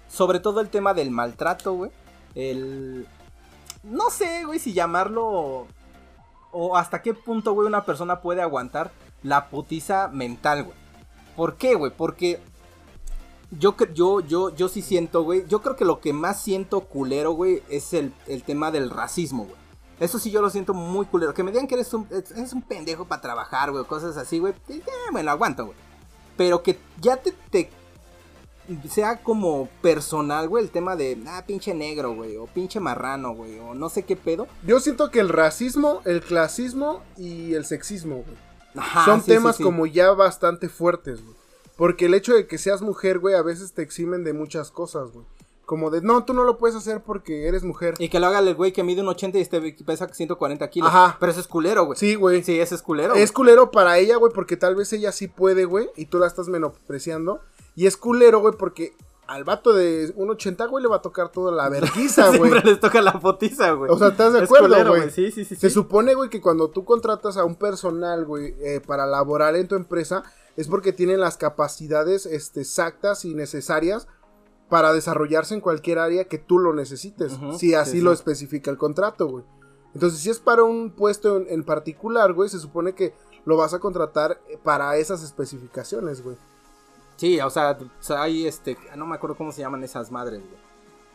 Sobre 0.08 0.38
todo 0.38 0.60
el 0.60 0.68
tema 0.68 0.94
del 0.94 1.10
maltrato, 1.10 1.72
güey. 1.72 1.90
El... 2.36 3.06
No 3.84 4.10
sé, 4.10 4.44
güey, 4.44 4.58
si 4.58 4.72
llamarlo... 4.72 5.66
O 6.56 6.76
hasta 6.76 7.02
qué 7.02 7.14
punto, 7.14 7.52
güey, 7.52 7.66
una 7.66 7.84
persona 7.84 8.20
puede 8.20 8.40
aguantar 8.40 8.92
la 9.24 9.48
putiza 9.48 10.08
mental, 10.08 10.64
güey. 10.64 10.76
¿Por 11.34 11.56
qué, 11.56 11.74
güey? 11.74 11.92
Porque 11.96 12.40
yo, 13.50 13.74
yo, 13.92 14.20
yo, 14.20 14.54
yo 14.54 14.68
sí 14.68 14.80
siento, 14.80 15.24
güey. 15.24 15.46
Yo 15.48 15.62
creo 15.62 15.74
que 15.74 15.84
lo 15.84 16.00
que 16.00 16.12
más 16.12 16.40
siento 16.40 16.80
culero, 16.82 17.32
güey, 17.32 17.62
es 17.68 17.92
el, 17.92 18.12
el 18.28 18.44
tema 18.44 18.70
del 18.70 18.90
racismo, 18.90 19.44
güey. 19.44 19.56
Eso 20.00 20.18
sí 20.18 20.30
yo 20.30 20.42
lo 20.42 20.50
siento 20.50 20.74
muy 20.74 21.06
culero. 21.06 21.34
Que 21.34 21.42
me 21.42 21.50
digan 21.50 21.66
que 21.66 21.74
eres 21.74 21.92
un, 21.92 22.06
eres 22.10 22.52
un 22.52 22.62
pendejo 22.62 23.04
para 23.06 23.22
trabajar, 23.22 23.72
güey, 23.72 23.84
cosas 23.84 24.16
así, 24.16 24.38
güey. 24.38 24.54
bueno, 25.12 25.30
aguanto, 25.30 25.66
güey. 25.66 25.76
Pero 26.36 26.62
que 26.62 26.78
ya 27.00 27.16
te 27.16 27.32
sea 28.88 29.22
como 29.22 29.68
personal, 29.82 30.48
güey, 30.48 30.64
el 30.64 30.70
tema 30.70 30.96
de, 30.96 31.18
ah, 31.26 31.44
pinche 31.46 31.74
negro, 31.74 32.14
güey, 32.14 32.36
o 32.36 32.46
pinche 32.46 32.80
marrano, 32.80 33.34
güey, 33.34 33.58
o 33.58 33.74
no 33.74 33.88
sé 33.88 34.04
qué 34.04 34.16
pedo. 34.16 34.46
Yo 34.66 34.80
siento 34.80 35.10
que 35.10 35.20
el 35.20 35.28
racismo, 35.28 36.00
el 36.04 36.22
clasismo 36.22 37.02
y 37.16 37.54
el 37.54 37.64
sexismo, 37.64 38.16
güey. 38.16 38.36
Ajá, 38.76 39.04
son 39.04 39.20
sí, 39.20 39.28
temas 39.32 39.56
sí. 39.56 39.62
como 39.62 39.86
ya 39.86 40.10
bastante 40.12 40.68
fuertes, 40.68 41.22
güey. 41.22 41.36
Porque 41.76 42.06
el 42.06 42.14
hecho 42.14 42.34
de 42.34 42.46
que 42.46 42.58
seas 42.58 42.82
mujer, 42.82 43.18
güey, 43.18 43.34
a 43.34 43.42
veces 43.42 43.72
te 43.72 43.82
eximen 43.82 44.24
de 44.24 44.32
muchas 44.32 44.70
cosas, 44.70 45.10
güey. 45.12 45.26
Como 45.64 45.90
de, 45.90 46.02
no, 46.02 46.24
tú 46.24 46.34
no 46.34 46.44
lo 46.44 46.58
puedes 46.58 46.76
hacer 46.76 47.02
porque 47.02 47.48
eres 47.48 47.64
mujer. 47.64 47.94
Y 47.98 48.10
que 48.10 48.20
lo 48.20 48.26
haga 48.26 48.40
el 48.40 48.54
güey 48.54 48.72
que 48.72 48.82
mide 48.82 49.00
un 49.00 49.08
80 49.08 49.38
y 49.38 49.40
este 49.40 49.60
pesa 49.84 50.06
140 50.12 50.68
kilos. 50.68 50.88
Ajá. 50.88 51.16
Pero 51.18 51.32
eso 51.32 51.40
es 51.40 51.48
culero, 51.48 51.86
güey. 51.86 51.98
Sí, 51.98 52.16
güey. 52.16 52.42
Sí, 52.42 52.60
ese 52.60 52.74
es 52.74 52.82
culero. 52.82 53.14
Es 53.14 53.32
culero 53.32 53.70
para 53.70 53.98
ella, 53.98 54.16
güey, 54.16 54.30
porque 54.32 54.58
tal 54.58 54.76
vez 54.76 54.92
ella 54.92 55.10
sí 55.10 55.26
puede, 55.26 55.64
güey, 55.64 55.88
y 55.96 56.06
tú 56.06 56.18
la 56.18 56.26
estás 56.26 56.48
menospreciando. 56.48 57.40
Y 57.74 57.86
es 57.86 57.96
culero, 57.96 58.40
güey, 58.40 58.54
porque 58.56 58.96
al 59.26 59.44
vato 59.44 59.72
de 59.72 60.12
un 60.16 60.30
80, 60.30 60.66
güey, 60.66 60.82
le 60.82 60.88
va 60.88 60.96
a 60.96 61.02
tocar 61.02 61.30
toda 61.30 61.52
la 61.52 61.68
verguiza, 61.70 62.28
güey. 62.28 62.50
Siempre 62.50 62.70
les 62.70 62.80
toca 62.80 63.00
la 63.00 63.18
potiza, 63.18 63.72
güey. 63.72 63.90
O 63.90 63.98
sea, 63.98 64.08
¿estás 64.08 64.32
de 64.32 64.40
acuerdo, 64.40 64.86
güey? 64.86 65.10
Sí, 65.10 65.30
sí, 65.30 65.44
sí. 65.44 65.56
Se 65.56 65.68
sí. 65.68 65.74
supone, 65.74 66.14
güey, 66.14 66.30
que 66.30 66.40
cuando 66.40 66.70
tú 66.70 66.84
contratas 66.84 67.36
a 67.36 67.44
un 67.44 67.56
personal, 67.56 68.24
güey, 68.24 68.54
eh, 68.60 68.80
para 68.86 69.06
laborar 69.06 69.56
en 69.56 69.68
tu 69.68 69.74
empresa, 69.74 70.24
es 70.56 70.68
porque 70.68 70.92
tienen 70.92 71.20
las 71.20 71.36
capacidades 71.36 72.26
este, 72.26 72.60
exactas 72.60 73.24
y 73.24 73.34
necesarias 73.34 74.06
para 74.68 74.92
desarrollarse 74.92 75.54
en 75.54 75.60
cualquier 75.60 75.98
área 75.98 76.24
que 76.24 76.38
tú 76.38 76.58
lo 76.58 76.72
necesites, 76.74 77.36
si 77.58 77.74
así 77.74 77.98
sí, 77.98 78.00
lo 78.00 78.10
sí. 78.10 78.14
especifica 78.14 78.70
el 78.70 78.78
contrato, 78.78 79.28
güey. 79.28 79.44
Entonces, 79.94 80.20
si 80.20 80.30
es 80.30 80.40
para 80.40 80.64
un 80.64 80.90
puesto 80.90 81.36
en, 81.36 81.46
en 81.48 81.64
particular, 81.64 82.32
güey, 82.32 82.48
se 82.48 82.58
supone 82.58 82.94
que 82.94 83.14
lo 83.44 83.56
vas 83.56 83.74
a 83.74 83.78
contratar 83.78 84.40
para 84.62 84.96
esas 84.96 85.22
especificaciones, 85.22 86.22
güey. 86.22 86.36
Sí, 87.16 87.40
o 87.40 87.50
sea, 87.50 87.76
hay 88.18 88.46
este, 88.46 88.76
no 88.96 89.06
me 89.06 89.14
acuerdo 89.14 89.36
cómo 89.36 89.52
se 89.52 89.62
llaman 89.62 89.84
esas 89.84 90.10
madres, 90.10 90.40
güey. 90.40 90.64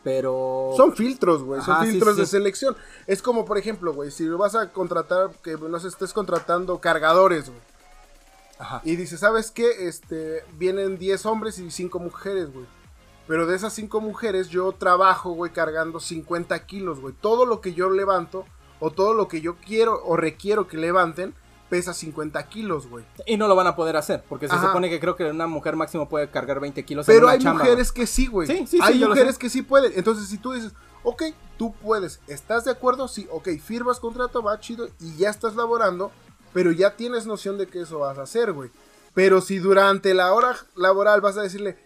Pero. 0.03 0.73
Son 0.77 0.95
filtros, 0.95 1.43
güey. 1.43 1.61
Son 1.61 1.83
sí, 1.83 1.91
filtros 1.91 2.15
sí. 2.15 2.21
de 2.21 2.27
selección. 2.27 2.77
Es 3.05 3.21
como, 3.21 3.45
por 3.45 3.57
ejemplo, 3.57 3.93
güey, 3.93 4.11
si 4.11 4.27
vas 4.29 4.55
a 4.55 4.71
contratar, 4.71 5.31
que 5.43 5.57
no 5.57 5.79
sé, 5.79 5.89
estés 5.89 6.13
contratando 6.13 6.79
cargadores, 6.79 7.49
güey. 7.49 7.61
Ajá. 8.57 8.81
Y 8.83 8.95
dices, 8.95 9.19
¿sabes 9.21 9.51
qué? 9.51 9.87
Este, 9.87 10.43
vienen 10.57 10.97
10 10.97 11.25
hombres 11.25 11.59
y 11.59 11.71
5 11.71 11.99
mujeres, 11.99 12.51
güey. 12.53 12.65
Pero 13.27 13.45
de 13.45 13.55
esas 13.55 13.73
5 13.73 14.01
mujeres 14.01 14.49
yo 14.49 14.71
trabajo, 14.71 15.31
güey, 15.31 15.51
cargando 15.51 15.99
50 15.99 16.65
kilos, 16.65 16.99
güey. 16.99 17.13
Todo 17.13 17.45
lo 17.45 17.61
que 17.61 17.73
yo 17.73 17.89
levanto, 17.89 18.45
o 18.79 18.91
todo 18.91 19.13
lo 19.13 19.27
que 19.27 19.41
yo 19.41 19.57
quiero 19.57 20.01
o 20.05 20.17
requiero 20.17 20.67
que 20.67 20.77
levanten, 20.77 21.33
pesa 21.69 21.93
50 21.93 22.41
kilos, 22.49 22.87
güey. 22.87 23.05
Y 23.25 23.37
no 23.37 23.47
lo 23.47 23.55
van 23.55 23.67
a 23.67 23.75
poder 23.75 23.95
hacer, 23.95 24.23
porque 24.27 24.47
se 24.47 24.55
Ajá. 24.55 24.67
supone 24.67 24.89
que 24.89 24.99
creo 24.99 25.15
que 25.15 25.25
una 25.25 25.47
mujer 25.47 25.75
máximo 25.75 26.09
puede 26.09 26.29
cargar 26.29 26.59
20 26.59 26.83
kilos 26.83 27.07
en 27.07 27.15
Pero 27.15 27.27
una 27.27 27.33
hay 27.33 27.39
chamba, 27.39 27.63
mujeres 27.63 27.91
que 27.91 28.07
sí, 28.07 28.27
güey. 28.27 28.47
Sí, 28.47 28.57
sí, 28.59 28.67
sí, 28.67 28.79
hay 28.81 28.99
mujeres 28.99 29.37
que 29.37 29.49
sí 29.49 29.61
pueden. 29.61 29.93
Entonces, 29.95 30.27
si 30.27 30.37
tú 30.37 30.53
dices, 30.53 30.73
ok, 31.03 31.23
tú 31.57 31.73
puedes, 31.73 32.19
¿estás 32.27 32.65
de 32.65 32.71
acuerdo? 32.71 33.07
Sí, 33.07 33.27
ok, 33.31 33.49
firmas 33.63 33.99
contrato, 33.99 34.41
va 34.41 34.59
chido 34.59 34.89
y 34.99 35.15
ya 35.17 35.29
estás 35.29 35.55
laborando, 35.55 36.11
pero 36.53 36.71
ya 36.71 36.95
tienes 36.95 37.25
noción 37.25 37.57
de 37.57 37.67
que 37.67 37.81
eso 37.81 37.99
vas 37.99 38.17
a 38.17 38.23
hacer, 38.23 38.51
güey. 38.51 38.71
Pero 39.13 39.41
si 39.41 39.57
durante 39.57 40.13
la 40.13 40.33
hora 40.33 40.55
laboral 40.75 41.21
vas 41.21 41.37
a 41.37 41.41
decirle, 41.41 41.77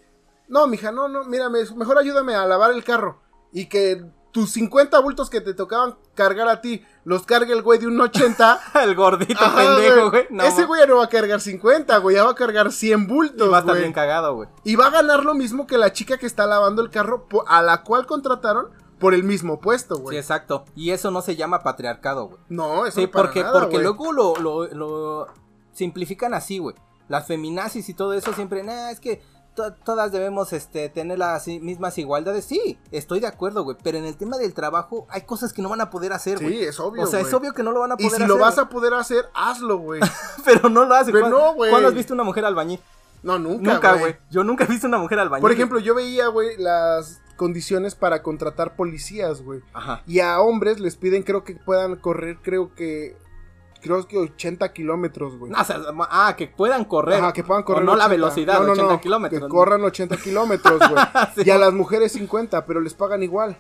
no, 0.48 0.68
mija, 0.68 0.92
no, 0.92 1.08
no, 1.08 1.24
mírame, 1.26 1.60
mejor 1.76 1.98
ayúdame 1.98 2.36
a 2.36 2.46
lavar 2.46 2.72
el 2.72 2.84
carro 2.84 3.22
y 3.52 3.68
que 3.68 4.06
tus 4.34 4.52
50 4.52 5.00
bultos 5.00 5.30
que 5.30 5.40
te 5.40 5.54
tocaban 5.54 5.96
cargar 6.16 6.50
a 6.50 6.60
ti 6.60 6.84
los 7.06 7.26
cargue 7.26 7.54
el 7.54 7.62
güey 7.62 7.80
de 7.80 7.88
un 7.88 8.02
80. 8.02 8.60
güey. 8.74 8.84
El 8.90 8.96
gordito 8.96 9.40
Ajá, 9.44 9.56
pendejo, 9.56 10.10
güey. 10.10 10.26
No, 10.32 10.44
Ese 10.44 10.66
güey 10.66 10.82
ya 10.82 10.88
no 10.88 10.98
va 10.98 11.06
a 11.06 11.10
cargar 11.10 11.40
50, 11.40 11.98
güey, 12.00 12.16
ya 12.18 12.24
va 12.26 12.32
a 12.32 12.36
cargar 12.36 12.72
100 12.72 13.08
bultos, 13.08 13.48
y 13.48 13.50
va 13.50 13.58
a 13.58 13.60
estar 13.62 13.74
güey. 13.76 13.84
bien 13.84 13.94
cagado, 13.94 14.36
güey. 14.36 14.50
Y 14.66 14.76
va 14.76 14.88
a 14.88 14.90
ganar 14.90 15.24
lo 15.24 15.34
mismo 15.36 15.66
que 15.68 15.78
la 15.78 15.94
chica 15.94 16.18
que 16.18 16.26
está 16.26 16.46
lavando 16.48 16.82
el 16.82 16.90
carro 16.90 17.28
a 17.48 17.62
la 17.62 17.84
cual 17.84 18.06
contrataron 18.08 18.72
por 19.00 19.14
el 19.14 19.24
mismo 19.24 19.60
puesto, 19.60 19.98
Sí, 19.98 20.02
güey. 20.02 20.18
exacto. 20.18 20.66
Y 20.76 20.90
eso 20.92 21.12
no 21.12 21.22
se 21.22 21.36
llama 21.36 21.62
patriarcado, 21.62 22.28
güey. 22.30 22.40
no, 22.50 22.86
eso 22.86 22.96
Sí, 23.00 23.06
no 23.06 23.12
para 23.12 23.26
porque, 23.26 23.42
nada, 23.44 23.54
porque 23.54 23.76
güey. 23.76 23.84
luego 23.84 24.12
lo, 24.14 24.36
lo, 24.38 24.66
lo 24.68 25.28
simplifican 25.74 26.34
así, 26.34 26.58
güey. 26.58 26.76
Las 27.10 27.28
feminazis 27.28 27.90
y 27.90 27.94
todo 27.94 28.14
eso 28.14 28.34
siempre, 28.34 28.64
nah, 28.64 28.90
es 28.90 29.00
que 29.00 29.22
to- 29.56 29.74
todas 29.74 30.12
debemos 30.12 30.54
este, 30.54 30.90
tener 30.90 31.20
las 31.20 31.48
mismas 31.48 31.98
igualdades. 31.98 32.46
Sí, 32.46 32.78
estoy 32.92 33.20
de 33.20 33.28
acuerdo, 33.28 33.64
güey. 33.64 33.78
Pero 33.84 33.98
en 33.98 34.06
el 34.06 34.16
tema 34.18 34.38
del 34.38 34.54
trabajo 34.54 35.06
hay 35.10 35.22
cosas 35.22 35.54
que 35.54 35.62
no 35.62 35.70
van 35.70 35.82
a 35.82 35.90
poder 35.90 36.14
hacer, 36.14 36.40
güey. 36.40 36.54
Sí, 36.58 36.64
es 36.64 36.80
obvio, 36.80 37.04
O 37.04 37.08
sea, 37.08 37.20
es 37.20 37.34
obvio 37.34 37.54
que 37.54 37.64
no 37.64 37.72
lo 37.72 37.80
van 37.82 37.92
a 37.92 37.96
Y 37.96 37.98
poder 37.98 38.10
si 38.12 38.16
hacer. 38.18 38.28
lo 38.28 38.38
vas 38.38 38.58
a 38.58 38.70
poder 38.70 38.94
hacer, 38.94 39.26
hazlo, 39.34 39.78
güey. 39.78 40.02
Pero 40.46 40.70
no 40.70 40.86
lo 40.86 40.96
hace. 40.96 41.12
Pero 41.12 41.26
¿Cuándo- 41.30 41.40
no, 41.40 41.54
güey. 41.56 41.70
¿Cuándo 41.72 41.90
has 41.90 41.96
visto 41.96 42.14
una 42.14 42.24
mujer 42.24 42.46
albañil? 42.46 42.80
No, 43.24 43.40
nunca, 43.40 43.74
Nunca, 43.74 43.94
güey. 43.96 44.16
Yo 44.30 44.44
nunca 44.44 44.66
he 44.66 44.68
visto 44.68 44.86
una 44.88 44.98
mujer 44.98 45.18
albañil. 45.20 45.42
Por 45.42 45.52
ejemplo, 45.54 45.80
yo 45.80 45.96
veía, 45.96 46.28
güey, 46.28 46.58
las 46.58 47.22
condiciones 47.38 47.96
para 47.96 48.22
contratar 48.22 48.76
policías, 48.76 49.42
güey. 49.42 49.62
Ajá. 49.74 50.04
Y 50.06 50.20
a 50.20 50.40
hombres 50.42 50.80
les 50.80 50.98
piden, 50.98 51.24
creo 51.24 51.44
que 51.46 51.56
puedan 51.56 51.96
correr, 51.96 52.38
creo 52.42 52.74
que, 52.76 53.16
creo 53.84 54.08
que 54.08 54.18
80 54.18 54.74
kilómetros, 54.74 55.38
güey. 55.38 55.52
No, 55.52 55.62
o 55.62 55.64
sea, 55.64 55.80
ah, 56.10 56.34
que 56.36 56.48
puedan 56.48 56.86
correr. 56.86 57.20
Ajá, 57.20 57.34
que 57.34 57.44
puedan 57.44 57.64
correr. 57.64 57.84
O 57.84 57.86
no 57.86 57.96
la 57.96 58.06
80. 58.06 58.10
velocidad, 58.10 58.60
No, 58.60 58.66
no, 58.68 58.72
80 58.72 58.94
no, 58.94 59.02
kilómetros. 59.02 59.42
Que 59.44 59.48
corran 59.48 59.84
80 59.84 60.18
kilómetros, 60.18 60.80
güey. 60.80 61.04
Sí. 61.36 61.42
Y 61.46 61.50
a 61.52 61.58
las 61.58 61.74
mujeres 61.74 62.14
50, 62.14 62.66
pero 62.66 62.80
les 62.80 62.94
pagan 62.94 63.22
igual. 63.22 63.58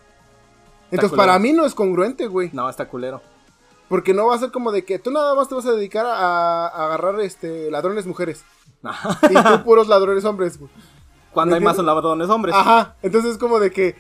Entonces, 0.90 1.16
para 1.16 1.38
mí 1.40 1.54
no 1.54 1.66
es 1.66 1.76
congruente, 1.76 2.28
güey. 2.28 2.50
No, 2.54 2.70
está 2.70 2.88
culero. 2.88 3.22
Porque 3.90 4.14
no 4.14 4.28
va 4.28 4.36
a 4.36 4.40
ser 4.40 4.52
como 4.52 4.72
de 4.72 4.86
que 4.86 4.98
tú 4.98 5.12
nada 5.12 5.36
más 5.36 5.50
te 5.50 5.56
vas 5.56 5.66
a 5.66 5.72
dedicar 5.72 6.06
a, 6.06 6.68
a 6.68 6.86
agarrar 6.86 7.20
este 7.20 7.70
ladrones 7.70 8.06
mujeres. 8.06 8.44
Ajá. 8.82 9.20
Y 9.30 9.34
tú 9.34 9.64
puros 9.64 9.88
ladrones 9.88 10.24
hombres, 10.26 10.58
güey. 10.58 10.72
Cuando 11.32 11.56
¿Me 11.56 11.58
hay 11.60 11.64
más 11.64 11.78
ladrones 11.78 12.30
hombres. 12.30 12.56
Ajá. 12.56 12.96
Entonces 13.02 13.32
es 13.32 13.38
como 13.38 13.60
de 13.60 13.72
que 13.72 13.96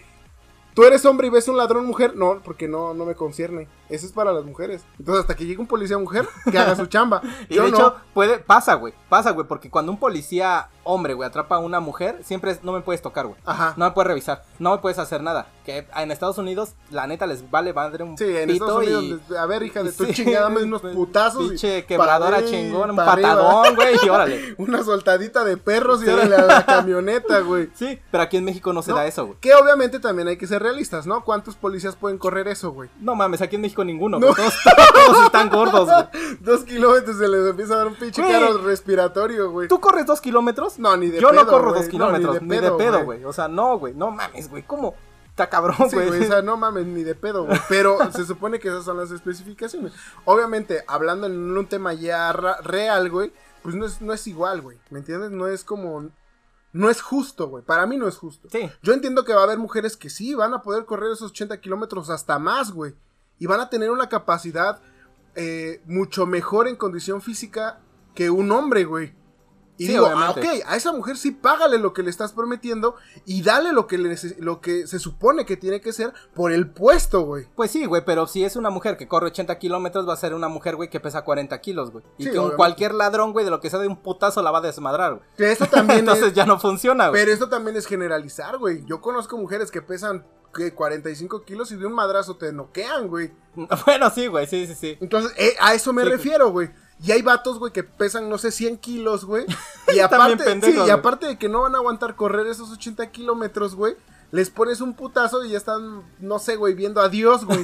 tú 0.73 0.83
eres 0.83 1.05
hombre 1.05 1.27
y 1.27 1.29
ves 1.31 1.47
un 1.47 1.57
ladrón 1.57 1.85
mujer. 1.85 2.15
No, 2.15 2.39
porque 2.43 2.67
no, 2.67 2.93
no 2.93 3.05
me 3.05 3.15
concierne. 3.15 3.67
Eso 3.93 4.05
es 4.07 4.11
para 4.11 4.31
las 4.33 4.43
mujeres. 4.43 4.83
Entonces, 4.97 5.21
hasta 5.21 5.35
que 5.35 5.45
llegue 5.45 5.59
un 5.61 5.67
policía 5.67 5.97
mujer, 5.97 6.27
que 6.51 6.57
haga 6.57 6.75
su 6.75 6.85
chamba. 6.87 7.21
Y 7.49 7.55
Yo 7.55 7.63
de 7.65 7.71
no. 7.71 7.77
hecho, 7.77 7.95
puede, 8.13 8.39
pasa, 8.39 8.73
güey. 8.75 8.93
Pasa, 9.09 9.31
güey. 9.31 9.47
Porque 9.47 9.69
cuando 9.69 9.91
un 9.91 9.99
policía 9.99 10.69
hombre, 10.85 11.13
güey, 11.13 11.27
atrapa 11.29 11.55
a 11.55 11.59
una 11.59 11.79
mujer, 11.79 12.19
siempre 12.23 12.51
es, 12.51 12.63
no 12.63 12.71
me 12.73 12.81
puedes 12.81 13.01
tocar, 13.01 13.25
güey. 13.27 13.37
Ajá. 13.45 13.73
No 13.77 13.85
me 13.85 13.91
puedes 13.91 14.07
revisar. 14.07 14.43
No 14.59 14.71
me 14.71 14.77
puedes 14.79 14.97
hacer 14.99 15.21
nada. 15.21 15.47
Que 15.65 15.87
en 15.95 16.11
Estados 16.11 16.37
Unidos, 16.37 16.73
la 16.89 17.07
neta, 17.07 17.25
les 17.27 17.49
vale 17.49 17.71
madre 17.73 18.03
un 18.03 18.17
Sí, 18.17 18.25
en 18.25 18.49
pito 18.49 18.65
Estados 18.65 18.83
Unidos, 18.83 19.03
y... 19.03 19.13
les- 19.29 19.37
a 19.39 19.45
ver, 19.45 19.63
hija 19.63 19.83
de 19.83 19.91
tu 19.91 20.05
Sí, 20.07 20.13
chingada, 20.13 20.45
dame 20.49 20.63
unos 20.63 20.81
putazos. 20.93 21.47
Pinche 21.49 21.85
quebradora 21.85 22.37
para- 22.37 22.49
chingón, 22.49 22.89
un 22.89 22.95
patadón, 22.95 23.75
güey, 23.75 23.95
y 24.03 24.09
órale. 24.09 24.55
Una 24.57 24.83
soltadita 24.83 25.43
de 25.45 25.57
perros 25.57 26.01
y 26.01 26.05
Sí. 26.05 26.11
órale 26.11 26.35
a 26.35 26.41
la 26.41 26.65
camioneta, 26.65 27.39
güey. 27.41 27.69
Sí, 27.75 27.99
pero 28.11 28.23
aquí 28.23 28.37
en 28.37 28.43
México 28.45 28.73
no 28.73 28.81
se 28.81 28.91
¿No? 28.91 28.97
da 28.97 29.05
eso, 29.07 29.25
güey. 29.27 29.37
Que 29.39 29.53
obviamente 29.53 29.99
también 29.99 30.27
hay 30.27 30.37
que 30.37 30.47
ser 30.47 30.61
realistas, 30.63 31.05
¿no? 31.07 31.23
¿Cuántos 31.23 31.55
policías 31.55 31.95
pueden 31.95 32.17
correr 32.17 32.47
eso, 32.47 32.71
güey? 32.71 32.89
No 32.99 33.15
mames, 33.15 33.41
aquí 33.41 33.55
en 33.55 33.61
México 33.61 33.82
ninguno, 33.83 34.19
No. 34.19 34.27
güey. 34.27 34.35
Todos, 34.35 34.53
todos 35.05 35.25
están 35.25 35.49
gordos, 35.49 35.89
güey. 35.89 36.37
Dos 36.41 36.63
kilómetros 36.63 37.17
se 37.17 37.27
les 37.27 37.49
empieza 37.49 37.73
a 37.73 37.77
dar 37.77 37.87
un 37.87 37.95
pinche 37.95 38.21
caro 38.21 38.57
respiratorio, 38.59 39.51
güey. 39.51 39.67
¿Tú 39.67 39.79
corres 39.79 40.05
dos 40.05 40.21
kilómetros? 40.21 40.79
No, 40.79 40.95
ni 40.97 41.07
de 41.07 41.19
Yo 41.19 41.29
pedo, 41.29 41.43
no 41.43 41.49
corro 41.49 41.73
dos 41.73 41.87
kilómetros, 41.87 42.41
No, 42.41 42.47
ni 42.47 42.59
de 42.59 42.71
pedo, 42.71 43.03
güey. 43.03 43.23
O 43.25 43.33
sea, 43.33 43.47
no, 43.47 43.77
güey. 43.79 43.93
No 43.93 44.11
mames, 44.11 44.49
güey. 44.49 44.63
¿Cómo? 44.63 44.95
Está 45.29 45.49
cabrón, 45.49 45.89
güey. 45.91 46.09
o 46.09 46.27
sea, 46.27 46.41
no 46.43 46.57
mames, 46.57 46.85
ni 46.85 47.03
de 47.03 47.15
pedo, 47.15 47.45
güey. 47.45 47.59
Pero 47.67 47.97
se 48.11 48.25
supone 48.25 48.59
que 48.59 48.67
esas 48.67 48.85
son 48.85 48.97
las 48.97 49.09
especificaciones. 49.11 49.91
Obviamente, 50.25 50.83
hablando 50.87 51.25
en 51.27 51.57
un 51.57 51.65
tema 51.65 51.93
ya 51.93 52.31
real, 52.31 53.09
güey, 53.09 53.33
pues 53.63 53.73
no 53.75 53.85
es, 53.85 54.01
no 54.01 54.13
es 54.13 54.27
igual, 54.27 54.61
güey. 54.61 54.77
¿Me 54.91 54.99
entiendes? 54.99 55.31
No 55.31 55.47
es 55.47 55.63
como. 55.63 56.09
No 56.71 56.89
es 56.89 57.01
justo, 57.01 57.47
güey. 57.49 57.63
Para 57.63 57.85
mí 57.85 57.97
no 57.97 58.07
es 58.07 58.17
justo. 58.17 58.47
Sí. 58.51 58.69
Yo 58.81 58.93
entiendo 58.93 59.23
que 59.23 59.33
va 59.33 59.41
a 59.41 59.43
haber 59.43 59.59
mujeres 59.59 59.95
que 59.95 60.09
sí 60.09 60.33
van 60.33 60.53
a 60.55 60.61
poder 60.63 60.85
correr 60.85 61.11
esos 61.11 61.31
80 61.31 61.61
kilómetros 61.61 62.09
hasta 62.09 62.39
más, 62.39 62.71
güey. 62.71 62.93
Y 63.39 63.45
van 63.45 63.59
a 63.59 63.69
tener 63.69 63.91
una 63.91 64.09
capacidad 64.09 64.79
eh, 65.35 65.81
mucho 65.85 66.25
mejor 66.25 66.67
en 66.67 66.75
condición 66.75 67.21
física 67.21 67.79
que 68.13 68.29
un 68.29 68.51
hombre, 68.51 68.85
güey. 68.85 69.13
Y 69.75 69.87
Sí, 69.87 69.93
digo, 69.93 70.05
ah, 70.05 70.29
ok, 70.29 70.45
a 70.67 70.75
esa 70.75 70.93
mujer 70.93 71.17
sí 71.17 71.31
págale 71.31 71.79
lo 71.79 71.93
que 71.93 72.03
le 72.03 72.11
estás 72.11 72.31
prometiendo 72.31 72.95
y 73.25 73.41
dale 73.41 73.73
lo 73.73 73.87
que, 73.87 73.97
le 73.97 74.15
lo 74.37 74.61
que 74.61 74.85
se 74.85 74.99
supone 74.99 75.47
que 75.47 75.57
tiene 75.57 75.81
que 75.81 75.91
ser 75.93 76.13
por 76.35 76.51
el 76.51 76.69
puesto, 76.69 77.21
güey. 77.21 77.47
Pues 77.55 77.71
sí, 77.71 77.85
güey, 77.85 78.05
pero 78.05 78.27
si 78.27 78.43
es 78.43 78.55
una 78.55 78.69
mujer 78.69 78.97
que 78.97 79.07
corre 79.07 79.27
80 79.27 79.57
kilómetros, 79.57 80.07
va 80.07 80.13
a 80.13 80.17
ser 80.17 80.35
una 80.35 80.47
mujer, 80.47 80.75
güey, 80.75 80.91
que 80.91 80.99
pesa 80.99 81.23
40 81.23 81.59
kilos, 81.59 81.91
güey. 81.91 82.03
Y 82.19 82.25
Sí, 82.25 82.31
que 82.31 82.37
un 82.37 82.51
cualquier 82.51 82.93
ladrón, 82.93 83.33
güey, 83.33 83.45
de 83.45 83.51
lo 83.51 83.59
que 83.59 83.71
sea 83.71 83.79
de 83.79 83.87
un 83.87 83.97
putazo 83.97 84.43
la 84.43 84.51
va 84.51 84.59
a 84.59 84.61
desmadrar, 84.61 85.15
güey. 85.15 85.25
Que 85.35 85.51
esto 85.51 85.65
también 85.65 85.99
Entonces 86.01 86.27
es, 86.27 86.33
ya 86.33 86.45
no 86.45 86.59
funciona, 86.59 87.09
güey. 87.09 87.21
Pero 87.21 87.33
esto 87.33 87.49
también 87.49 87.75
es 87.75 87.87
generalizar, 87.87 88.59
güey. 88.59 88.85
Yo 88.85 89.01
conozco 89.01 89.37
mujeres 89.39 89.71
que 89.71 89.81
pesan 89.81 90.23
¿qué? 90.53 90.73
45 90.73 91.43
kilos 91.43 91.71
y 91.71 91.75
de 91.75 91.85
un 91.85 91.93
madrazo 91.93 92.35
te 92.35 92.51
noquean, 92.53 93.07
güey. 93.07 93.31
Bueno, 93.85 94.09
sí, 94.09 94.27
güey, 94.27 94.47
sí, 94.47 94.65
sí, 94.67 94.75
sí. 94.75 94.97
Entonces, 94.99 95.31
eh, 95.37 95.55
a 95.59 95.73
eso 95.73 95.93
me 95.93 96.03
Sí, 96.03 96.09
refiero, 96.09 96.49
güey. 96.49 96.71
Y 97.03 97.11
hay 97.11 97.21
vatos, 97.21 97.59
güey, 97.59 97.73
que 97.73 97.83
pesan, 97.83 98.29
no 98.29 98.37
sé, 98.37 98.51
100 98.51 98.77
kilos, 98.77 99.25
güey. 99.25 99.45
Y 99.93 99.99
aparte, 99.99 100.61
sí, 100.61 100.75
y 100.87 100.89
aparte 100.89 101.27
de 101.27 101.37
que 101.37 101.49
no 101.49 101.61
van 101.61 101.75
a 101.75 101.79
aguantar 101.79 102.15
correr 102.15 102.47
esos 102.47 102.71
80 102.71 103.11
kilómetros, 103.11 103.75
güey, 103.75 103.95
les 104.31 104.49
pones 104.49 104.81
un 104.81 104.95
putazo 104.95 105.43
y 105.43 105.49
ya 105.51 105.57
están, 105.57 106.01
no 106.19 106.39
sé, 106.39 106.55
güey, 106.55 106.73
viendo 106.73 107.01
a 107.01 107.09
Dios, 107.09 107.45
güey. 107.45 107.63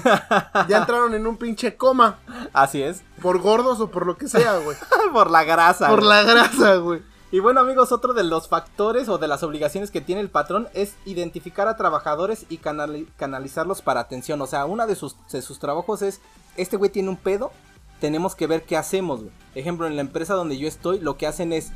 Ya 0.68 0.78
entraron 0.78 1.16
en 1.16 1.26
un 1.26 1.38
pinche 1.38 1.76
coma. 1.76 2.20
Así 2.54 2.84
es. 2.84 3.02
Por 3.22 3.40
gordos 3.40 3.80
o 3.80 3.90
por 3.90 4.06
lo 4.06 4.18
que 4.18 4.28
sea, 4.28 4.60
güey. 4.60 4.78
Por 5.12 5.32
la 5.32 5.44
grasa. 5.44 5.88
Por 5.88 6.02
güey. 6.02 6.10
la 6.10 6.22
grasa, 6.22 6.76
güey. 6.76 7.02
Y 7.32 7.40
bueno, 7.40 7.60
amigos, 7.60 7.92
otro 7.92 8.14
de 8.14 8.24
los 8.24 8.48
factores 8.48 9.08
o 9.08 9.20
de 9.20 9.28
las 9.28 9.44
obligaciones 9.44 9.92
que 9.92 10.02
tiene 10.02 10.22
el 10.22 10.32
patrón 10.32 10.68
es 10.74 10.96
identificar 11.06 11.68
a 11.68 11.78
trabajadores 11.78 12.46
y 12.50 12.58
canali- 12.58 13.08
canalizarlos 13.18 13.84
para 13.84 14.00
atención. 14.00 14.42
O 14.42 14.48
sea, 14.48 14.66
uno 14.66 14.88
de 14.88 14.96
sus, 14.96 15.16
sus 15.28 15.60
trabajos 15.60 16.02
es, 16.02 16.22
este 16.58 16.76
güey 16.76 16.90
tiene 16.90 17.10
un 17.10 17.18
pedo, 17.18 17.52
tenemos 18.00 18.36
que 18.36 18.48
ver 18.48 18.64
qué 18.64 18.78
hacemos, 18.78 19.20
güey. 19.20 19.32
Ejemplo, 19.54 19.86
en 19.86 19.96
la 19.96 20.02
empresa 20.02 20.34
donde 20.34 20.58
yo 20.58 20.68
estoy, 20.68 21.00
lo 21.00 21.18
que 21.18 21.28
hacen 21.28 21.54
es, 21.54 21.72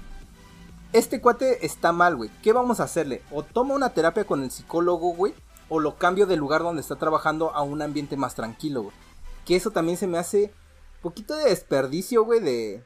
este 0.92 1.22
cuate 1.22 1.64
está 1.66 1.92
mal, 1.92 2.16
güey. 2.16 2.32
¿Qué 2.42 2.52
vamos 2.52 2.80
a 2.80 2.86
hacerle? 2.86 3.22
O 3.32 3.44
toma 3.44 3.76
una 3.76 3.90
terapia 3.94 4.26
con 4.26 4.42
el 4.42 4.50
psicólogo, 4.50 5.14
güey, 5.14 5.36
o 5.70 5.80
lo 5.80 5.98
cambio 5.98 6.26
del 6.26 6.40
lugar 6.40 6.64
donde 6.64 6.82
está 6.82 6.96
trabajando 6.96 7.52
a 7.54 7.62
un 7.62 7.84
ambiente 7.84 8.18
más 8.18 8.34
tranquilo, 8.34 8.84
güey. 8.84 8.96
Que 9.46 9.56
eso 9.56 9.70
también 9.70 9.98
se 10.00 10.08
me 10.08 10.18
hace 10.18 10.52
poquito 11.04 11.36
de 11.36 11.50
desperdicio, 11.50 12.24
güey, 12.24 12.40
de 12.40 12.84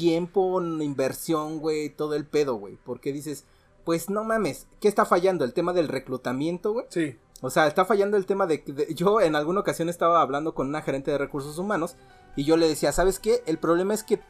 tiempo, 0.00 0.60
inversión, 0.62 1.58
güey, 1.58 1.90
todo 1.90 2.14
el 2.14 2.26
pedo, 2.26 2.54
güey. 2.56 2.78
Porque 2.84 3.12
dices, 3.12 3.44
pues 3.84 4.10
no 4.10 4.24
mames, 4.24 4.66
¿qué 4.80 4.88
está 4.88 5.04
fallando? 5.04 5.44
El 5.44 5.52
tema 5.52 5.72
del 5.72 5.88
reclutamiento, 5.88 6.72
güey. 6.72 6.86
Sí. 6.90 7.16
O 7.42 7.50
sea, 7.50 7.66
está 7.66 7.84
fallando 7.84 8.16
el 8.16 8.24
tema 8.26 8.46
de, 8.46 8.58
de- 8.66 8.94
Yo 8.94 9.20
en 9.20 9.36
alguna 9.36 9.60
ocasión 9.60 9.88
estaba 9.88 10.22
hablando 10.22 10.54
con 10.54 10.68
una 10.68 10.82
gerente 10.82 11.10
de 11.10 11.18
recursos 11.18 11.58
humanos 11.58 11.96
y 12.34 12.44
yo 12.44 12.56
le 12.56 12.68
decía, 12.68 12.92
¿sabes 12.92 13.18
qué? 13.20 13.42
El 13.46 13.58
problema 13.58 13.92
es 13.94 14.02
que 14.04 14.20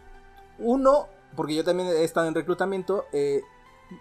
uno, 0.58 1.06
porque 1.36 1.54
yo 1.54 1.64
también 1.64 1.88
he 1.88 2.04
estado 2.04 2.26
en 2.26 2.34
reclutamiento, 2.34 3.04
eh, 3.12 3.42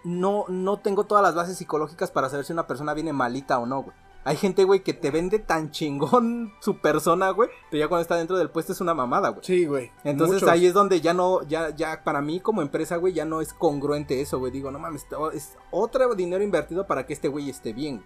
no, 0.04 0.44
no 0.48 0.78
tengo 0.80 1.04
todas 1.04 1.22
las 1.22 1.34
bases 1.34 1.56
psicológicas 1.58 2.10
para 2.10 2.28
saber 2.28 2.44
si 2.44 2.52
una 2.52 2.66
persona 2.66 2.94
viene 2.94 3.12
malita 3.12 3.58
o 3.58 3.66
no, 3.66 3.82
güey. 3.84 3.96
Hay 4.26 4.36
gente, 4.36 4.64
güey, 4.64 4.80
que 4.80 4.92
te 4.92 5.12
vende 5.12 5.38
tan 5.38 5.70
chingón 5.70 6.52
su 6.60 6.78
persona, 6.78 7.30
güey, 7.30 7.48
pero 7.70 7.78
ya 7.84 7.88
cuando 7.88 8.02
está 8.02 8.16
dentro 8.16 8.36
del 8.36 8.50
puesto 8.50 8.72
es 8.72 8.80
una 8.80 8.92
mamada, 8.92 9.28
güey. 9.28 9.44
Sí, 9.44 9.66
güey. 9.66 9.92
Entonces 10.02 10.42
muchos. 10.42 10.48
ahí 10.48 10.66
es 10.66 10.74
donde 10.74 11.00
ya 11.00 11.14
no, 11.14 11.44
ya, 11.44 11.70
ya 11.76 12.02
para 12.02 12.20
mí 12.20 12.40
como 12.40 12.60
empresa, 12.60 12.96
güey, 12.96 13.12
ya 13.12 13.24
no 13.24 13.40
es 13.40 13.52
congruente 13.54 14.20
eso, 14.20 14.40
güey. 14.40 14.50
Digo, 14.50 14.72
no 14.72 14.80
mames, 14.80 15.06
es 15.32 15.56
otro 15.70 16.12
dinero 16.16 16.42
invertido 16.42 16.88
para 16.88 17.06
que 17.06 17.12
este 17.12 17.28
güey 17.28 17.48
esté 17.48 17.72
bien. 17.72 18.02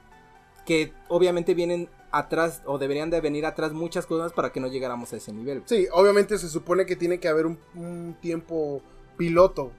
Que 0.67 0.93
obviamente 1.09 1.55
vienen 1.55 1.89
atrás, 2.11 2.61
o 2.67 2.77
deberían 2.77 3.09
de 3.09 3.23
venir 3.23 3.47
atrás 3.47 3.73
muchas 3.73 4.05
cosas 4.05 4.35
para 4.35 4.53
que 4.53 4.61
no 4.61 4.69
llegáramos 4.69 5.15
a 5.15 5.17
ese 5.17 5.33
nivel. 5.33 5.61
güey. 5.61 5.69
Sí, 5.69 5.89
obviamente 5.91 6.37
se 6.37 6.51
supone 6.51 6.85
que 6.85 6.97
tiene 6.97 7.19
que 7.19 7.29
haber 7.29 7.47
un, 7.47 7.59
un 7.75 8.15
tiempo 8.21 8.83
piloto, 9.17 9.73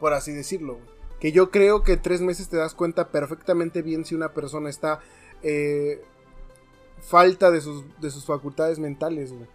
por 0.00 0.12
así 0.12 0.32
decirlo. 0.32 0.72
güey. 0.74 0.86
Que 1.20 1.30
yo 1.30 1.52
creo 1.52 1.84
que 1.84 1.96
tres 1.96 2.20
meses 2.20 2.48
te 2.48 2.56
das 2.56 2.74
cuenta 2.74 3.12
perfectamente 3.12 3.80
bien 3.80 4.04
si 4.04 4.16
una 4.16 4.34
persona 4.34 4.68
está 4.68 4.98
eh, 5.44 6.02
falta 7.00 7.50
de 7.50 7.60
sus, 7.60 7.84
de 8.00 8.10
sus 8.10 8.24
facultades 8.24 8.78
mentales, 8.78 9.32
güey. 9.32 9.46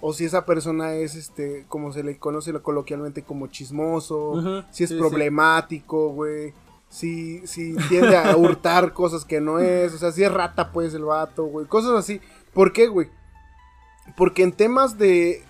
O 0.00 0.12
si 0.12 0.24
esa 0.24 0.46
persona 0.46 0.94
es, 0.94 1.14
este, 1.14 1.64
como 1.68 1.92
se 1.92 2.02
le 2.02 2.18
conoce 2.18 2.52
coloquialmente 2.60 3.22
como 3.22 3.48
chismoso, 3.48 4.64
si 4.70 4.84
es 4.84 4.90
sí, 4.90 4.98
problemático, 4.98 6.10
güey. 6.10 6.54
Si, 6.88 7.46
si 7.46 7.76
tiende 7.88 8.16
a 8.16 8.36
hurtar 8.36 8.92
cosas 8.94 9.24
que 9.24 9.40
no 9.40 9.58
es. 9.58 9.94
O 9.94 9.98
sea, 9.98 10.10
si 10.10 10.24
es 10.24 10.32
rata, 10.32 10.72
pues, 10.72 10.94
el 10.94 11.04
vato, 11.04 11.44
güey. 11.44 11.66
Cosas 11.66 11.92
así. 11.92 12.20
¿Por 12.52 12.72
qué, 12.72 12.88
güey? 12.88 13.08
Porque 14.16 14.42
en 14.42 14.52
temas 14.52 14.98
de, 14.98 15.44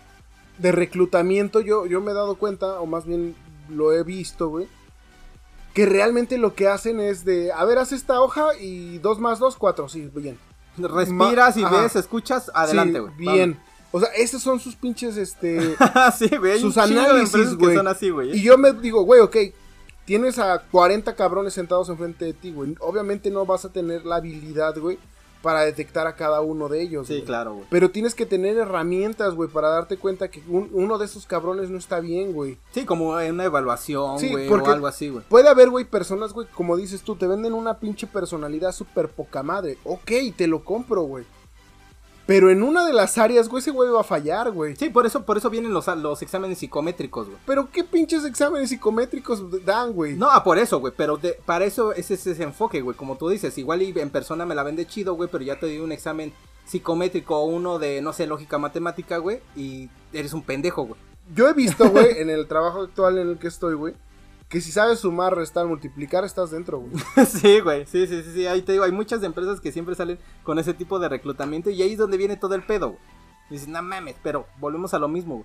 de 0.59 0.73
reclutamiento 0.73 1.61
yo, 1.61 1.87
yo 1.87 2.01
me 2.01 2.13
he 2.13 2.15
dado 2.15 2.37
cuenta, 2.37 2.81
o 2.81 2.87
más 2.87 3.07
bien 3.07 3.35
lo 3.69 3.93
he 3.93 4.03
visto, 4.03 4.49
güey. 4.49 4.69
Que 5.75 5.87
realmente 5.87 6.37
lo 6.39 6.55
que 6.55 6.69
hacen 6.69 7.01
es 7.01 7.25
de, 7.25 7.51
a 7.53 7.65
ver, 7.65 7.79
haz 7.79 7.93
esta 7.93 8.21
hoja 8.21 8.49
y 8.61 8.99
dos 8.99 9.19
más 9.19 9.39
dos, 9.39 9.57
cuatro. 9.57 9.89
Sí, 9.89 10.11
bien. 10.15 10.39
Respiras 10.77 11.57
y 11.57 11.65
ajá. 11.65 11.83
ves, 11.83 11.97
escuchas, 11.97 12.51
adelante, 12.55 12.95
Sí, 12.95 13.01
güey. 13.01 13.15
bien. 13.17 13.61
O 13.91 14.01
sea, 14.01 14.09
esos 14.15 14.43
son 14.43 14.59
sus 14.59 14.75
pinches, 14.75 15.17
este... 15.19 15.77
Sí, 16.19 16.31
güey. 16.39 16.59
sus 16.61 16.79
análisis, 16.79 17.55
güey. 17.57 18.37
Y 18.37 18.43
yo 18.43 18.57
me 18.57 18.73
digo, 18.73 19.03
güey, 19.05 19.21
ok, 19.21 19.37
tienes 20.07 20.39
a 20.39 20.59
40 20.71 21.15
cabrones 21.15 21.53
sentados 21.55 21.89
enfrente 21.91 22.25
de 22.25 22.33
ti, 22.33 22.53
güey. 22.53 22.75
Obviamente 22.81 23.31
no 23.31 23.45
vas 23.45 23.65
a 23.67 23.73
tener 23.73 24.07
la 24.07 24.17
habilidad, 24.17 24.79
güey, 24.79 24.99
para 25.43 25.61
detectar 25.63 26.07
a 26.07 26.15
cada 26.15 26.41
uno 26.41 26.69
de 26.69 26.81
ellos. 26.83 27.07
Sí, 27.09 27.23
claro, 27.27 27.55
güey. 27.55 27.67
Pero 27.71 27.91
tienes 27.91 28.15
que 28.15 28.25
tener 28.27 28.57
herramientas, 28.57 29.35
güey, 29.35 29.49
para 29.51 29.69
darte 29.69 29.97
cuenta 29.97 30.31
que 30.31 30.43
un- 30.49 30.71
uno 30.73 30.99
de 30.99 31.05
esos 31.07 31.27
cabrones 31.27 31.69
no 31.71 31.79
está 31.79 32.01
bien, 32.01 32.33
güey. 32.33 32.59
Sí, 32.73 32.85
como 32.85 33.19
en 33.21 33.35
una 33.35 33.45
evaluación, 33.45 34.19
güey, 34.31 34.49
o 34.49 34.73
algo 34.73 34.87
así, 34.87 35.09
güey. 35.09 35.25
Puede 35.29 35.49
haber, 35.49 35.69
güey, 35.71 35.85
personas, 35.85 36.33
güey, 36.33 36.47
como 36.55 36.77
dices 36.77 37.03
tú, 37.03 37.17
te 37.17 37.27
venden 37.27 37.53
una 37.55 37.79
pinche 37.79 38.07
personalidad 38.07 38.73
súper 38.73 39.09
poca 39.09 39.43
madre. 39.43 39.79
Ok, 39.85 40.11
te 40.37 40.47
lo 40.47 40.65
compro, 40.65 41.03
güey. 41.03 41.25
Pero 42.25 42.51
en 42.51 42.63
una 42.63 42.87
de 42.87 42.93
las 42.93 43.19
áreas, 43.19 43.49
güey, 43.49 43.61
ese 43.61 43.73
güey 43.73 43.91
va 43.91 44.03
a 44.03 44.05
fallar, 44.05 44.53
güey. 44.53 44.77
Sí, 44.77 44.91
por 44.91 45.07
eso, 45.07 45.25
por 45.25 45.37
eso 45.37 45.51
vienen 45.51 45.73
los, 45.75 45.87
los 45.89 46.23
exámenes 46.23 46.59
psicométricos, 46.59 47.27
güey. 47.27 47.39
Pero 47.45 47.69
qué 47.71 47.83
pinches 47.83 48.25
exámenes 48.25 48.69
psicométricos 48.69 49.65
dan, 49.65 49.93
güey. 49.93 50.15
No, 50.15 50.31
ah, 50.31 50.45
por 50.45 50.59
eso, 50.59 50.79
güey, 50.79 50.93
pero 50.97 51.17
de- 51.17 51.39
para 51.45 51.65
eso 51.65 51.93
es 51.93 52.11
ese, 52.13 52.31
ese 52.31 52.43
enfoque, 52.45 52.81
güey, 52.81 52.97
como 52.97 53.17
tú 53.17 53.29
dices, 53.29 53.59
igual 53.59 53.83
y 53.83 53.93
en 53.99 54.11
persona 54.11 54.47
me 54.47 54.55
la 54.55 54.63
vende 54.63 54.87
chido, 54.87 55.15
güey, 55.15 55.29
pero 55.33 55.43
ya 55.43 55.59
te 55.59 55.67
di 55.67 55.79
un 55.81 55.91
examen 55.91 56.33
psicométrico 56.65 57.37
o 57.37 57.45
uno 57.47 57.79
de, 57.81 58.01
no 58.03 58.13
sé, 58.13 58.27
lógica 58.27 58.57
matemática, 58.57 59.19
güey, 59.19 59.41
y 59.57 59.91
eres 60.13 60.33
un 60.33 60.43
pendejo, 60.43 60.85
güey. 60.85 61.01
Yo 61.35 61.49
he 61.49 61.53
visto, 61.55 61.89
güey, 61.91 62.19
en 62.19 62.31
el 62.31 62.47
trabajo 62.47 62.83
actual 62.83 63.19
en 63.19 63.29
el 63.31 63.39
que 63.39 63.49
estoy, 63.49 63.75
güey, 63.75 63.95
que 64.53 64.61
si 64.61 64.71
sabes 64.71 64.99
sumar, 64.99 65.35
restar, 65.35 65.67
multiplicar, 65.67 66.27
estás 66.27 66.51
dentro, 66.51 66.79
güey. 66.79 66.93
sí, 67.27 67.61
güey, 67.61 67.87
sí, 67.87 68.07
sí, 68.07 68.23
sí, 68.23 68.33
sí, 68.35 68.47
ahí 68.47 68.61
te 68.61 68.73
digo, 68.73 68.85
hay 68.85 68.93
muchas 68.93 69.23
empresas 69.23 69.63
que 69.63 69.73
siempre 69.73 69.95
salen 69.95 70.19
con 70.43 70.59
ese 70.59 70.75
tipo 70.75 70.99
de 70.99 71.09
reclutamiento 71.09 71.71
y 71.71 71.81
ahí 71.81 71.93
es 71.93 71.99
donde 71.99 72.19
viene 72.19 72.37
todo 72.37 72.55
el 72.55 72.63
pedo, 72.63 72.89
güey. 72.89 73.01
Dices, 73.49 73.67
no 73.67 73.83
mames, 73.83 74.17
pero 74.23 74.47
volvemos 74.61 74.93
a 74.93 74.99
lo 74.99 75.09
mismo, 75.09 75.37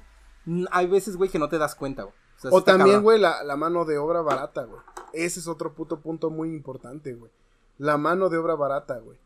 güey. 0.45 0.65
Hay 0.71 0.87
veces, 0.87 1.15
güey, 1.15 1.29
que 1.29 1.39
no 1.39 1.47
te 1.47 1.57
das 1.57 1.73
cuenta, 1.73 2.03
güey. 2.03 2.15
sea, 2.35 2.51
O 2.51 2.61
también, 2.61 3.01
güey, 3.01 3.17
la, 3.17 3.45
la 3.45 3.55
mano 3.55 3.85
de 3.85 3.97
obra 3.97 4.21
barata, 4.21 4.65
güey. 4.65 4.81
Ese 5.13 5.39
es 5.39 5.47
otro 5.47 5.73
puto 5.73 6.01
punto 6.01 6.29
muy 6.29 6.49
importante, 6.49 7.13
güey. 7.13 7.31
La 7.77 7.97
mano 7.97 8.27
de 8.27 8.37
obra 8.37 8.55
barata, 8.55 8.99
güey. 8.99 9.17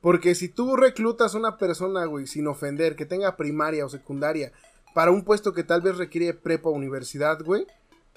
Porque 0.00 0.34
si 0.34 0.48
tú 0.48 0.74
reclutas 0.74 1.36
a 1.36 1.38
una 1.38 1.58
persona, 1.58 2.06
güey, 2.06 2.26
sin 2.26 2.48
ofender, 2.48 2.96
que 2.96 3.06
tenga 3.06 3.36
primaria 3.36 3.86
o 3.86 3.88
secundaria, 3.88 4.50
para 4.94 5.12
un 5.12 5.22
puesto 5.24 5.52
que 5.52 5.62
tal 5.62 5.80
vez 5.80 5.96
requiere 5.96 6.34
prepa 6.34 6.70
o 6.70 6.72
universidad, 6.72 7.40
güey, 7.44 7.68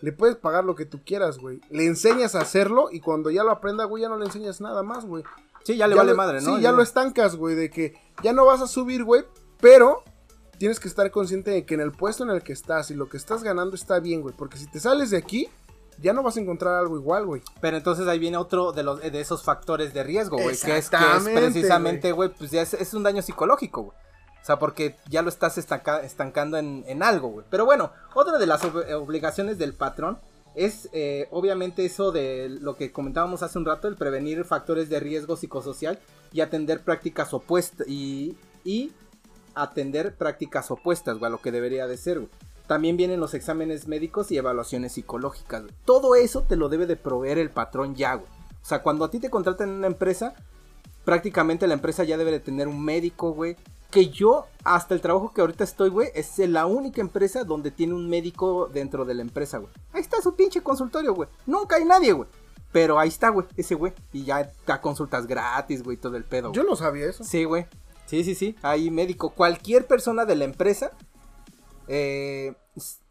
le 0.01 0.11
puedes 0.11 0.35
pagar 0.35 0.63
lo 0.65 0.75
que 0.75 0.85
tú 0.85 0.99
quieras, 1.05 1.37
güey. 1.37 1.61
Le 1.69 1.85
enseñas 1.85 2.35
a 2.35 2.41
hacerlo 2.41 2.89
y 2.91 2.99
cuando 2.99 3.29
ya 3.31 3.43
lo 3.43 3.51
aprenda, 3.51 3.85
güey, 3.85 4.03
ya 4.03 4.09
no 4.09 4.17
le 4.17 4.25
enseñas 4.25 4.59
nada 4.61 4.83
más, 4.83 5.05
güey. 5.05 5.23
Sí, 5.63 5.77
ya 5.77 5.87
le 5.87 5.95
Ya 5.95 6.01
vale 6.01 6.11
lo- 6.11 6.17
madre, 6.17 6.41
¿no? 6.41 6.55
Sí, 6.55 6.61
ya 6.61 6.71
lo 6.71 6.81
estancas, 6.81 7.35
güey, 7.35 7.55
de 7.55 7.69
que 7.69 7.93
ya 8.23 8.33
no 8.33 8.45
vas 8.45 8.61
a 8.61 8.67
subir, 8.67 9.03
güey, 9.03 9.23
pero 9.59 10.03
tienes 10.57 10.79
que 10.79 10.87
estar 10.87 11.09
consciente 11.11 11.51
de 11.51 11.65
que 11.65 11.75
en 11.75 11.81
el 11.81 11.91
puesto 11.91 12.23
en 12.23 12.31
el 12.31 12.41
que 12.43 12.53
estás 12.53 12.89
y 12.91 12.95
lo 12.95 13.09
que 13.09 13.17
estás 13.17 13.43
ganando 13.43 13.75
está 13.75 13.99
bien, 13.99 14.21
güey, 14.21 14.35
porque 14.35 14.57
si 14.57 14.65
te 14.67 14.79
sales 14.79 15.11
de 15.11 15.17
aquí, 15.17 15.49
ya 15.99 16.13
no 16.13 16.23
vas 16.23 16.35
a 16.37 16.39
encontrar 16.39 16.73
algo 16.75 16.97
igual, 16.97 17.25
güey. 17.27 17.43
Pero 17.61 17.77
entonces 17.77 18.07
ahí 18.07 18.17
viene 18.17 18.37
otro 18.37 18.71
de 18.71 18.81
los 18.81 19.01
de 19.01 19.19
esos 19.21 19.43
factores 19.43 19.93
de 19.93 20.03
riesgo, 20.03 20.37
güey, 20.37 20.57
que 20.57 20.77
es, 20.77 20.89
que 20.89 20.97
es 20.97 21.23
precisamente, 21.25 22.11
güey, 22.11 22.29
pues 22.29 22.49
ya 22.49 22.63
es, 22.63 22.73
es 22.73 22.93
un 22.95 23.03
daño 23.03 23.21
psicológico, 23.21 23.83
güey. 23.83 23.97
O 24.41 24.45
sea, 24.45 24.57
porque 24.57 24.95
ya 25.09 25.21
lo 25.21 25.29
estás 25.29 25.57
estanca- 25.57 26.01
estancando 26.03 26.57
en, 26.57 27.03
algo, 27.03 27.27
güey. 27.29 27.45
Pero 27.49 27.65
bueno, 27.65 27.91
otra 28.15 28.37
de 28.39 28.47
las 28.47 28.63
ob- 28.63 28.91
obligaciones 28.95 29.57
del 29.59 29.73
patrón 29.73 30.17
es 30.55 30.89
eh, 30.93 31.27
obviamente 31.31 31.85
eso 31.85 32.11
de 32.11 32.49
lo 32.49 32.75
que 32.75 32.91
comentábamos 32.91 33.43
hace 33.43 33.57
un 33.59 33.65
rato, 33.65 33.87
el 33.87 33.95
prevenir 33.95 34.43
factores 34.43 34.89
de 34.89 34.99
riesgo 34.99 35.37
psicosocial 35.37 35.99
y 36.33 36.41
atender 36.41 36.81
prácticas 36.81 37.33
opuestas 37.33 37.87
y, 37.87 38.35
y 38.63 38.91
atender 39.53 40.15
prácticas 40.15 40.71
opuestas, 40.71 41.17
güey, 41.19 41.27
a 41.27 41.29
lo 41.31 41.41
que 41.41 41.51
debería 41.51 41.87
de 41.87 41.97
ser, 41.97 42.19
güey. 42.19 42.31
También 42.67 42.95
vienen 42.97 43.19
los 43.19 43.33
exámenes 43.33 43.87
médicos 43.87 44.31
y 44.31 44.37
evaluaciones 44.37 44.93
psicológicas. 44.93 45.63
güey. 45.63 45.73
Todo 45.85 46.15
eso 46.15 46.43
te 46.43 46.55
lo 46.55 46.67
debe 46.69 46.87
de 46.87 46.95
proveer 46.95 47.37
el 47.37 47.49
patrón 47.49 47.95
ya, 47.95 48.15
güey. 48.15 48.29
O 48.61 48.65
sea, 48.65 48.81
cuando 48.81 49.05
a 49.05 49.11
ti 49.11 49.19
te 49.19 49.29
contratan 49.29 49.69
en 49.69 49.75
una 49.75 49.87
empresa, 49.87 50.33
prácticamente 51.03 51.67
la 51.67 51.73
empresa 51.73 52.03
ya 52.03 52.17
debe 52.17 52.31
de 52.31 52.39
tener 52.39 52.67
un 52.67 52.83
médico, 52.83 53.31
güey. 53.33 53.55
Que 53.91 54.09
yo, 54.09 54.47
hasta 54.63 54.93
el 54.93 55.01
trabajo 55.01 55.33
que 55.33 55.41
ahorita 55.41 55.63
estoy, 55.63 55.89
güey, 55.89 56.09
es 56.15 56.37
la 56.39 56.65
única 56.65 57.01
empresa 57.01 57.43
donde 57.43 57.71
tiene 57.71 57.93
un 57.93 58.09
médico 58.09 58.69
dentro 58.73 59.05
de 59.05 59.13
la 59.13 59.21
empresa, 59.21 59.57
güey. 59.57 59.71
Ahí 59.91 60.01
está 60.01 60.21
su 60.21 60.35
pinche 60.35 60.61
consultorio, 60.63 61.13
güey. 61.13 61.29
Nunca 61.45 61.75
hay 61.75 61.85
nadie, 61.85 62.13
güey. 62.13 62.29
Pero 62.71 62.97
ahí 62.97 63.09
está, 63.09 63.29
güey, 63.29 63.45
ese 63.57 63.75
güey. 63.75 63.93
Y 64.13 64.23
ya 64.23 64.49
da 64.65 64.79
consultas 64.79 65.27
gratis, 65.27 65.83
güey, 65.83 65.97
todo 65.97 66.15
el 66.15 66.23
pedo. 66.23 66.53
Yo 66.53 66.63
no 66.63 66.75
sabía 66.75 67.07
eso. 67.07 67.23
Sí, 67.23 67.43
güey. 67.43 67.65
Sí, 68.05 68.23
sí, 68.23 68.33
sí. 68.33 68.55
Hay 68.61 68.89
médico. 68.89 69.29
Cualquier 69.29 69.87
persona 69.87 70.25
de 70.25 70.35
la 70.35 70.45
empresa 70.45 70.91
eh, 71.87 72.53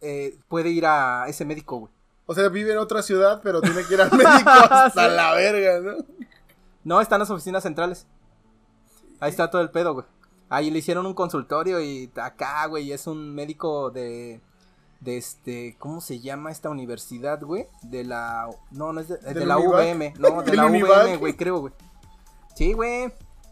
eh, 0.01 0.39
puede 0.49 0.71
ir 0.71 0.87
a 0.87 1.27
ese 1.29 1.45
médico, 1.45 1.79
güey. 1.79 1.93
O 2.27 2.35
sea, 2.35 2.49
vive 2.49 2.73
en 2.73 2.79
otra 2.79 3.03
ciudad, 3.03 3.41
pero 3.43 3.61
tiene 3.61 3.85
que 3.85 3.95
ir 3.95 4.01
al 4.01 4.11
médico 4.13 4.51
hasta 4.71 5.09
la 5.09 5.35
verga, 5.35 5.81
¿no? 5.81 6.05
No, 6.85 7.01
están 7.01 7.19
las 7.19 7.31
oficinas 7.31 7.63
centrales. 7.63 8.07
Ahí 9.19 9.31
está 9.31 9.51
todo 9.51 9.61
el 9.61 9.71
pedo, 9.71 9.93
güey. 9.93 10.07
Ahí 10.51 10.71
le 10.71 10.81
hicieron 10.81 11.07
un 11.07 11.15
consultorio 11.15 11.81
y 11.81 12.11
acá, 12.17 12.67
güey, 12.67 12.93
es 12.93 13.07
un 13.07 13.35
médico 13.35 13.91
de... 13.91 14.41
De 15.01 15.17
este, 15.17 15.77
¿cómo 15.79 16.03
se 16.03 16.21
llama 16.21 16.51
esta 16.51 16.69
universidad, 16.69 17.41
güey? 17.41 17.67
De 17.81 18.05
la... 18.05 18.51
No, 18.71 18.93
no 18.93 19.01
es 19.01 19.09
de, 19.09 19.17
de 19.17 19.33
¿Del 19.33 19.49
la 19.49 19.57
Univac? 19.57 19.81
VM. 19.81 20.15
No, 20.19 20.43
de 20.43 20.51
¿Del 20.51 20.57
la 20.59 20.67
Univac? 20.67 21.05
VM, 21.05 21.17
güey, 21.17 21.33
creo, 21.37 21.59
güey. 21.61 21.73
Sí, 22.55 22.75
güey. 22.75 23.11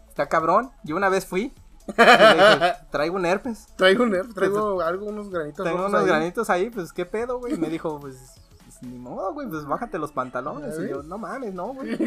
Está 0.09 0.27
cabrón. 0.29 0.69
Yo 0.83 0.95
una 0.95 1.09
vez 1.09 1.25
fui. 1.25 1.51
dije, 1.87 2.73
traigo 2.91 3.15
un 3.15 3.25
herpes. 3.25 3.65
Traigo 3.77 4.03
un 4.03 4.11
nerf, 4.11 4.31
traigo 4.35 4.79
algo, 4.81 5.07
unos 5.07 5.31
granitos 5.31 5.65
Tengo 5.65 5.87
unos 5.87 6.01
ahí. 6.01 6.07
granitos 6.07 6.49
ahí, 6.51 6.69
pues 6.69 6.93
qué 6.93 7.07
pedo, 7.07 7.39
güey. 7.39 7.57
Me 7.57 7.67
dijo, 7.69 7.99
pues, 7.99 8.35
pues, 8.79 8.91
ni 8.91 8.97
modo, 8.97 9.33
güey, 9.33 9.47
pues 9.47 9.65
bájate 9.65 9.97
los 9.99 10.11
pantalones. 10.11 10.77
¿Ya 10.77 10.85
Y 10.85 10.89
yo, 10.89 10.97
ves? 10.97 11.05
no 11.05 11.17
mames, 11.17 11.53
no, 11.53 11.67
güey. 11.73 11.97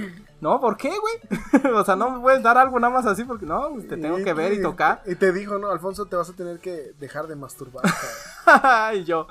No, 0.40 0.60
¿por 0.60 0.76
qué, 0.76 0.90
güey? 0.90 1.72
o 1.74 1.84
sea, 1.84 1.96
no 1.96 2.10
me 2.10 2.20
puedes 2.20 2.42
dar 2.42 2.58
algo 2.58 2.78
nada 2.80 2.92
más 2.92 3.06
así 3.06 3.24
porque 3.24 3.46
no, 3.46 3.70
pues, 3.74 3.88
te 3.88 3.96
tengo 3.96 4.16
que 4.16 4.32
ver 4.32 4.52
y 4.52 4.62
tocar. 4.62 5.02
Y 5.06 5.14
te 5.14 5.32
dijo, 5.32 5.58
no, 5.58 5.70
Alfonso, 5.70 6.06
te 6.06 6.16
vas 6.16 6.30
a 6.30 6.32
tener 6.32 6.58
que 6.58 6.92
dejar 6.98 7.26
de 7.26 7.36
masturbar. 7.36 7.84
y 8.94 9.04
yo, 9.04 9.26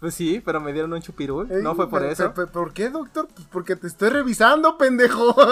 pues 0.00 0.14
sí, 0.14 0.42
pero 0.44 0.60
me 0.60 0.72
dieron 0.72 0.92
un 0.92 1.00
chupirul. 1.02 1.50
Ey, 1.50 1.62
no 1.62 1.74
fue 1.74 1.88
por 1.88 2.04
eso. 2.04 2.32
¿Por 2.34 2.72
qué, 2.72 2.88
doctor? 2.90 3.28
Pues 3.34 3.46
porque 3.50 3.76
te 3.76 3.86
estoy 3.86 4.08
revisando, 4.10 4.76
pendejo. 4.78 5.34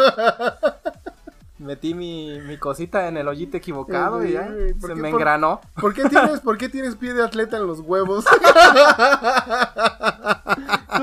Metí 1.59 1.95
mi, 1.95 2.41
mi 2.41 2.59
cosita 2.59 3.07
en 3.09 3.17
el 3.17 3.29
hoyito 3.29 3.57
equivocado 3.57 4.23
y 4.25 4.33
ya 4.33 4.49
güey, 4.51 4.75
¿por 4.75 4.91
se 4.91 4.95
qué 4.97 5.01
me 5.01 5.11
por- 5.11 5.21
engranó. 5.21 5.61
¿Por 5.81 5.95
qué 5.95 6.05
tienes, 6.09 6.41
por 6.41 6.59
qué 6.59 6.69
tienes 6.69 6.97
pie 6.97 7.15
de 7.15 7.23
atleta 7.23 7.57
en 7.57 7.67
los 7.67 7.79
huevos? 7.81 8.25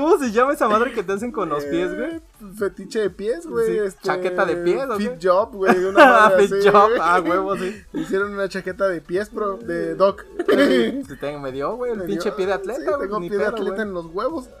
¿Cómo 0.02 0.18
se 0.18 0.32
llama 0.32 0.52
esa 0.52 0.68
madre 0.68 0.92
que 0.92 1.02
te 1.02 1.12
hacen 1.12 1.30
con 1.32 1.48
los 1.48 1.64
pies, 1.64 1.94
güey? 1.96 2.20
Fetiche 2.58 3.00
de 3.00 3.10
pies, 3.10 3.46
güey. 3.46 3.66
Sí, 3.66 3.78
este, 3.78 4.02
chaqueta 4.02 4.44
de 4.44 4.56
pies, 4.56 4.84
¿o 4.90 4.96
Fit 4.96 5.18
qué? 5.18 5.28
job, 5.28 5.52
güey. 5.54 5.84
Una 5.84 6.02
Ah, 6.24 6.28
madre 6.30 6.48
fit 6.48 6.56
así, 6.58 6.68
job, 6.68 6.88
güey. 6.88 7.00
ah, 7.00 7.20
huevo, 7.24 7.56
sí. 7.56 7.82
Hicieron 7.92 8.32
una 8.32 8.48
chaqueta 8.48 8.88
de 8.88 9.00
pies, 9.00 9.32
bro, 9.32 9.58
de 9.58 9.94
doc. 9.94 10.24
Sí, 10.48 11.02
tengo- 11.20 11.38
me 11.40 11.52
dio, 11.52 11.76
güey, 11.76 11.92
el 11.92 11.98
Me 11.98 12.04
pinche 12.06 12.30
dio- 12.30 12.36
pie 12.36 12.46
de 12.46 12.52
atleta, 12.52 12.96
güey. 12.96 13.00
tengo 13.08 13.20
ni 13.20 13.28
pie 13.28 13.38
de 13.38 13.46
atleta 13.46 13.70
güey. 13.70 13.80
en 13.82 13.92
los 13.94 14.06
huevos. 14.06 14.48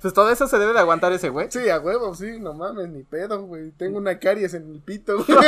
Pues 0.00 0.14
todo 0.14 0.30
eso 0.30 0.46
se 0.46 0.58
debe 0.60 0.72
de 0.72 0.78
aguantar 0.78 1.10
ese 1.12 1.28
güey. 1.28 1.48
Sí, 1.50 1.68
a 1.68 1.80
huevo, 1.80 2.14
sí, 2.14 2.38
no 2.38 2.54
mames, 2.54 2.88
ni 2.88 3.02
pedo, 3.02 3.42
güey. 3.42 3.72
Tengo 3.72 3.98
una 3.98 4.16
caries 4.20 4.54
en 4.54 4.70
el 4.70 4.80
pito, 4.80 5.16
güey. 5.24 5.38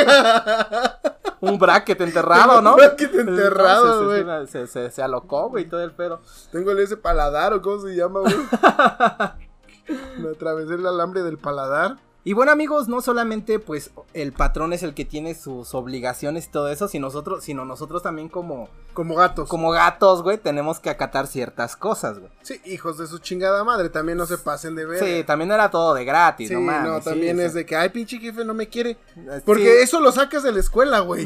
Un 1.41 1.57
bracket 1.59 1.99
enterrado, 2.01 2.61
¿no? 2.61 2.71
Un 2.71 2.77
bracket 2.77 3.13
enterrado, 3.15 3.99
se- 3.99 4.23
güey. 4.23 4.47
Se, 4.47 4.67
se, 4.67 4.91
se 4.91 5.01
alocó, 5.03 5.49
güey, 5.49 5.65
todo 5.67 5.83
el 5.83 5.91
pedo. 5.91 6.21
Tengo 6.51 6.71
ese 6.71 6.97
paladar, 6.97 7.53
o 7.53 7.61
cómo 7.61 7.81
se 7.81 7.95
llama, 7.95 8.21
güey. 8.21 8.35
Me 10.19 10.29
atravesé 10.29 10.75
el 10.75 10.85
alambre 10.85 11.23
del 11.23 11.37
paladar. 11.37 11.97
Y 12.23 12.33
bueno 12.33 12.51
amigos, 12.51 12.87
no 12.87 13.01
solamente 13.01 13.57
pues 13.57 13.89
el 14.13 14.31
patrón 14.31 14.73
es 14.73 14.83
el 14.83 14.93
que 14.93 15.05
tiene 15.05 15.33
sus 15.33 15.73
obligaciones 15.73 16.45
y 16.45 16.49
todo 16.51 16.69
eso, 16.69 16.87
sino 16.87 17.07
nosotros, 17.07 17.43
sino 17.43 17.65
nosotros 17.65 18.03
también 18.03 18.29
como, 18.29 18.69
Como 18.93 19.15
gatos. 19.15 19.49
como 19.49 19.71
gatos, 19.71 20.21
güey, 20.21 20.37
tenemos 20.37 20.79
que 20.79 20.91
acatar 20.91 21.25
ciertas 21.25 21.75
cosas, 21.75 22.19
güey. 22.19 22.31
Sí, 22.43 22.61
hijos 22.65 22.99
de 22.99 23.07
su 23.07 23.17
chingada 23.17 23.63
madre, 23.63 23.89
también 23.89 24.19
no 24.19 24.27
se 24.27 24.37
pasen 24.37 24.75
de 24.75 24.85
ver. 24.85 24.99
Sí, 25.03 25.23
también 25.23 25.51
era 25.51 25.71
todo 25.71 25.95
de 25.95 26.05
gratis, 26.05 26.49
Sí, 26.49 26.53
no 26.53 26.61
mames. 26.61 27.03
también 27.03 27.37
sí. 27.37 27.43
es 27.43 27.53
de 27.55 27.65
que, 27.65 27.75
ay, 27.75 27.89
pinche 27.89 28.19
jefe 28.19 28.45
no 28.45 28.53
me 28.53 28.69
quiere. 28.69 28.97
Eh, 29.15 29.41
Porque 29.43 29.81
eso 29.81 29.99
lo 29.99 30.11
sacas 30.11 30.43
de 30.43 30.51
la 30.51 30.59
escuela, 30.59 30.99
güey. 30.99 31.25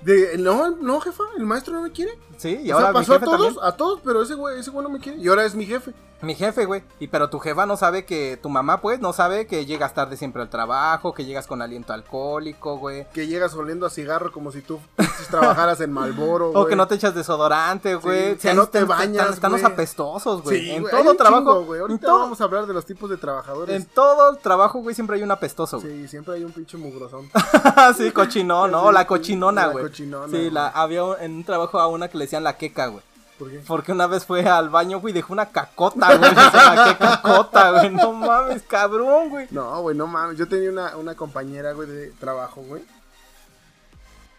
De, 0.00 0.36
no, 0.38 0.70
no, 0.70 1.00
jefa, 1.00 1.22
el 1.38 1.46
maestro 1.46 1.74
no 1.74 1.82
me 1.82 1.92
quiere. 1.92 2.18
Sí, 2.36 2.58
y 2.64 2.72
o 2.72 2.74
ahora 2.74 2.86
sea, 2.86 2.92
mi 2.92 2.98
pasó 2.98 3.14
a 3.14 3.20
todos, 3.20 3.40
también. 3.54 3.64
a 3.64 3.72
todos, 3.76 4.00
pero 4.02 4.22
ese 4.22 4.34
güey, 4.34 4.58
ese 4.58 4.72
güey 4.72 4.82
no 4.82 4.90
me 4.90 4.98
quiere. 4.98 5.18
Y 5.18 5.28
ahora 5.28 5.44
es 5.44 5.54
mi 5.54 5.64
jefe. 5.66 5.92
Mi 6.22 6.34
jefe, 6.36 6.66
güey. 6.66 6.82
Y 7.00 7.08
pero 7.08 7.30
tu 7.30 7.38
jefa 7.40 7.66
no 7.66 7.76
sabe 7.76 8.04
que 8.04 8.36
tu 8.40 8.48
mamá, 8.48 8.80
pues, 8.80 9.00
no 9.00 9.12
sabe 9.12 9.46
que 9.48 9.66
llegas 9.66 9.92
tarde 9.92 10.16
siempre 10.16 10.31
al 10.40 10.48
trabajo, 10.48 11.12
que 11.12 11.26
llegas 11.26 11.46
con 11.46 11.60
aliento 11.60 11.92
alcohólico, 11.92 12.78
güey. 12.78 13.06
Que 13.12 13.26
llegas 13.26 13.52
oliendo 13.54 13.84
a 13.84 13.90
cigarro 13.90 14.32
como 14.32 14.50
si 14.52 14.62
tú 14.62 14.80
trabajaras 15.30 15.80
en 15.82 15.92
Malboro, 15.92 16.50
O 16.52 16.66
que 16.66 16.74
no 16.76 16.86
te 16.88 16.94
echas 16.94 17.14
desodorante, 17.14 17.96
güey. 17.96 18.36
que 18.38 18.54
no 18.54 18.66
te 18.68 18.84
bañas, 18.84 19.30
Están 19.34 19.52
los 19.52 19.60
güey. 19.60 19.72
apestosos, 19.72 20.42
güey. 20.42 20.60
Sí, 20.60 20.70
en 20.70 20.82
güey, 20.82 20.94
todo 20.94 21.14
trabajo, 21.14 21.38
chingo, 21.40 21.64
güey. 21.64 21.78
en 21.78 21.82
Ahorita 21.82 22.06
todo, 22.06 22.18
vamos 22.20 22.40
a 22.40 22.44
hablar 22.44 22.66
de 22.66 22.72
los 22.72 22.86
tipos 22.86 23.10
de 23.10 23.16
trabajadores. 23.18 23.74
en 23.76 23.84
todo 23.86 24.30
el 24.30 24.38
trabajo, 24.38 24.78
güey, 24.80 24.94
siempre 24.94 25.16
hay 25.16 25.22
un 25.22 25.30
apestoso, 25.30 25.80
güey. 25.80 26.02
Sí, 26.02 26.08
siempre 26.08 26.34
hay 26.36 26.44
un 26.44 26.52
pinche 26.52 26.76
mugrosón. 26.78 27.28
Sí, 27.96 28.10
cochinón, 28.12 28.70
¿no? 28.70 28.88
Sí, 28.88 28.94
la 28.94 29.06
cochinona, 29.06 29.66
la 29.66 29.72
güey. 29.72 29.84
cochinona, 29.84 30.28
Sí, 30.36 30.50
la, 30.50 30.68
había 30.68 31.04
un- 31.04 31.16
en 31.20 31.32
un 31.36 31.44
trabajo 31.44 31.78
a 31.80 31.86
una 31.88 32.08
que 32.08 32.16
le 32.18 32.24
decían 32.24 32.44
la 32.44 32.56
queca, 32.56 32.86
güey. 32.86 33.02
¿Por 33.42 33.50
qué? 33.50 33.60
Porque 33.66 33.92
una 33.92 34.06
vez 34.06 34.24
fue 34.24 34.48
al 34.48 34.70
baño, 34.70 35.00
güey, 35.00 35.12
dejó 35.12 35.32
una 35.32 35.50
cacota, 35.50 36.16
güey. 36.16 36.30
Qué 36.30 36.96
cacota, 36.96 37.70
güey. 37.72 37.90
No 37.90 38.12
mames, 38.12 38.62
cabrón, 38.62 39.30
güey. 39.30 39.48
No, 39.50 39.80
güey, 39.82 39.96
no 39.96 40.06
mames. 40.06 40.38
Yo 40.38 40.46
tenía 40.46 40.70
una, 40.70 40.96
una 40.96 41.14
compañera, 41.14 41.72
güey, 41.72 41.88
de 41.88 42.10
trabajo, 42.12 42.62
güey. 42.62 42.82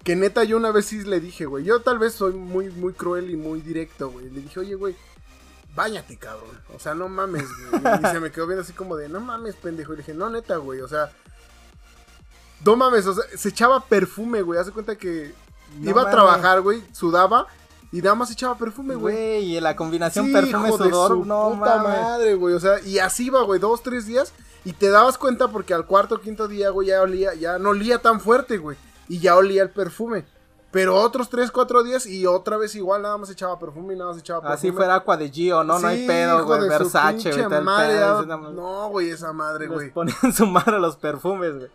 Que 0.03 0.15
neta, 0.15 0.43
yo 0.43 0.57
una 0.57 0.71
vez 0.71 0.85
sí 0.85 1.03
le 1.03 1.19
dije, 1.19 1.45
güey. 1.45 1.63
Yo 1.63 1.81
tal 1.81 1.99
vez 1.99 2.13
soy 2.13 2.33
muy, 2.33 2.69
muy 2.69 2.93
cruel 2.93 3.29
y 3.29 3.35
muy 3.35 3.61
directo, 3.61 4.09
güey. 4.09 4.29
Le 4.29 4.41
dije, 4.41 4.59
oye, 4.59 4.75
güey, 4.75 4.95
báñate, 5.75 6.17
cabrón. 6.17 6.57
O 6.75 6.79
sea, 6.79 6.93
no 6.93 7.09
mames, 7.09 7.47
güey. 7.71 7.81
Y 8.01 8.07
se 8.07 8.19
me 8.19 8.31
quedó 8.31 8.47
viendo 8.47 8.63
así 8.63 8.73
como 8.73 8.95
de, 8.95 9.09
no 9.09 9.19
mames, 9.19 9.55
pendejo. 9.55 9.93
Y 9.93 9.97
le 9.97 10.01
dije, 10.01 10.13
no, 10.13 10.29
neta, 10.29 10.57
güey. 10.57 10.81
O 10.81 10.87
sea, 10.87 11.11
no 12.65 12.75
mames, 12.75 13.05
o 13.07 13.13
sea, 13.13 13.23
se 13.37 13.49
echaba 13.49 13.81
perfume, 13.81 14.41
güey. 14.41 14.59
Hace 14.59 14.71
cuenta 14.71 14.95
que 14.95 15.33
No 15.79 15.89
iba 15.89 16.03
a 16.03 16.11
trabajar, 16.11 16.61
güey, 16.61 16.83
sudaba 16.93 17.47
y 17.93 18.01
nada 18.01 18.15
más 18.15 18.31
echaba 18.31 18.57
perfume, 18.57 18.95
güey. 18.95 19.15
Güey, 19.15 19.55
y 19.55 19.59
la 19.61 19.75
combinación 19.75 20.25
Sí, 20.25 20.33
perfume 20.33 20.67
hijo 20.67 20.77
de 20.79 20.89
sudor, 20.89 21.11
su 21.11 21.25
no 21.25 21.51
puta 21.57 21.77
mames. 21.77 22.01
madre, 22.01 22.33
güey. 22.35 22.55
O 22.55 22.59
sea, 22.59 22.81
y 22.81 22.99
así 22.99 23.29
va, 23.29 23.43
güey, 23.43 23.59
dos, 23.59 23.81
tres 23.83 24.05
días. 24.05 24.33
Y 24.65 24.73
te 24.73 24.89
dabas 24.89 25.17
cuenta 25.17 25.47
porque 25.49 25.73
al 25.73 25.85
cuarto 25.85 26.15
o 26.15 26.19
quinto 26.19 26.47
día, 26.47 26.71
güey, 26.71 26.87
ya 26.89 27.01
olía, 27.01 27.33
ya 27.35 27.59
no 27.59 27.69
olía 27.69 28.01
tan 28.01 28.19
fuerte, 28.19 28.57
güey. 28.57 28.77
Y 29.07 29.19
ya 29.19 29.35
olía 29.35 29.61
el 29.63 29.69
perfume. 29.69 30.25
Pero 30.71 30.95
otros 30.95 31.29
tres, 31.29 31.51
cuatro 31.51 31.83
días 31.83 32.07
y 32.07 32.25
otra 32.25 32.57
vez 32.57 32.73
igual 32.73 33.03
nada 33.03 33.15
más 33.15 33.29
echaba 33.29 33.59
perfume 33.59 33.93
y 33.93 33.97
nada 33.97 34.09
más 34.09 34.19
echaba 34.19 34.41
perfume. 34.41 34.55
Así 34.55 34.71
fuera 34.71 34.95
agua 34.95 35.17
de 35.17 35.29
Gio, 35.29 35.63
no, 35.63 35.77
no 35.77 35.87
hay 35.87 36.07
pedo, 36.07 36.45
güey. 36.47 36.67
Versace, 36.67 37.31
güey. 37.31 37.47
tal 37.47 37.63
madre, 37.63 37.93
pedo, 37.93 38.23
esa 38.23 38.37
madre. 38.37 38.55
No, 38.55 38.89
güey, 38.89 39.09
esa 39.11 39.33
madre, 39.33 39.67
güey. 39.67 39.91
ponen 39.91 40.15
su 40.35 40.47
madre 40.47 40.79
los 40.79 40.95
perfumes, 40.95 41.55
güey. 41.55 41.69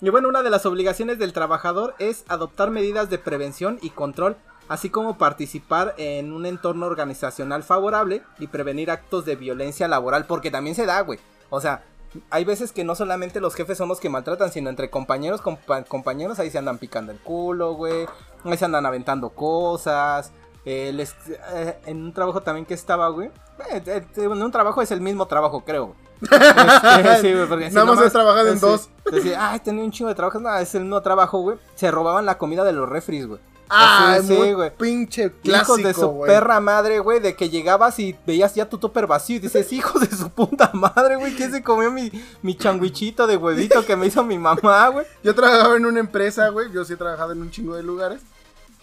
Y 0.00 0.10
bueno, 0.10 0.28
una 0.28 0.42
de 0.44 0.50
las 0.50 0.64
obligaciones 0.64 1.18
del 1.18 1.32
trabajador 1.32 1.94
es 1.98 2.24
adoptar 2.28 2.70
medidas 2.70 3.10
de 3.10 3.18
prevención 3.18 3.78
y 3.82 3.90
control, 3.90 4.36
así 4.68 4.90
como 4.90 5.18
participar 5.18 5.94
en 5.98 6.32
un 6.32 6.46
entorno 6.46 6.86
organizacional 6.86 7.62
favorable 7.62 8.22
y 8.38 8.46
prevenir 8.48 8.90
actos 8.90 9.24
de 9.24 9.36
violencia 9.36 9.88
laboral, 9.88 10.24
porque 10.26 10.50
también 10.50 10.74
se 10.76 10.86
da, 10.86 11.00
güey. 11.02 11.18
O 11.50 11.60
sea, 11.60 11.84
hay 12.30 12.44
veces 12.44 12.72
que 12.72 12.82
no 12.84 12.94
solamente 12.94 13.40
los 13.40 13.54
jefes 13.54 13.76
son 13.78 13.88
los 13.88 14.00
que 14.00 14.08
maltratan, 14.08 14.50
sino 14.50 14.70
entre 14.70 14.90
compañeros, 14.90 15.42
compa- 15.42 15.84
compañeros 15.86 16.38
ahí 16.38 16.50
se 16.50 16.58
andan 16.58 16.78
picando 16.78 17.12
el 17.12 17.18
culo, 17.18 17.74
güey. 17.74 18.06
Ahí 18.44 18.56
se 18.56 18.64
andan 18.64 18.86
aventando 18.86 19.30
cosas. 19.30 20.32
eh, 20.68 20.90
les- 20.92 21.14
eh, 21.54 21.78
en 21.86 22.02
un 22.02 22.12
trabajo 22.12 22.40
también 22.42 22.66
que 22.66 22.74
estaba, 22.74 23.08
güey. 23.10 23.30
eh, 23.70 24.04
en 24.16 24.42
un 24.42 24.50
trabajo 24.50 24.82
es 24.82 24.90
el 24.90 25.00
mismo 25.00 25.26
trabajo, 25.26 25.60
creo. 25.64 25.94
Este, 26.22 27.20
sí, 27.20 27.32
güey, 27.34 27.46
porque 27.48 27.68
si 27.68 27.74
Nada 27.74 27.86
más 27.86 28.04
he 28.04 28.10
trabajado 28.10 28.48
en 28.48 28.58
dos. 28.58 28.88
Decía, 29.10 29.50
ay, 29.52 29.60
tenía 29.60 29.84
un 29.84 29.90
chingo 29.92 30.08
de 30.08 30.14
trabajo. 30.16 30.40
No, 30.40 30.52
es 30.56 30.74
el 30.74 30.82
mismo 30.82 31.00
trabajo, 31.02 31.38
güey. 31.40 31.58
Se 31.76 31.90
robaban 31.90 32.26
la 32.26 32.38
comida 32.38 32.64
de 32.64 32.72
los 32.72 32.88
refris, 32.88 33.26
güey. 33.28 33.40
Ah, 33.68 34.18
sí, 34.24 34.52
güey. 34.52 34.70
pinche 34.76 35.32
Hijos 35.42 35.76
de 35.78 35.82
clásico, 35.82 36.00
su 36.00 36.22
perra 36.26 36.60
madre, 36.60 37.00
güey, 37.00 37.20
de 37.20 37.34
que 37.34 37.50
llegabas 37.50 37.98
y 37.98 38.16
veías 38.26 38.54
ya 38.54 38.68
tu 38.68 38.78
topper 38.78 39.06
vacío 39.06 39.36
y 39.36 39.40
dices, 39.40 39.72
hijos 39.72 40.08
de 40.08 40.16
su 40.16 40.30
puta 40.30 40.70
madre, 40.72 41.16
güey, 41.16 41.34
¿quién 41.34 41.50
se 41.50 41.62
comió 41.62 41.90
mi, 41.90 42.10
mi 42.42 42.56
changuichito 42.56 43.26
de 43.26 43.36
huevito 43.36 43.84
que 43.84 43.96
me 43.96 44.06
hizo 44.06 44.22
mi 44.24 44.38
mamá, 44.38 44.88
güey? 44.88 45.06
Yo 45.22 45.34
trabajaba 45.34 45.76
en 45.76 45.86
una 45.86 46.00
empresa, 46.00 46.48
güey. 46.48 46.70
Yo 46.72 46.84
sí 46.84 46.92
he 46.92 46.96
trabajado 46.96 47.32
en 47.32 47.40
un 47.40 47.50
chingo 47.50 47.74
de 47.74 47.82
lugares. 47.82 48.22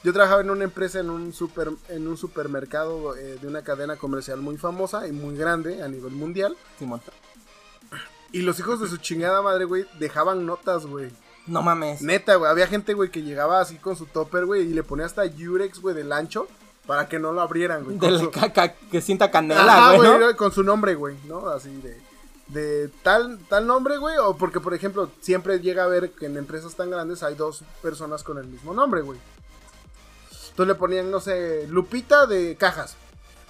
Yo 0.04 0.12
trabajaba 0.12 0.42
en 0.42 0.50
una 0.50 0.66
empresa 0.66 1.00
en 1.00 1.10
un 1.10 1.32
super, 1.32 1.70
en 1.88 2.08
un 2.08 2.18
supermercado 2.18 3.16
eh, 3.16 3.38
de 3.42 3.48
una 3.48 3.62
cadena 3.62 3.96
comercial 3.96 4.42
muy 4.42 4.58
famosa 4.58 5.08
y 5.08 5.14
muy 5.14 5.38
grande 5.38 5.82
a 5.82 5.88
nivel 5.88 6.12
mundial. 6.12 6.58
Simón. 6.78 7.02
Y 8.34 8.42
los 8.42 8.60
hijos 8.60 8.82
de 8.82 8.88
su 8.88 8.98
chingada 8.98 9.42
madre, 9.42 9.64
güey, 9.64 9.86
dejaban 10.00 10.46
notas, 10.46 10.86
güey. 10.86 11.10
No 11.48 11.62
mames. 11.62 12.02
Neta, 12.02 12.36
güey. 12.36 12.50
Había 12.50 12.68
gente, 12.68 12.94
güey, 12.94 13.10
que 13.12 13.22
llegaba 13.22 13.60
así 13.60 13.76
con 13.78 13.96
su 13.96 14.06
topper, 14.06 14.46
güey, 14.46 14.62
y 14.64 14.74
le 14.74 14.84
ponía 14.84 15.06
hasta 15.06 15.26
Yurex, 15.26 15.80
güey, 15.82 15.96
del 15.96 16.12
ancho 16.12 16.48
para 16.88 17.08
que 17.08 17.20
no 17.20 17.32
lo 17.32 17.42
abrieran, 17.42 17.84
güey. 17.84 17.98
con 17.98 18.10
Del 18.10 18.20
su- 18.20 18.32
caca 18.32 18.74
que 18.74 19.02
sienta 19.02 19.26
Ajá, 19.26 19.32
canela, 19.32 19.94
güey, 19.96 20.20
¿no? 20.20 20.36
Con 20.38 20.52
su 20.52 20.64
nombre, 20.64 20.96
güey, 20.96 21.16
¿no? 21.26 21.48
Así 21.50 21.70
de. 21.82 22.02
De 22.48 22.90
tal, 23.04 23.40
tal 23.50 23.66
nombre, 23.66 23.98
güey. 23.98 24.18
O 24.18 24.36
porque, 24.38 24.60
por 24.60 24.74
ejemplo, 24.74 25.10
siempre 25.22 25.60
llega 25.60 25.86
a 25.86 25.88
ver 25.88 26.12
que 26.12 26.26
en 26.28 26.38
empresas 26.38 26.76
tan 26.76 26.90
grandes 26.90 27.24
hay 27.24 27.36
dos 27.36 27.64
personas 27.82 28.22
con 28.24 28.38
el 28.38 28.48
mismo 28.48 28.74
nombre, 28.74 29.02
güey. 29.02 29.20
Entonces 30.50 30.68
le 30.68 30.76
ponían, 30.76 31.10
no 31.10 31.20
sé, 31.20 31.68
Lupita 31.68 32.26
de 32.28 32.56
cajas. 32.58 32.96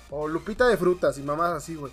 O 0.10 0.28
Lupita 0.28 0.68
de 0.68 0.78
frutas 0.78 1.18
y 1.18 1.22
mamás 1.24 1.52
así, 1.52 1.76
güey. 1.76 1.92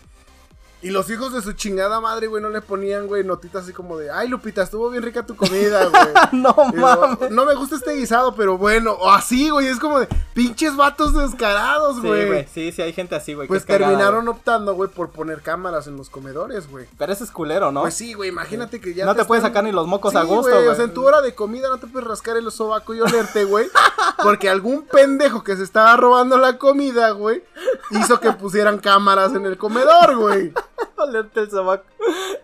Y 0.82 0.90
los 0.90 1.10
hijos 1.10 1.32
de 1.34 1.42
su 1.42 1.52
chingada 1.52 2.00
madre, 2.00 2.26
güey, 2.26 2.42
no 2.42 2.48
le 2.48 2.62
ponían, 2.62 3.06
güey, 3.06 3.22
notitas 3.22 3.64
así 3.64 3.72
como 3.74 3.98
de, 3.98 4.10
ay, 4.10 4.28
Lupita, 4.28 4.62
estuvo 4.62 4.88
bien 4.88 5.02
rica 5.02 5.26
tu 5.26 5.36
comida, 5.36 5.84
güey. 5.90 6.02
No 6.32 6.54
mames. 6.74 7.30
no 7.30 7.44
me 7.44 7.54
gusta 7.54 7.76
este 7.76 7.94
guisado, 7.96 8.34
pero 8.34 8.56
bueno, 8.56 8.92
o 8.92 9.10
así, 9.10 9.50
güey, 9.50 9.66
es 9.66 9.78
como 9.78 10.00
de 10.00 10.08
pinches 10.32 10.76
vatos 10.76 11.12
descarados, 11.14 11.96
Sí, 11.96 12.06
güey. 12.06 12.26
güey, 12.26 12.48
sí, 12.52 12.72
sí, 12.72 12.80
hay 12.80 12.94
gente 12.94 13.14
así, 13.14 13.34
güey. 13.34 13.46
Pues 13.46 13.66
terminaron 13.66 14.24
güey. 14.24 14.36
optando, 14.38 14.74
güey, 14.74 14.88
por 14.88 15.10
poner 15.10 15.42
cámaras 15.42 15.86
en 15.86 15.98
los 15.98 16.08
comedores, 16.08 16.66
güey. 16.70 16.86
Pero 16.96 17.12
eso 17.12 17.24
es 17.24 17.30
culero, 17.30 17.70
¿no? 17.72 17.82
Pues 17.82 17.94
sí, 17.94 18.14
güey, 18.14 18.30
imagínate 18.30 18.80
que 18.80 18.94
ya. 18.94 19.04
No 19.04 19.14
te 19.14 19.26
puedes 19.26 19.40
están- 19.44 19.50
sacar 19.52 19.64
ni 19.64 19.72
los 19.72 19.86
mocos 19.86 20.12
Sí, 20.12 20.18
a 20.18 20.22
gusto, 20.22 20.42
güey. 20.50 20.54
güey. 20.54 20.68
O 20.68 20.74
sea, 20.74 20.84
en 20.86 20.94
tu 20.94 21.06
hora 21.06 21.20
de 21.20 21.34
comida 21.34 21.68
no 21.68 21.78
te 21.78 21.88
puedes 21.88 22.08
rascar 22.08 22.38
el 22.38 22.50
sobaco 22.50 22.94
y 22.94 23.00
olerte, 23.02 23.44
güey. 23.44 23.68
Porque 24.22 24.48
algún 24.48 24.82
pendejo 24.86 25.44
que 25.44 25.56
se 25.56 25.62
estaba 25.62 25.94
robando 25.96 26.38
la 26.38 26.56
comida, 26.58 27.10
güey, 27.10 27.42
hizo 27.90 28.18
que 28.20 28.32
pusieran 28.32 28.78
cámaras 28.78 29.34
en 29.34 29.44
el 29.44 29.58
comedor, 29.58 30.16
güey. 30.16 30.52
Olerte 30.96 31.40
el 31.40 31.50
sobaco. 31.50 31.84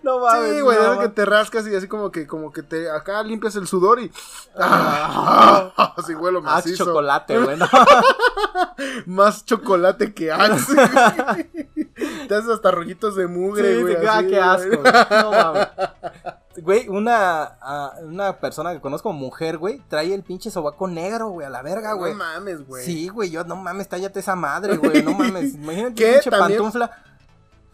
No 0.03 0.19
mames. 0.21 0.51
Sí, 0.55 0.61
güey, 0.61 0.79
no 0.79 0.93
eso 0.93 1.01
que 1.01 1.09
te 1.09 1.25
rascas 1.25 1.67
y 1.67 1.75
así 1.75 1.89
como 1.89 2.11
que, 2.11 2.27
como 2.27 2.53
que 2.53 2.63
te, 2.63 2.91
acá 2.91 3.23
limpias 3.23 3.57
el 3.57 3.67
sudor 3.67 4.01
y. 4.01 4.11
Ah. 4.59 5.73
Ah, 5.77 5.95
así 5.99 6.15
huelo 6.15 6.39
Ah, 6.41 6.57
macizo. 6.57 6.85
chocolate, 6.85 7.39
güey. 7.39 7.57
no. 7.57 7.67
Más 9.07 9.45
chocolate 9.45 10.13
que 10.15 10.33
Axe. 10.33 10.75
te 12.29 12.35
haces 12.35 12.51
hasta 12.51 12.71
rollitos 12.71 13.17
de 13.17 13.27
mugre, 13.27 13.77
Sí, 13.77 13.83
güey. 13.83 14.01
te- 14.01 14.09
ah, 14.09 14.23
qué 14.27 14.39
asco, 14.41 14.77
güey. 14.79 14.93
No 15.23 15.31
mames. 15.31 15.69
Güey, 16.63 16.89
una, 16.89 17.59
una 18.03 18.39
persona 18.39 18.73
que 18.73 18.81
conozco, 18.81 19.13
mujer, 19.13 19.59
güey, 19.59 19.83
trae 19.89 20.15
el 20.15 20.23
pinche 20.23 20.51
sobaco 20.51 20.89
negro, 20.89 21.29
güey, 21.29 21.47
a 21.47 21.51
la 21.51 21.61
verga, 21.63 21.93
güey. 21.93 22.13
No 22.13 22.19
mames, 22.19 22.67
güey. 22.67 22.85
Sí, 22.85 23.09
güey, 23.09 23.31
yo, 23.31 23.45
no 23.45 23.57
mames, 23.57 23.89
tállate 23.89 24.21
esa 24.21 24.37
madre, 24.37 24.77
güey, 24.79 25.03
no 25.03 25.13
mames. 25.13 25.55
Imagínate 25.55 25.95
¿Qué? 25.95 26.13
pinche 26.15 26.31
También- 26.31 26.61
pantufla 26.63 26.91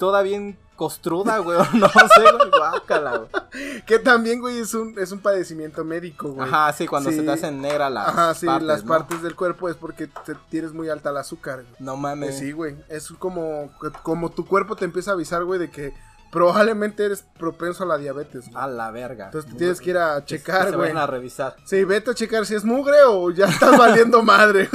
toda 0.03 0.23
bien 0.23 0.59
costruda, 0.75 1.39
güey, 1.39 1.57
o 1.61 1.65
no 1.77 1.89
sé, 1.89 2.23
güey, 2.37 2.51
guácala, 2.59 3.19
güey. 3.19 3.83
Que 3.87 4.01
también, 4.01 4.41
güey, 4.41 4.59
es 4.59 4.75
un, 4.75 4.99
es 4.99 5.13
un 5.13 5.21
padecimiento 5.21 5.85
médico, 5.85 6.33
güey. 6.33 6.49
Ajá, 6.49 6.73
sí, 6.73 6.89
cuando 6.89 7.11
Sí. 7.11 7.19
se 7.19 7.23
te 7.23 7.31
hacen 7.31 7.61
negra 7.61 7.89
las 7.89 8.09
Ajá, 8.09 8.35
sí, 8.35 8.47
partes, 8.47 8.67
las 8.67 8.83
¿no? 8.83 8.89
partes 8.89 9.23
del 9.23 9.37
cuerpo 9.37 9.69
es 9.69 9.77
porque 9.77 10.09
te- 10.09 10.35
tienes 10.51 10.73
muy 10.73 10.89
alta 10.89 11.11
el 11.11 11.19
azúcar. 11.19 11.63
güey. 11.63 11.77
No 11.79 11.95
Eh, 11.95 11.99
mames. 11.99 12.37
sí, 12.37 12.51
güey. 12.51 12.75
Es 12.89 13.11
como, 13.17 13.71
como 14.03 14.31
tu 14.33 14.45
cuerpo 14.45 14.75
te 14.75 14.85
empieza 14.85 15.13
a 15.13 15.15
avisar, 15.15 15.45
güey, 15.45 15.61
de 15.61 15.71
que 15.71 15.95
probablemente 16.33 17.05
eres 17.05 17.23
propenso 17.39 17.85
a 17.85 17.87
la 17.87 17.99
diabetes. 17.99 18.47
güey. 18.51 18.65
A 18.65 18.67
la 18.67 18.91
verga. 18.91 19.27
Entonces 19.27 19.51
te 19.53 19.57
tienes 19.59 19.81
que 19.81 19.91
ir 19.91 19.99
a 19.99 20.25
checar, 20.25 20.65
se 20.65 20.69
güey. 20.71 20.81
vayan 20.89 20.97
a 20.97 21.07
revisar. 21.07 21.55
Sí, 21.65 21.85
vete 21.85 22.11
a 22.11 22.15
checar 22.15 22.47
si 22.47 22.55
es 22.55 22.65
mugre 22.65 22.97
o 23.07 23.31
ya 23.31 23.47
estás 23.47 23.77
valiendo 23.79 24.23
madre. 24.23 24.69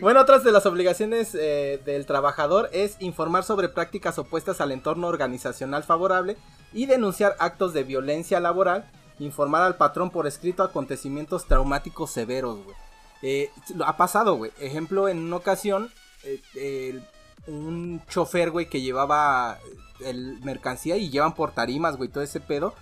Bueno, 0.00 0.20
otras 0.20 0.44
de 0.44 0.52
las 0.52 0.64
obligaciones 0.64 1.34
eh, 1.34 1.82
del 1.84 2.06
trabajador 2.06 2.70
es 2.72 2.96
informar 3.00 3.42
sobre 3.42 3.68
prácticas 3.68 4.16
opuestas 4.18 4.60
al 4.60 4.70
entorno 4.70 5.08
organizacional 5.08 5.82
favorable 5.82 6.36
y 6.72 6.86
denunciar 6.86 7.34
actos 7.40 7.72
de 7.74 7.82
violencia 7.82 8.38
laboral, 8.38 8.88
informar 9.18 9.62
al 9.62 9.74
patrón 9.76 10.10
por 10.10 10.28
escrito 10.28 10.62
acontecimientos 10.62 11.46
traumáticos 11.46 12.12
severos, 12.12 12.62
güey. 12.64 12.76
Eh, 13.22 13.50
ha 13.84 13.96
pasado, 13.96 14.36
güey. 14.36 14.52
Ejemplo, 14.60 15.08
en 15.08 15.18
una 15.18 15.36
ocasión, 15.36 15.90
eh, 16.54 17.00
un 17.48 18.00
chofer, 18.08 18.50
güey, 18.52 18.68
que 18.68 18.80
llevaba 18.80 19.58
el 20.06 20.40
mercancía 20.42 20.96
y 20.96 21.10
llevan 21.10 21.34
por 21.34 21.52
tarimas, 21.52 21.96
güey, 21.96 22.08
todo 22.08 22.22
ese 22.24 22.40
pedo. 22.40 22.74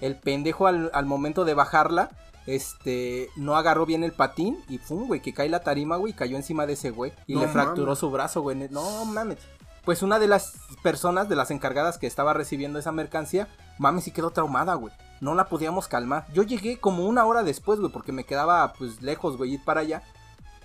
El 0.00 0.16
pendejo 0.16 0.66
al, 0.66 0.90
al 0.94 1.06
momento 1.06 1.44
de 1.44 1.54
bajarla, 1.54 2.10
este, 2.46 3.28
no 3.36 3.56
agarró 3.56 3.84
bien 3.84 4.04
el 4.04 4.12
patín 4.12 4.58
y 4.68 4.78
pum, 4.78 5.06
güey, 5.06 5.20
que 5.20 5.34
cae 5.34 5.48
la 5.48 5.60
tarima, 5.60 5.96
güey, 5.96 6.12
y 6.12 6.16
cayó 6.16 6.36
encima 6.36 6.66
de 6.66 6.72
ese 6.74 6.90
güey 6.90 7.12
y 7.26 7.34
No 7.34 7.40
le 7.40 7.48
fracturó 7.48 7.86
mames. 7.88 7.98
su 7.98 8.10
brazo, 8.10 8.40
güey. 8.42 8.56
No 8.70 9.04
mames. 9.04 9.38
Pues 9.84 10.02
una 10.02 10.18
de 10.18 10.28
las 10.28 10.52
personas, 10.82 11.28
de 11.28 11.36
las 11.36 11.50
encargadas 11.50 11.98
que 11.98 12.06
estaba 12.06 12.32
recibiendo 12.34 12.78
esa 12.78 12.92
mercancía, 12.92 13.48
mames, 13.78 14.04
sí 14.04 14.10
quedó 14.12 14.30
traumada, 14.30 14.74
güey. 14.74 14.92
No 15.20 15.34
la 15.34 15.48
podíamos 15.48 15.88
calmar. 15.88 16.26
Yo 16.32 16.42
llegué 16.42 16.78
como 16.78 17.06
una 17.06 17.24
hora 17.24 17.42
después, 17.42 17.80
güey, 17.80 17.90
porque 17.92 18.12
me 18.12 18.24
quedaba, 18.24 18.72
pues, 18.74 19.02
lejos, 19.02 19.36
güey, 19.36 19.54
ir 19.54 19.64
para 19.64 19.80
allá. 19.80 20.02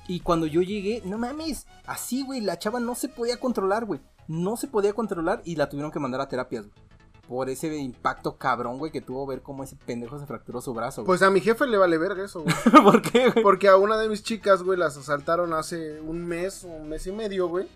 Y 0.07 0.19
cuando 0.19 0.45
yo 0.45 0.61
llegué, 0.61 1.01
no 1.05 1.17
mames, 1.17 1.65
así, 1.85 2.23
güey, 2.23 2.41
la 2.41 2.59
chava 2.59 2.79
no 2.81 2.95
se 2.95 3.07
podía 3.09 3.39
controlar, 3.39 3.85
güey. 3.85 4.01
No 4.27 4.57
se 4.57 4.67
podía 4.67 4.93
controlar 4.93 5.41
y 5.45 5.55
la 5.55 5.69
tuvieron 5.69 5.91
que 5.91 5.99
mandar 5.99 6.21
a 6.21 6.27
terapias, 6.27 6.65
güey. 6.67 6.93
Por 7.27 7.49
ese 7.49 7.73
impacto 7.77 8.35
cabrón, 8.37 8.77
güey, 8.77 8.91
que 8.91 8.99
tuvo 8.99 9.25
ver 9.25 9.41
cómo 9.41 9.63
ese 9.63 9.77
pendejo 9.77 10.19
se 10.19 10.25
fracturó 10.25 10.59
su 10.59 10.73
brazo, 10.73 11.01
güey. 11.01 11.07
Pues 11.07 11.21
a 11.21 11.29
mi 11.29 11.39
jefe 11.39 11.65
le 11.67 11.77
vale 11.77 11.97
verga 11.97 12.25
eso, 12.25 12.41
güey. 12.43 12.53
¿Por 12.83 13.01
qué, 13.01 13.29
güey? 13.29 13.41
Porque 13.43 13.69
a 13.69 13.77
una 13.77 13.97
de 13.97 14.09
mis 14.09 14.23
chicas, 14.23 14.61
güey, 14.61 14.77
las 14.77 14.97
asaltaron 14.97 15.53
hace 15.53 16.01
un 16.01 16.25
mes, 16.25 16.63
un 16.65 16.89
mes 16.89 17.07
y 17.07 17.11
medio, 17.13 17.47
güey. 17.47 17.67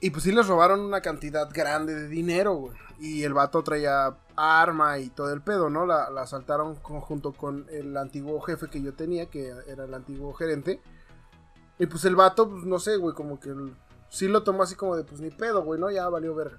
Y 0.00 0.10
pues 0.10 0.24
sí 0.24 0.32
les 0.32 0.46
robaron 0.46 0.80
una 0.80 1.00
cantidad 1.00 1.48
grande 1.52 1.94
de 1.94 2.08
dinero, 2.08 2.54
güey. 2.54 2.76
Y 3.00 3.22
el 3.24 3.32
vato 3.34 3.62
traía 3.64 4.14
arma 4.36 4.98
y 4.98 5.08
todo 5.08 5.32
el 5.32 5.40
pedo, 5.40 5.70
¿no? 5.70 5.86
La, 5.86 6.10
la 6.10 6.22
asaltaron 6.22 6.74
con- 6.76 7.00
junto 7.00 7.32
con 7.32 7.66
el 7.70 7.96
antiguo 7.96 8.40
jefe 8.42 8.68
que 8.68 8.82
yo 8.82 8.92
tenía, 8.94 9.26
que 9.26 9.54
era 9.66 9.84
el 9.84 9.94
antiguo 9.94 10.32
gerente. 10.34 10.80
Y 11.78 11.86
pues 11.86 12.04
el 12.04 12.14
vato, 12.14 12.48
pues 12.50 12.64
no 12.64 12.78
sé, 12.78 12.96
güey, 12.96 13.14
como 13.14 13.40
que 13.40 13.54
sí 14.12 14.28
lo 14.28 14.42
tomó 14.42 14.62
así 14.62 14.74
como 14.76 14.94
de, 14.96 15.04
pues 15.04 15.20
ni 15.20 15.30
pedo, 15.30 15.62
güey, 15.62 15.80
¿no? 15.80 15.90
Ya 15.90 16.08
valió 16.08 16.34
verga. 16.34 16.58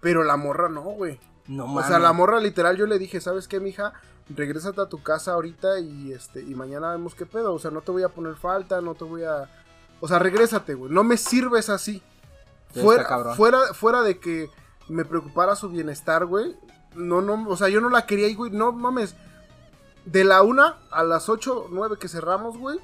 Pero 0.00 0.24
la 0.24 0.36
morra 0.36 0.68
no, 0.68 0.82
güey. 0.82 1.18
No 1.46 1.64
O 1.64 1.68
mames. 1.68 1.86
sea, 1.86 1.98
la 1.98 2.12
morra 2.12 2.40
literal 2.40 2.76
yo 2.76 2.86
le 2.86 2.98
dije, 2.98 3.20
¿sabes 3.20 3.48
qué, 3.48 3.60
mija? 3.60 3.94
Regrésate 4.28 4.80
a 4.82 4.86
tu 4.88 5.02
casa 5.02 5.32
ahorita 5.32 5.80
y 5.80 6.12
este 6.12 6.42
y 6.42 6.54
mañana 6.54 6.90
vemos 6.90 7.14
qué 7.14 7.24
pedo. 7.24 7.54
O 7.54 7.58
sea, 7.58 7.70
no 7.70 7.80
te 7.80 7.90
voy 7.92 8.02
a 8.02 8.10
poner 8.10 8.34
falta, 8.34 8.80
no 8.82 8.94
te 8.94 9.04
voy 9.04 9.24
a. 9.24 9.48
O 10.00 10.08
sea, 10.08 10.18
regrésate, 10.18 10.74
güey. 10.74 10.92
No 10.92 11.04
me 11.04 11.16
sirves 11.16 11.70
así. 11.70 12.02
Sí, 12.74 12.80
Fuera, 12.80 13.02
está 13.02 13.34
fuera, 13.34 13.58
fuera 13.72 14.02
de 14.02 14.18
que 14.18 14.50
me 14.88 15.04
preocupara 15.06 15.56
su 15.56 15.70
bienestar, 15.70 16.26
güey. 16.26 16.54
No, 16.94 17.22
no, 17.22 17.48
o 17.48 17.56
sea, 17.56 17.68
yo 17.68 17.80
no 17.80 17.88
la 17.88 18.04
quería, 18.04 18.28
y, 18.28 18.34
güey. 18.34 18.50
No 18.50 18.72
mames. 18.72 19.14
De 20.04 20.24
la 20.24 20.42
una 20.42 20.76
a 20.90 21.02
las 21.04 21.28
ocho, 21.30 21.66
nueve 21.70 21.96
que 21.98 22.08
cerramos, 22.08 22.58
güey. 22.58 22.78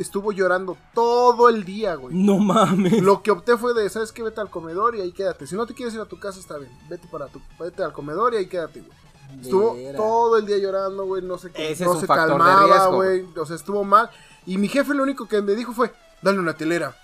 Estuvo 0.00 0.32
llorando 0.32 0.78
todo 0.94 1.50
el 1.50 1.64
día, 1.64 1.94
güey. 1.94 2.16
No 2.16 2.38
mames. 2.38 3.02
Lo 3.02 3.22
que 3.22 3.30
opté 3.30 3.58
fue 3.58 3.74
de, 3.74 3.88
¿sabes 3.90 4.12
qué? 4.12 4.22
Vete 4.22 4.40
al 4.40 4.48
comedor 4.48 4.96
y 4.96 5.02
ahí 5.02 5.12
quédate. 5.12 5.46
Si 5.46 5.54
no 5.54 5.66
te 5.66 5.74
quieres 5.74 5.94
ir 5.94 6.00
a 6.00 6.06
tu 6.06 6.18
casa, 6.18 6.40
está 6.40 6.56
bien. 6.56 6.72
Vete 6.88 7.06
para 7.08 7.26
tu, 7.26 7.38
vete 7.58 7.82
al 7.84 7.92
comedor 7.92 8.32
y 8.32 8.38
ahí 8.38 8.46
quédate, 8.46 8.80
güey. 8.80 8.98
Estuvo 9.42 9.74
Vera. 9.74 9.98
todo 9.98 10.38
el 10.38 10.46
día 10.46 10.56
llorando, 10.56 11.04
güey. 11.04 11.22
No. 11.22 11.34
Ese 11.34 11.84
no 11.84 11.90
es 11.90 11.96
un 11.96 12.00
se 12.00 12.06
calmaba, 12.06 12.64
riesgo, 12.64 12.96
güey. 12.96 13.26
O 13.36 13.44
sea, 13.44 13.56
estuvo 13.56 13.84
mal. 13.84 14.10
Y 14.46 14.56
mi 14.56 14.68
jefe 14.68 14.94
lo 14.94 15.02
único 15.02 15.28
que 15.28 15.42
me 15.42 15.54
dijo 15.54 15.74
fue, 15.74 15.92
dale 16.22 16.38
una 16.38 16.54
telera. 16.54 16.96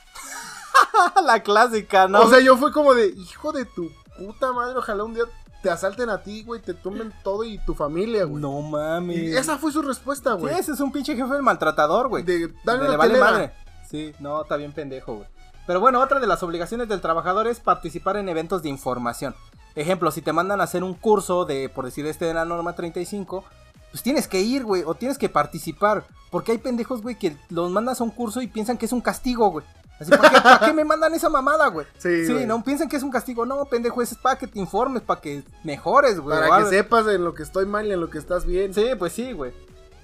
la 1.22 1.42
clásica, 1.42 2.08
¿no? 2.08 2.22
O 2.22 2.30
sea, 2.30 2.40
yo 2.40 2.56
fue 2.56 2.72
como 2.72 2.94
de, 2.94 3.08
hijo 3.08 3.52
de 3.52 3.66
tu 3.66 3.90
puta 4.16 4.52
madre, 4.52 4.78
ojalá 4.78 5.04
un 5.04 5.12
día 5.12 5.24
te 5.62 5.70
asalten 5.70 6.08
a 6.10 6.22
ti, 6.22 6.42
güey, 6.44 6.60
te 6.60 6.74
tumben 6.74 7.12
todo 7.24 7.44
y 7.44 7.58
tu 7.58 7.74
familia, 7.74 8.24
güey. 8.24 8.40
no 8.40 8.60
mames. 8.62 9.16
Y 9.16 9.36
esa 9.36 9.58
fue 9.58 9.72
su 9.72 9.82
respuesta, 9.82 10.34
Sí, 10.34 10.40
güey. 10.40 10.54
ese 10.58 10.72
es 10.72 10.80
un 10.80 10.92
pinche 10.92 11.16
jefe 11.16 11.40
maltratador, 11.42 12.08
güey. 12.08 12.22
de, 12.22 12.52
dale 12.64 12.88
Le 12.88 12.96
vale 12.96 13.18
madre. 13.18 13.52
Sí, 13.88 14.12
no, 14.20 14.42
está 14.42 14.56
bien 14.56 14.72
pendejo, 14.72 15.16
güey. 15.16 15.28
Pero 15.66 15.80
bueno, 15.80 16.00
otra 16.00 16.20
de 16.20 16.26
las 16.28 16.42
obligaciones 16.42 16.88
del 16.88 17.00
trabajador 17.00 17.48
es 17.48 17.58
participar 17.60 18.16
en 18.16 18.28
eventos 18.28 18.62
de 18.62 18.68
información. 18.68 19.34
Ejemplo, 19.74 20.10
si 20.10 20.22
te 20.22 20.32
mandan 20.32 20.60
a 20.60 20.64
hacer 20.64 20.84
un 20.84 20.94
curso 20.94 21.44
de, 21.44 21.68
por 21.68 21.84
decir 21.84 22.06
este 22.06 22.24
de 22.24 22.34
la 22.34 22.44
norma 22.44 22.74
35, 22.74 23.44
pues 23.90 24.02
tienes 24.02 24.28
que 24.28 24.40
ir, 24.40 24.64
güey, 24.64 24.82
o 24.86 24.94
tienes 24.94 25.18
que 25.18 25.28
participar. 25.28 26.04
Porque 26.30 26.52
hay 26.52 26.58
pendejos, 26.58 27.02
güey, 27.02 27.18
que 27.18 27.36
los 27.50 27.70
mandas 27.70 28.00
a 28.00 28.04
un 28.04 28.10
curso 28.10 28.40
y 28.42 28.46
piensan 28.46 28.78
que 28.78 28.86
es 28.86 28.92
un 28.92 29.00
castigo, 29.00 29.50
güey. 29.50 29.66
Así, 29.98 30.10
¿para 30.10 30.60
qué, 30.66 30.72
me 30.72 30.84
mandan 30.84 31.14
esa 31.14 31.28
mamada, 31.30 31.68
güey? 31.68 31.86
Sí, 31.98 32.26
Sí, 32.26 32.32
güey. 32.34 32.46
no 32.46 32.62
piensan 32.62 32.88
que 32.88 32.96
es 32.96 33.02
un 33.02 33.10
castigo. 33.10 33.46
No, 33.46 33.64
pendejo, 33.64 34.02
es 34.02 34.14
para 34.14 34.36
que 34.38 34.46
te 34.46 34.58
informes, 34.58 35.02
para 35.02 35.20
que 35.20 35.42
mejores, 35.64 36.20
güey. 36.20 36.38
Para 36.38 36.64
que 36.64 36.68
sepas 36.70 37.06
en 37.08 37.24
lo 37.24 37.32
que 37.34 37.42
estoy 37.42 37.64
mal 37.66 37.86
y 37.86 37.92
en 37.92 38.00
lo 38.00 38.10
que 38.10 38.18
estás 38.18 38.44
bien. 38.44 38.74
Sí, 38.74 38.84
pues 38.98 39.12
sí, 39.14 39.32
güey. 39.32 39.52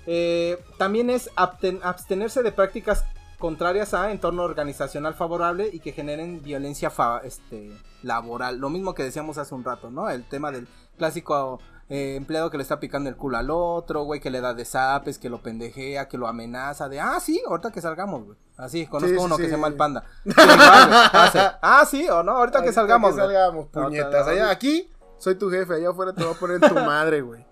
Eh, 0.06 0.58
también 0.78 1.10
es 1.10 1.30
abstenerse 1.36 2.42
de 2.42 2.52
prácticas 2.52 3.04
contrarias 3.38 3.92
a 3.92 4.10
entorno 4.12 4.44
organizacional 4.44 5.14
favorable 5.14 5.68
y 5.72 5.80
que 5.80 5.92
generen 5.92 6.42
violencia 6.42 6.90
fa- 6.90 7.20
este, 7.24 7.72
laboral. 8.02 8.58
Lo 8.58 8.70
mismo 8.70 8.94
que 8.94 9.02
decíamos 9.02 9.36
hace 9.38 9.54
un 9.54 9.64
rato, 9.64 9.90
¿no? 9.90 10.08
El 10.08 10.24
tema 10.24 10.50
del 10.52 10.68
clásico 10.96 11.60
eh, 11.92 12.16
empleado 12.16 12.50
que 12.50 12.56
le 12.56 12.62
está 12.62 12.80
picando 12.80 13.10
el 13.10 13.16
culo 13.16 13.36
al 13.36 13.50
otro, 13.50 14.04
güey, 14.04 14.18
que 14.18 14.30
le 14.30 14.40
da 14.40 14.54
desapes, 14.54 15.18
que 15.18 15.28
lo 15.28 15.42
pendejea, 15.42 16.08
que 16.08 16.16
lo 16.16 16.26
amenaza, 16.26 16.88
de, 16.88 16.98
ah, 16.98 17.20
sí, 17.20 17.42
ahorita 17.46 17.70
que 17.70 17.82
salgamos, 17.82 18.24
güey. 18.24 18.38
Así, 18.56 18.86
conozco 18.86 19.08
Sí, 19.10 19.18
sí, 19.18 19.24
uno 19.24 19.36
que 19.36 19.44
se 19.44 19.50
llama 19.50 19.66
el 19.66 19.74
panda. 19.74 20.02
Sí. 20.24 20.32
Hace, 20.36 21.40
ah, 21.60 21.84
sí, 21.86 22.08
o 22.08 22.22
no, 22.22 22.32
ahorita 22.32 22.60
que 22.60 22.68
Ahorita 22.68 22.80
salgamos. 22.80 23.10
Que 23.10 23.22
güey". 23.22 23.26
salgamos, 23.34 23.66
puñetas. 23.68 24.26
Allá, 24.26 24.48
aquí 24.48 24.90
soy 25.18 25.34
tu 25.34 25.50
jefe, 25.50 25.74
allá 25.74 25.90
afuera 25.90 26.14
te 26.14 26.24
voy 26.24 26.32
a 26.32 26.38
poner 26.38 26.60
tu 26.60 26.74
madre, 26.74 27.20
güey. 27.20 27.44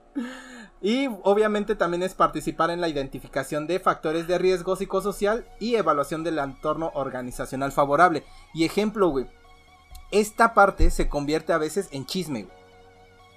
Y 0.80 1.08
obviamente 1.24 1.74
también 1.74 2.02
es 2.02 2.14
participar 2.14 2.70
en 2.70 2.80
la 2.80 2.88
identificación 2.88 3.66
de 3.66 3.78
factores 3.78 4.26
de 4.26 4.38
riesgo 4.38 4.74
psicosocial 4.74 5.46
y 5.58 5.74
evaluación 5.74 6.24
del 6.24 6.38
entorno 6.38 6.90
organizacional 6.94 7.72
favorable. 7.72 8.24
Y 8.54 8.64
ejemplo, 8.64 9.08
güey, 9.08 9.26
esta 10.10 10.54
parte 10.54 10.90
se 10.90 11.08
convierte 11.08 11.52
a 11.52 11.58
veces 11.58 11.88
en 11.92 12.06
chisme, 12.06 12.44
güey. 12.44 12.59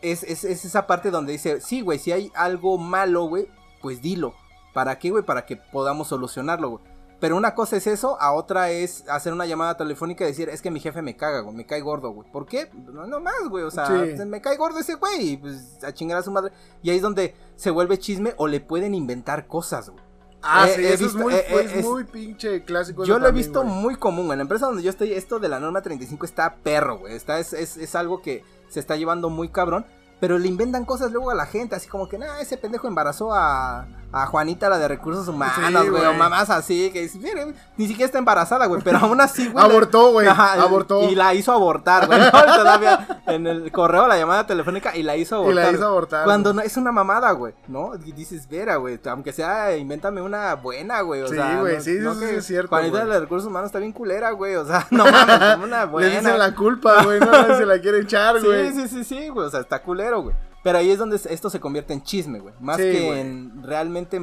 Es, 0.04 0.22
es, 0.24 0.43
es 0.43 0.66
esa 0.66 0.86
parte 0.86 1.10
donde 1.12 1.32
dice, 1.32 1.62
sí, 1.62 1.82
güey, 1.82 1.97
si 1.97 2.12
hay 2.12 2.32
algo 2.36 2.78
malo, 2.78 3.26
güey, 3.26 3.47
pues 3.82 4.01
dilo. 4.01 4.34
¿Para 4.74 4.99
qué, 4.99 5.10
güey? 5.12 5.24
Para 5.24 5.45
que 5.45 5.56
podamos 5.58 6.08
solucionarlo, 6.10 6.70
güey. 6.72 6.84
Pero 7.20 7.38
una 7.38 7.56
cosa 7.56 7.78
es 7.78 7.88
eso, 7.88 8.20
a 8.20 8.34
otra 8.34 8.70
es 8.72 9.06
hacer 9.08 9.32
una 9.32 9.45
llamada 9.45 9.78
telefónica 9.78 10.26
y 10.26 10.28
decir, 10.28 10.49
es 10.49 10.62
que 10.62 10.70
mi 10.72 10.82
jefe 10.82 11.01
me 11.01 11.16
caga, 11.16 11.39
güey, 11.39 11.56
me 11.56 11.66
cae 11.66 11.80
gordo, 11.80 12.12
güey. 12.12 12.30
¿Por 12.32 12.45
qué? 12.45 12.70
No, 12.74 13.08
no 13.08 13.22
más, 13.22 13.47
güey, 13.49 13.64
o 13.64 13.72
sea, 13.72 13.86
Sí. 13.88 14.26
me 14.26 14.41
cae 14.41 14.58
gordo 14.58 14.80
ese 14.80 14.95
güey, 14.95 15.30
y 15.30 15.38
pues 15.38 15.82
a 15.86 15.93
chingar 15.93 16.18
a 16.18 16.22
su 16.24 16.32
madre. 16.32 16.51
Y 16.82 16.89
ahí 16.89 16.97
es 16.97 17.01
donde 17.01 17.34
se 17.56 17.72
vuelve 17.72 17.97
chisme 17.97 18.34
o 18.36 18.47
le 18.47 18.60
pueden 18.60 18.93
inventar 18.93 19.47
cosas, 19.47 19.89
güey. 19.89 20.04
Ah, 20.41 20.68
Eh, 20.68 20.74
sí, 20.76 20.86
eso 20.86 21.04
visto- 21.06 21.18
es 21.20 21.24
muy, 21.24 21.34
eh, 21.34 21.45
es 21.64 21.74
es- 21.78 21.86
muy 21.86 22.04
pinche 22.04 22.66
clásico. 22.66 23.06
Yo 23.06 23.18
lo 23.20 23.30
he 23.30 23.32
visto 23.32 23.62
güey. 23.64 23.74
muy 23.74 23.95
común, 23.95 24.30
en 24.34 24.39
la 24.39 24.41
empresa 24.41 24.66
donde 24.66 24.84
yo 24.84 24.89
estoy, 24.89 25.14
esto 25.14 25.39
de 25.39 25.47
la 25.47 25.62
norma 25.62 25.82
35 25.82 26.26
está 26.26 26.56
perro, 26.58 26.97
güey. 26.99 27.16
Está, 27.16 27.39
es, 27.39 27.54
es 27.54 27.95
algo 27.95 28.22
que 28.22 28.43
se 28.74 28.80
está 28.80 28.96
llevando 28.96 29.30
muy 29.30 29.50
cabrón. 29.50 29.86
Pero 30.20 30.38
le 30.40 30.48
inventan 30.48 30.86
cosas 30.86 31.12
luego 31.12 31.32
a 31.32 31.36
la 31.36 31.46
gente, 31.46 31.76
así 31.76 31.90
como 31.90 32.08
que, 32.08 32.18
nah, 32.18 32.40
ese 32.40 32.58
pendejo 32.58 32.88
embarazó 32.88 33.34
a, 33.34 33.88
a 34.14 34.28
Juanita, 34.28 34.70
la 34.70 34.78
de 34.78 34.88
recursos 34.88 35.28
humanos, 35.28 35.55
Sí, 35.84 35.89
güey, 35.89 36.05
o 36.05 36.14
mamás 36.14 36.49
así, 36.49 36.91
que 36.91 37.01
dices, 37.01 37.20
"Miren, 37.22 37.55
ni 37.78 37.88
siquiera 37.88 38.05
está 38.05 38.20
embarazada, 38.20 38.68
güey, 38.68 38.82
pero 38.84 38.99
aún 38.99 39.20
así, 39.20 39.49
güey. 39.49 39.66
Abortó, 39.66 40.11
güey. 40.11 40.28
Abortó. 40.28 41.09
Y 41.09 41.16
la 41.16 41.34
hizo 41.34 41.51
abortar, 41.51 42.05
güey. 42.07 42.20
¿no? 42.20 42.30
Todavía 42.32 43.22
en 43.28 43.47
el 43.47 43.72
correo 43.72 44.07
la 44.07 44.18
llamada 44.18 44.45
telefónica 44.45 44.95
y 44.95 45.03
la 45.03 45.18
hizo 45.18 45.36
Y 45.36 45.39
abortar. 45.39 45.66
la 45.66 45.72
hizo 45.72 45.88
abortar. 45.88 46.24
Cuando 46.26 46.53
no, 46.53 46.61
es 46.61 46.78
una 46.78 46.91
mamada, 46.91 47.32
güey, 47.32 47.53
¿no? 47.68 47.91
Y 48.05 48.11
dices, 48.11 48.47
vera, 48.47 48.76
güey, 48.76 48.99
aunque 49.09 49.34
sea, 49.34 49.76
invéntame 49.76 50.22
una 50.22 50.53
buena, 50.55 51.01
güey, 51.01 51.22
o 51.24 51.28
Sí, 51.28 51.36
güey, 51.59 51.76
no- 51.78 51.82
sí, 51.82 51.93
no 51.99 52.11
eso 52.11 52.20
que 52.20 52.36
es 52.38 52.45
cierto, 52.45 52.70
Juanita 52.70 52.99
güey. 52.99 53.11
de 53.14 53.20
recursos 53.20 53.47
humanos 53.49 53.68
está 53.68 53.80
bien 53.80 53.91
culera, 53.93 54.30
güey, 54.32 54.55
o 54.55 54.66
sea, 54.66 54.86
no 54.91 55.05
mames, 55.05 55.57
una 55.64 55.86
buena. 55.86 56.09
Le 56.09 56.20
dicen 56.20 56.38
la 56.38 56.53
culpa, 56.53 57.03
güey. 57.03 57.20
No 57.20 57.57
se 57.57 57.66
la 57.66 57.80
quiere 57.80 57.99
echar, 58.01 58.39
güey. 58.43 58.72
Sí, 58.72 58.82
sí, 58.82 58.88
sí, 58.89 59.03
sí, 59.03 59.30
güey, 59.30 59.47
o 59.47 59.49
sea, 59.49 59.61
está 59.61 59.82
culero, 59.82 60.22
güey. 60.22 60.36
Pero 60.64 60.78
ahí 60.78 60.89
es 60.89 60.97
donde 60.97 61.20
esto 61.30 61.49
se 61.49 61.59
convierte 61.59 61.93
en 61.93 62.03
chisme, 62.03 62.39
güey. 62.39 62.55
Más 62.59 62.78
Sí, 62.78 62.84
que 62.84 63.20
en 63.20 63.64
realmente 63.64 64.20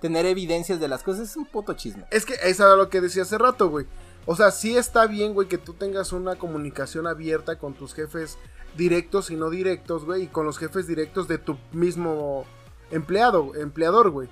tener 0.00 0.24
evidencias 0.24 0.80
de 0.80 0.88
las 0.88 1.02
cosas, 1.02 1.28
es 1.28 1.36
un 1.36 1.46
puto 1.46 1.74
chisme. 1.74 2.04
Es 2.10 2.24
que 2.24 2.34
eso 2.44 2.64
era 2.64 2.76
lo 2.76 2.88
que 2.88 3.00
decía 3.00 3.22
hace 3.22 3.38
rato, 3.38 3.68
güey. 3.68 3.86
O 4.26 4.36
sea, 4.36 4.50
sí 4.50 4.76
está 4.76 5.06
bien, 5.06 5.34
güey, 5.34 5.48
que 5.48 5.58
tú 5.58 5.74
tengas 5.74 6.12
una 6.12 6.36
comunicación 6.36 7.06
abierta 7.06 7.58
con 7.58 7.74
tus 7.74 7.94
jefes 7.94 8.38
directos 8.76 9.30
y 9.30 9.36
no 9.36 9.50
directos, 9.50 10.04
güey, 10.04 10.24
y 10.24 10.26
con 10.28 10.46
los 10.46 10.58
jefes 10.58 10.86
directos 10.86 11.26
de 11.26 11.38
tu 11.38 11.58
mismo 11.72 12.44
empleado, 12.90 13.54
empleador, 13.56 14.10
güey. 14.10 14.28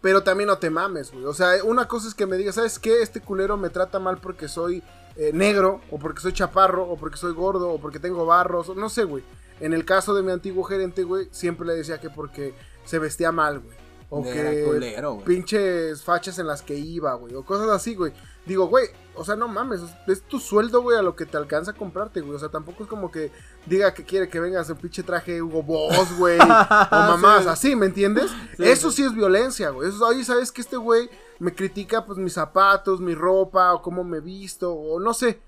Pero 0.00 0.22
también 0.22 0.48
no 0.48 0.58
te 0.58 0.68
mames, 0.68 1.12
güey. 1.12 1.24
O 1.24 1.32
sea, 1.32 1.64
una 1.64 1.88
cosa 1.88 2.08
es 2.08 2.14
que 2.14 2.26
me 2.26 2.36
digas, 2.36 2.56
¿sabes 2.56 2.78
qué? 2.78 3.02
Este 3.02 3.20
culero 3.20 3.56
me 3.56 3.70
trata 3.70 3.98
mal 3.98 4.18
porque 4.18 4.48
soy 4.48 4.82
eh, 5.16 5.30
negro, 5.32 5.80
o 5.90 5.98
porque 5.98 6.20
soy 6.20 6.32
chaparro, 6.32 6.84
o 6.84 6.96
porque 6.96 7.16
soy 7.16 7.32
gordo, 7.32 7.70
o 7.70 7.80
porque 7.80 7.98
tengo 7.98 8.26
barros, 8.26 8.68
o 8.68 8.74
no 8.74 8.90
sé, 8.90 9.04
güey. 9.04 9.24
En 9.60 9.72
el 9.72 9.84
caso 9.84 10.14
de 10.14 10.22
mi 10.22 10.32
antiguo 10.32 10.64
gerente, 10.64 11.04
güey, 11.04 11.28
siempre 11.30 11.66
le 11.66 11.74
decía 11.74 12.00
que 12.00 12.10
porque 12.10 12.54
se 12.84 12.98
vestía 12.98 13.32
mal, 13.32 13.60
güey. 13.60 13.76
O 14.10 14.22
que 14.22 14.62
culero, 14.64 15.18
pinches 15.24 16.02
fachas 16.04 16.38
en 16.38 16.46
las 16.46 16.62
que 16.62 16.76
iba, 16.76 17.14
güey. 17.14 17.34
O 17.34 17.44
cosas 17.44 17.68
así, 17.68 17.94
güey. 17.96 18.12
Digo, 18.46 18.66
güey, 18.68 18.86
o 19.16 19.24
sea, 19.24 19.34
no 19.34 19.48
mames. 19.48 19.80
Es 20.06 20.22
tu 20.22 20.38
sueldo, 20.38 20.82
güey, 20.82 20.96
a 20.98 21.02
lo 21.02 21.16
que 21.16 21.26
te 21.26 21.36
alcanza 21.36 21.72
a 21.72 21.74
comprarte, 21.74 22.20
güey. 22.20 22.36
O 22.36 22.38
sea, 22.38 22.48
tampoco 22.50 22.84
es 22.84 22.88
como 22.88 23.10
que 23.10 23.32
diga 23.66 23.92
que 23.94 24.04
quiere 24.04 24.28
que 24.28 24.38
vengas 24.38 24.70
en 24.70 24.76
pinche 24.76 25.02
traje 25.02 25.42
Hugo 25.42 25.62
Boss, 25.64 26.16
güey. 26.16 26.38
o 26.40 26.44
mamás 26.44 27.42
Sí. 27.44 27.48
así, 27.48 27.76
¿me 27.76 27.86
entiendes? 27.86 28.30
Sí, 28.56 28.62
Eso 28.64 28.90
sí. 28.90 28.98
sí 28.98 29.04
es 29.04 29.14
violencia, 29.14 29.70
güey. 29.70 29.88
Eso, 29.88 30.06
oye, 30.06 30.22
¿sabes 30.22 30.52
que 30.52 30.60
este 30.60 30.76
güey 30.76 31.08
me 31.40 31.52
critica, 31.54 32.04
pues, 32.06 32.16
mis 32.18 32.34
zapatos, 32.34 33.00
mi 33.00 33.14
ropa, 33.16 33.72
o 33.74 33.82
cómo 33.82 34.04
me 34.04 34.20
visto, 34.20 34.72
o 34.72 35.00
no 35.00 35.12
sé. 35.14 35.40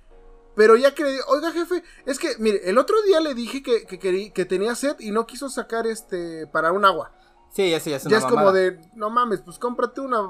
Pero 0.57 0.75
ya 0.77 0.95
que 0.95 1.05
le 1.05 1.19
oiga, 1.29 1.53
jefe, 1.53 1.85
es 2.07 2.19
que, 2.19 2.31
mire, 2.39 2.63
el 2.65 2.79
otro 2.79 3.01
día 3.03 3.21
le 3.21 3.35
dije 3.35 3.63
que, 3.63 3.85
que, 3.85 4.45
tenía 4.47 4.75
sed 4.75 4.97
y 4.99 5.11
no 5.11 5.27
quiso 5.27 5.51
sacar 5.51 5.87
este 5.87 6.47
para 6.47 6.73
un 6.73 6.87
agua. 6.87 7.13
Sí, 7.53 7.71
ya 7.71 7.79
sí, 7.79 7.91
ya 7.91 7.97
es 7.97 8.05
ya 8.05 8.09
una 8.09 8.19
es 8.19 8.25
como 8.25 8.53
de, 8.53 8.81
no 8.95 9.11
mames, 9.11 9.43
pues 9.43 9.59
cómprate 9.59 10.01
una. 10.01 10.23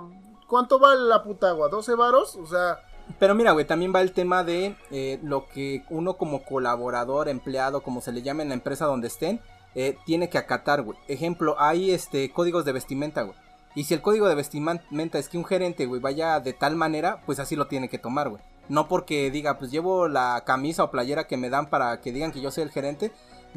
¿Cuánto 0.48 0.80
vale 0.80 1.02
la 1.02 1.22
puta 1.22 1.50
agua? 1.50 1.70
¿12 1.70 1.96
varos? 1.96 2.34
O 2.36 2.46
sea, 2.46 2.80
Pero 3.20 3.36
mira, 3.36 3.52
güey, 3.52 3.66
también 3.66 3.92
va 3.94 4.00
el 4.00 4.12
tema 4.12 4.42
de 4.42 4.76
eh, 4.90 5.20
lo 5.22 5.48
que 5.48 5.84
uno 5.90 6.14
como 6.14 6.44
colaborador, 6.44 7.28
empleado, 7.28 7.82
como 7.82 8.00
se 8.00 8.12
le 8.12 8.22
llame 8.22 8.42
en 8.42 8.48
la 8.48 8.56
empresa 8.56 8.86
donde 8.86 9.06
estén, 9.06 9.40
eh, 9.76 9.96
tiene 10.06 10.28
que 10.28 10.38
acatar, 10.38 10.82
güey. 10.82 10.98
Ejemplo, 11.06 11.54
hay 11.58 11.92
este 11.92 12.32
códigos 12.32 12.64
de 12.64 12.72
vestimenta, 12.72 13.22
güey. 13.22 13.36
Y 13.76 13.84
si 13.84 13.94
el 13.94 14.02
código 14.02 14.28
de 14.28 14.34
vestimenta 14.34 15.18
es 15.18 15.28
que 15.28 15.38
un 15.38 15.44
gerente, 15.44 15.86
güey, 15.86 16.00
vaya 16.00 16.40
de 16.40 16.52
tal 16.52 16.74
manera, 16.74 17.22
pues 17.26 17.38
así 17.38 17.54
lo 17.54 17.66
tiene 17.66 17.88
que 17.88 17.98
tomar, 17.98 18.30
güey. 18.30 18.42
No 18.68 18.88
porque 18.88 19.30
diga, 19.30 19.58
pues 19.58 19.70
llevo 19.70 20.08
la 20.08 20.42
camisa 20.44 20.84
o 20.84 20.90
playera 20.90 21.26
que 21.26 21.36
me 21.36 21.50
dan 21.50 21.66
para 21.66 22.00
que 22.00 22.12
digan 22.12 22.32
que 22.32 22.40
yo 22.40 22.50
soy 22.50 22.64
el 22.64 22.70
gerente. 22.70 23.12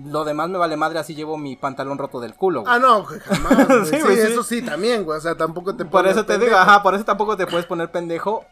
Lo 0.05 0.23
demás 0.23 0.49
me 0.49 0.57
vale 0.57 0.77
madre, 0.77 0.99
así 0.99 1.13
llevo 1.13 1.37
mi 1.37 1.55
pantalón 1.57 1.97
roto 1.97 2.19
del 2.21 2.33
culo, 2.35 2.61
güey. 2.61 2.73
ah, 2.73 2.79
no, 2.79 3.03
jamás. 3.03 3.67
güey. 3.67 3.85
Sí, 3.85 3.95
sí, 3.97 4.01
güey, 4.01 4.15
sí. 4.15 4.21
eso 4.31 4.43
sí, 4.43 4.61
también, 4.61 5.03
güey. 5.03 5.17
O 5.17 5.21
sea, 5.21 5.35
tampoco 5.35 5.75
te 5.75 5.83
Por 5.83 5.91
pones 5.91 6.11
eso 6.13 6.21
te 6.21 6.33
pendejo. 6.33 6.51
digo, 6.51 6.57
ajá, 6.57 6.81
por 6.83 6.95
eso 6.95 7.03
tampoco 7.03 7.35
te 7.35 7.47
puedes 7.47 7.65
poner 7.65 7.91
pendejo. 7.91 8.45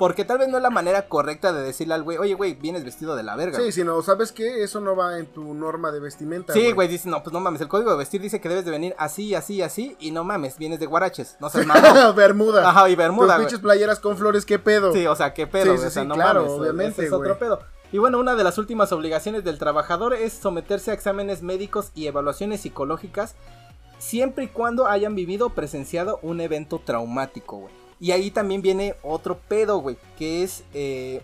Porque 0.00 0.24
tal 0.24 0.38
vez 0.38 0.48
no 0.48 0.56
es 0.56 0.62
la 0.62 0.70
manera 0.70 1.08
correcta 1.08 1.52
de 1.52 1.62
decirle 1.62 1.92
al 1.92 2.02
güey, 2.02 2.16
oye, 2.16 2.32
güey, 2.32 2.54
vienes 2.54 2.84
vestido 2.86 3.16
de 3.16 3.22
la 3.22 3.36
verga. 3.36 3.56
Sí, 3.56 3.64
güey". 3.64 3.72
si 3.72 3.84
no, 3.84 4.00
¿sabes 4.00 4.32
qué? 4.32 4.62
Eso 4.62 4.80
no 4.80 4.96
va 4.96 5.18
en 5.18 5.26
tu 5.26 5.52
norma 5.52 5.92
de 5.92 6.00
vestimenta. 6.00 6.54
Sí, 6.54 6.72
güey, 6.72 6.88
dice, 6.88 7.06
no, 7.10 7.22
pues 7.22 7.34
no 7.34 7.40
mames, 7.40 7.60
el 7.60 7.68
código 7.68 7.90
de 7.90 7.98
vestir 7.98 8.18
dice 8.22 8.40
que 8.40 8.48
debes 8.48 8.64
de 8.64 8.70
venir 8.70 8.94
así, 8.96 9.34
así, 9.34 9.60
así, 9.60 9.98
y 10.00 10.10
no 10.10 10.24
mames, 10.24 10.56
vienes 10.56 10.80
de 10.80 10.86
guaraches, 10.86 11.36
no 11.38 11.50
seas 11.50 11.66
malo. 11.66 12.14
Bermuda. 12.14 12.66
Ajá, 12.66 12.88
y 12.88 12.96
bermuda, 12.96 13.36
Tus 13.36 13.44
pinches 13.44 13.60
playeras 13.60 14.00
con 14.00 14.16
flores, 14.16 14.46
¿qué 14.46 14.58
pedo? 14.58 14.90
Sí, 14.94 15.06
o 15.06 15.14
sea, 15.14 15.34
qué 15.34 15.46
pedo, 15.46 15.74
Sí, 15.74 15.78
sí, 15.82 15.86
o 15.86 15.90
sea, 15.90 16.02
sí, 16.02 16.08
no 16.08 16.14
claro, 16.14 16.44
mames, 16.44 16.58
obviamente, 16.58 17.04
es 17.04 17.12
otro 17.12 17.38
pedo. 17.38 17.60
Y 17.92 17.98
bueno, 17.98 18.18
una 18.18 18.36
de 18.36 18.44
las 18.44 18.56
últimas 18.56 18.92
obligaciones 18.92 19.44
del 19.44 19.58
trabajador 19.58 20.14
es 20.14 20.32
someterse 20.32 20.92
a 20.92 20.94
exámenes 20.94 21.42
médicos 21.42 21.90
y 21.94 22.06
evaluaciones 22.06 22.62
psicológicas 22.62 23.34
siempre 23.98 24.44
y 24.44 24.48
cuando 24.48 24.86
hayan 24.86 25.14
vivido 25.14 25.48
o 25.48 25.50
presenciado 25.50 26.20
un 26.22 26.40
evento 26.40 26.80
traumático, 26.82 27.58
güey. 27.58 27.89
Y 28.00 28.12
ahí 28.12 28.30
también 28.30 28.62
viene 28.62 28.94
otro 29.02 29.38
pedo, 29.38 29.78
güey, 29.78 29.98
que 30.18 30.42
es 30.42 30.64
eh, 30.72 31.22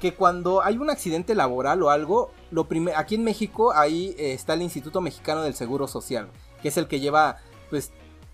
que 0.00 0.12
cuando 0.14 0.62
hay 0.62 0.76
un 0.76 0.90
accidente 0.90 1.34
laboral 1.34 1.82
o 1.82 1.88
algo, 1.90 2.30
lo 2.50 2.64
primer- 2.68 2.94
aquí 2.96 3.14
en 3.14 3.24
México 3.24 3.72
ahí 3.72 4.14
eh, 4.18 4.32
está 4.34 4.52
el 4.54 4.62
Instituto 4.62 5.00
Mexicano 5.00 5.42
del 5.42 5.54
Seguro 5.54 5.88
Social, 5.88 6.28
que 6.60 6.68
es 6.68 6.76
el 6.76 6.86
que 6.86 7.00
lleva 7.00 7.38
pues 7.70 7.92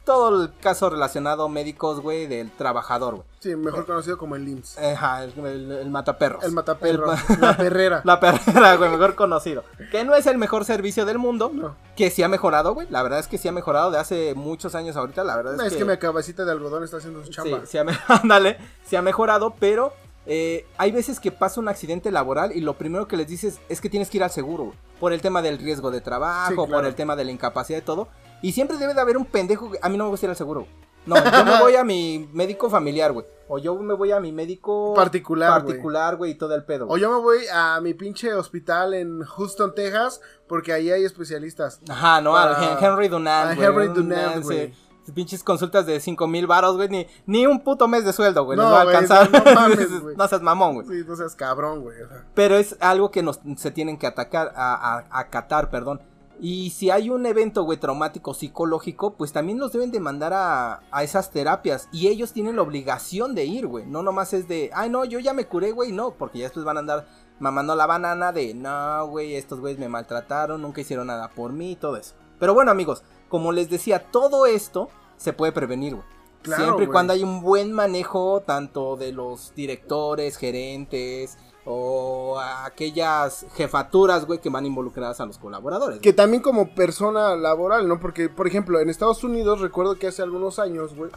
todo 0.08 0.42
el 0.44 0.50
caso 0.60 0.88
relacionado 0.90 1.48
médicos, 1.48 2.00
güey, 2.00 2.26
del 2.26 2.50
trabajador, 2.50 3.16
güey. 3.16 3.26
Sí, 3.40 3.54
mejor 3.54 3.84
conocido 3.86 4.16
como 4.16 4.36
el 4.36 4.48
IMSS. 4.48 4.78
Ajá, 4.78 5.22
el, 5.24 5.32
el- 5.44 5.70
el 5.72 5.90
mataperros. 5.90 6.42
El 6.42 6.52
mataperro. 6.52 7.12
El- 7.12 7.18
La 7.40 7.56
perrera. 7.56 8.00
la 8.04 8.18
perrera, 8.18 8.76
güey, 8.76 8.90
mejor 8.90 9.14
conocido. 9.14 9.64
Que 9.90 10.04
no 10.04 10.14
es 10.14 10.26
el 10.26 10.38
mejor 10.38 10.64
servicio 10.64 11.04
del 11.04 11.18
mundo. 11.18 11.50
No. 11.52 11.76
Que 11.94 12.10
sí 12.10 12.22
ha 12.22 12.28
mejorado, 12.28 12.72
güey. 12.74 12.86
La 12.90 13.02
verdad 13.02 13.18
es 13.18 13.28
que 13.28 13.36
sí 13.38 13.48
ha 13.48 13.52
mejorado 13.52 13.90
de 13.90 13.98
hace 13.98 14.34
muchos 14.34 14.74
años 14.74 14.96
ahorita. 14.96 15.22
La 15.24 15.36
verdad 15.36 15.56
No, 15.56 15.62
es, 15.64 15.72
es 15.72 15.78
que 15.78 15.84
mi 15.84 15.96
cabecita 15.98 16.44
de 16.44 16.52
algodón 16.52 16.84
está 16.84 16.96
haciendo 16.96 17.20
su 17.20 17.26
Sí, 17.26 17.32
chamba. 17.32 17.60
sí 17.66 17.76
ha, 17.78 17.84
me- 17.84 17.92
ándale, 18.08 18.56
sí 18.86 18.96
ha 18.96 19.02
mejorado, 19.02 19.54
pero 19.60 19.92
eh, 20.26 20.66
hay 20.78 20.90
veces 20.90 21.20
que 21.20 21.30
pasa 21.32 21.60
un 21.60 21.68
accidente 21.68 22.10
laboral 22.10 22.52
y 22.52 22.60
lo 22.60 22.74
primero 22.74 23.06
que 23.08 23.16
les 23.16 23.28
dices 23.28 23.60
es 23.68 23.80
que 23.80 23.88
tienes 23.88 24.10
que 24.10 24.16
ir 24.16 24.24
al 24.24 24.30
seguro, 24.30 24.64
güey, 24.64 24.76
por 25.00 25.12
el 25.12 25.20
tema 25.20 25.42
del 25.42 25.58
riesgo 25.58 25.90
de 25.90 26.00
trabajo, 26.00 26.64
Sí, 26.66 26.72
por 26.72 26.84
el 26.86 26.94
tema 26.94 27.14
de 27.14 27.24
la 27.24 27.30
incapacidad 27.30 27.78
y 27.78 27.82
todo. 27.82 28.08
Y 28.42 28.52
siempre 28.52 28.76
debe 28.76 28.94
de 28.94 29.00
haber 29.00 29.16
un 29.16 29.24
pendejo. 29.26 29.70
que- 29.70 29.78
A 29.82 29.88
mí 29.88 29.96
no 29.96 30.04
me 30.04 30.10
gusta 30.10 30.26
ir 30.26 30.30
al 30.30 30.36
seguro. 30.36 30.66
No, 31.06 31.16
yo 31.16 31.44
me 31.44 31.58
voy 31.60 31.74
a 31.76 31.84
mi 31.84 32.28
médico 32.34 32.68
familiar, 32.68 33.12
güey. 33.12 33.24
O 33.48 33.58
yo 33.58 33.74
me 33.76 33.94
voy 33.94 34.12
a 34.12 34.20
mi 34.20 34.30
médico 34.30 34.92
Particular, 34.94 35.62
güey. 35.62 35.72
particular, 35.72 36.16
güey, 36.16 36.30
y 36.32 36.34
todo 36.34 36.54
el 36.54 36.64
pedo. 36.64 36.84
O 36.84 36.88
güey. 36.88 37.00
yo 37.00 37.10
me 37.10 37.20
voy 37.22 37.38
a 37.50 37.80
mi 37.80 37.94
pinche 37.94 38.34
hospital 38.34 38.92
en 38.92 39.22
Houston, 39.22 39.74
Texas, 39.74 40.20
porque 40.46 40.72
ahí 40.74 40.90
hay 40.90 41.04
especialistas. 41.04 41.80
Ajá, 41.88 42.20
no, 42.20 42.36
al 42.36 42.54
Para- 42.54 42.78
Hen- 42.78 42.84
Henry 42.84 43.08
Dunant, 43.08 43.52
a 43.52 43.54
güey. 43.54 43.66
Henry 43.66 43.86
un 43.88 43.94
Dunant, 43.94 44.44
güey. 44.44 44.74
Pinches 45.14 45.42
consultas 45.42 45.86
de 45.86 45.98
5 46.00 46.26
mil 46.26 46.46
varos, 46.46 46.76
güey. 46.76 46.90
Ni, 46.90 47.06
ni 47.24 47.46
un 47.46 47.64
puto 47.64 47.88
mes 47.88 48.04
de 48.04 48.12
sueldo, 48.12 48.44
güey. 48.44 48.58
No, 48.58 48.64
les 48.64 48.72
va 48.74 48.80
a 48.80 48.84
güey, 48.84 48.96
alcanzar. 48.96 49.30
no 49.32 49.54
mames, 49.54 50.00
güey. 50.02 50.14
no 50.16 50.28
seas 50.28 50.42
mamón, 50.42 50.74
güey. 50.74 50.86
Sí, 50.86 51.04
no 51.08 51.16
seas 51.16 51.34
cabrón, 51.34 51.80
güey. 51.80 52.02
o. 52.02 52.06
Pero 52.34 52.56
es 52.56 52.76
algo 52.80 53.10
que 53.10 53.22
nos 53.22 53.40
se 53.56 53.70
tienen 53.70 53.96
que 53.96 54.06
atacar, 54.06 54.52
a, 54.54 54.74
a- 54.98 55.18
acatar, 55.20 55.70
perdón. 55.70 56.02
Y 56.40 56.70
si 56.70 56.90
hay 56.90 57.10
un 57.10 57.26
evento, 57.26 57.64
güey, 57.64 57.78
traumático 57.78 58.32
psicológico, 58.32 59.14
pues 59.14 59.32
también 59.32 59.58
los 59.58 59.72
deben 59.72 59.90
de 59.90 60.00
mandar 60.00 60.32
a, 60.32 60.82
a 60.90 61.02
esas 61.02 61.30
terapias. 61.30 61.88
Y 61.92 62.08
ellos 62.08 62.32
tienen 62.32 62.56
la 62.56 62.62
obligación 62.62 63.34
de 63.34 63.44
ir, 63.44 63.66
güey. 63.66 63.86
No 63.86 64.02
nomás 64.02 64.32
es 64.32 64.46
de, 64.46 64.70
ay, 64.74 64.88
no, 64.88 65.04
yo 65.04 65.18
ya 65.18 65.32
me 65.32 65.46
curé, 65.46 65.72
güey. 65.72 65.90
No, 65.90 66.12
porque 66.12 66.38
ya 66.38 66.44
después 66.44 66.64
van 66.64 66.76
a 66.76 66.80
andar 66.80 67.06
mamando 67.40 67.74
la 67.74 67.86
banana 67.86 68.32
de, 68.32 68.54
no, 68.54 69.06
güey, 69.08 69.34
estos 69.34 69.60
güeyes 69.60 69.78
me 69.78 69.88
maltrataron, 69.88 70.62
nunca 70.62 70.80
hicieron 70.80 71.08
nada 71.08 71.28
por 71.28 71.52
mí, 71.52 71.76
todo 71.76 71.96
eso. 71.96 72.14
Pero 72.38 72.54
bueno, 72.54 72.70
amigos, 72.70 73.02
como 73.28 73.52
les 73.52 73.70
decía, 73.70 74.10
todo 74.10 74.46
esto 74.46 74.88
se 75.16 75.32
puede 75.32 75.52
prevenir, 75.52 75.94
güey. 75.94 76.06
Claro, 76.42 76.62
Siempre 76.62 76.84
y 76.84 76.88
cuando 76.88 77.12
hay 77.12 77.24
un 77.24 77.40
buen 77.42 77.72
manejo 77.72 78.42
tanto 78.46 78.96
de 78.96 79.12
los 79.12 79.52
directores, 79.56 80.36
gerentes 80.36 81.36
o 81.70 82.40
aquellas 82.64 83.44
jefaturas, 83.54 84.24
güey, 84.24 84.40
que 84.40 84.48
van 84.48 84.64
involucradas 84.64 85.20
a 85.20 85.26
los 85.26 85.36
colaboradores. 85.36 86.00
Que 86.00 86.14
también 86.14 86.42
como 86.42 86.74
persona 86.74 87.36
laboral, 87.36 87.86
¿no? 87.86 88.00
Porque, 88.00 88.30
por 88.30 88.46
ejemplo, 88.46 88.80
en 88.80 88.88
Estados 88.88 89.22
Unidos, 89.22 89.60
recuerdo 89.60 89.98
que 89.98 90.06
hace 90.06 90.22
algunos 90.22 90.58
años, 90.58 90.94
güey, 90.96 91.10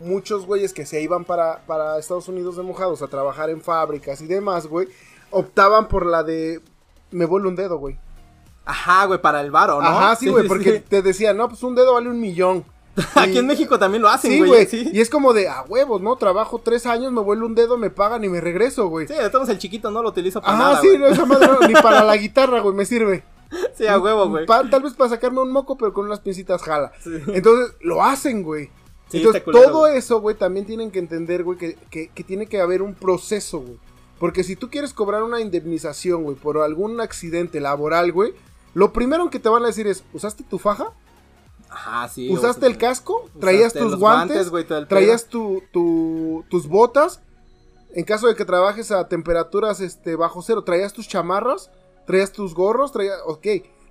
muchos 0.00 0.44
güeyes 0.44 0.74
que 0.74 0.84
se 0.84 1.00
iban 1.00 1.24
para, 1.24 1.64
para 1.66 1.98
Estados 1.98 2.28
Unidos 2.28 2.56
de 2.56 2.62
mojados 2.62 3.00
a 3.00 3.08
trabajar 3.08 3.48
en 3.48 3.62
fábricas 3.62 4.20
y 4.20 4.26
demás, 4.26 4.66
güey, 4.66 4.88
optaban 5.30 5.88
por 5.88 6.04
la 6.04 6.22
de... 6.22 6.60
Me 7.10 7.24
vuelve 7.24 7.48
un 7.48 7.56
dedo, 7.56 7.78
güey. 7.78 7.98
Ajá, 8.66 9.06
güey, 9.06 9.22
para 9.22 9.40
el 9.40 9.50
varo, 9.50 9.80
¿no? 9.80 9.88
Ajá, 9.88 10.16
sí, 10.16 10.28
güey, 10.28 10.46
porque 10.46 10.80
te 10.80 11.00
decían, 11.00 11.38
no, 11.38 11.48
pues 11.48 11.62
un 11.62 11.74
dedo 11.74 11.94
vale 11.94 12.10
un 12.10 12.20
millón. 12.20 12.62
Aquí 13.16 13.38
en 13.38 13.46
México 13.46 13.78
también 13.78 14.02
lo 14.02 14.08
hacen, 14.08 14.30
Sí, 14.30 14.38
güey. 14.38 14.50
güey. 14.50 14.66
Sí, 14.66 14.88
Y 14.92 15.00
es 15.00 15.10
como 15.10 15.32
de, 15.32 15.48
a 15.48 15.62
huevos, 15.62 16.00
¿no? 16.00 16.14
Trabajo 16.16 16.60
tres 16.62 16.86
años, 16.86 17.12
me 17.12 17.20
vuelve 17.20 17.44
un 17.44 17.54
dedo, 17.54 17.76
me 17.76 17.90
pagan 17.90 18.22
y 18.24 18.28
me 18.28 18.40
regreso, 18.40 18.86
güey. 18.88 19.08
Sí, 19.08 19.14
todos 19.32 19.48
el 19.48 19.58
chiquito 19.58 19.90
no 19.90 20.02
lo 20.02 20.10
utilizo 20.10 20.40
para 20.40 20.56
nada, 20.56 20.80
sí, 20.80 20.86
güey. 20.88 20.98
no, 20.98 21.06
esa 21.08 21.26
madre 21.26 21.48
no, 21.48 21.66
ni 21.66 21.74
para 21.74 22.04
la 22.04 22.16
guitarra, 22.16 22.60
güey, 22.60 22.74
me 22.74 22.84
sirve. 22.86 23.24
Sí, 23.76 23.86
a 23.86 23.98
huevo, 23.98 24.28
güey. 24.28 24.46
Pa- 24.46 24.68
tal 24.68 24.82
vez 24.82 24.94
para 24.94 25.10
sacarme 25.10 25.40
un 25.40 25.50
moco, 25.52 25.76
pero 25.76 25.92
con 25.92 26.06
unas 26.06 26.20
pincitas 26.20 26.62
jala. 26.62 26.92
Sí. 27.02 27.10
Entonces, 27.28 27.74
lo 27.80 28.02
hacen, 28.02 28.42
güey. 28.42 28.70
Sí, 29.08 29.18
Entonces, 29.18 29.42
culero, 29.42 29.64
todo 29.66 29.78
güey. 29.80 29.96
eso, 29.98 30.20
güey, 30.20 30.36
también 30.36 30.64
tienen 30.66 30.90
que 30.90 30.98
entender, 30.98 31.42
güey, 31.44 31.58
que, 31.58 31.76
que- 31.90 32.08
que 32.08 32.24
tiene 32.24 32.46
que 32.46 32.60
haber 32.60 32.80
un 32.82 32.94
proceso, 32.94 33.60
güey. 33.60 33.78
Porque 34.18 34.44
si 34.44 34.56
tú 34.56 34.70
quieres 34.70 34.92
cobrar 34.94 35.22
una 35.24 35.40
indemnización, 35.40 36.22
güey, 36.22 36.36
por 36.36 36.58
algún 36.58 37.00
accidente 37.00 37.60
laboral, 37.60 38.12
güey, 38.12 38.32
lo 38.72 38.92
primero 38.92 39.28
que 39.30 39.38
te 39.40 39.48
van 39.48 39.64
a 39.64 39.66
decir 39.66 39.86
es, 39.86 40.04
¿usaste 40.12 40.42
tu 40.44 40.58
faja? 40.58 40.86
Ajá, 41.74 42.08
sí. 42.08 42.30
¿Usaste 42.32 42.66
o- 42.66 42.68
el 42.68 42.78
casco? 42.78 43.28
¿Traías 43.40 43.72
tus 43.72 43.96
guantes? 43.96 44.50
pedo. 44.50 44.86
¿Traías 44.86 45.26
tu, 45.26 45.62
tu- 45.72 46.44
tus 46.48 46.68
botas? 46.68 47.20
En 47.94 48.04
caso 48.04 48.26
de 48.26 48.34
que 48.34 48.44
trabajes 48.44 48.90
a 48.90 49.08
temperaturas 49.08 49.80
este, 49.80 50.16
bajo 50.16 50.42
cero, 50.42 50.64
¿traías 50.64 50.92
tus 50.92 51.06
chamarras? 51.08 51.70
¿Traías 52.06 52.32
tus 52.32 52.54
gorros? 52.54 52.92
¿Traías... 52.92 53.18
Ok, 53.26 53.46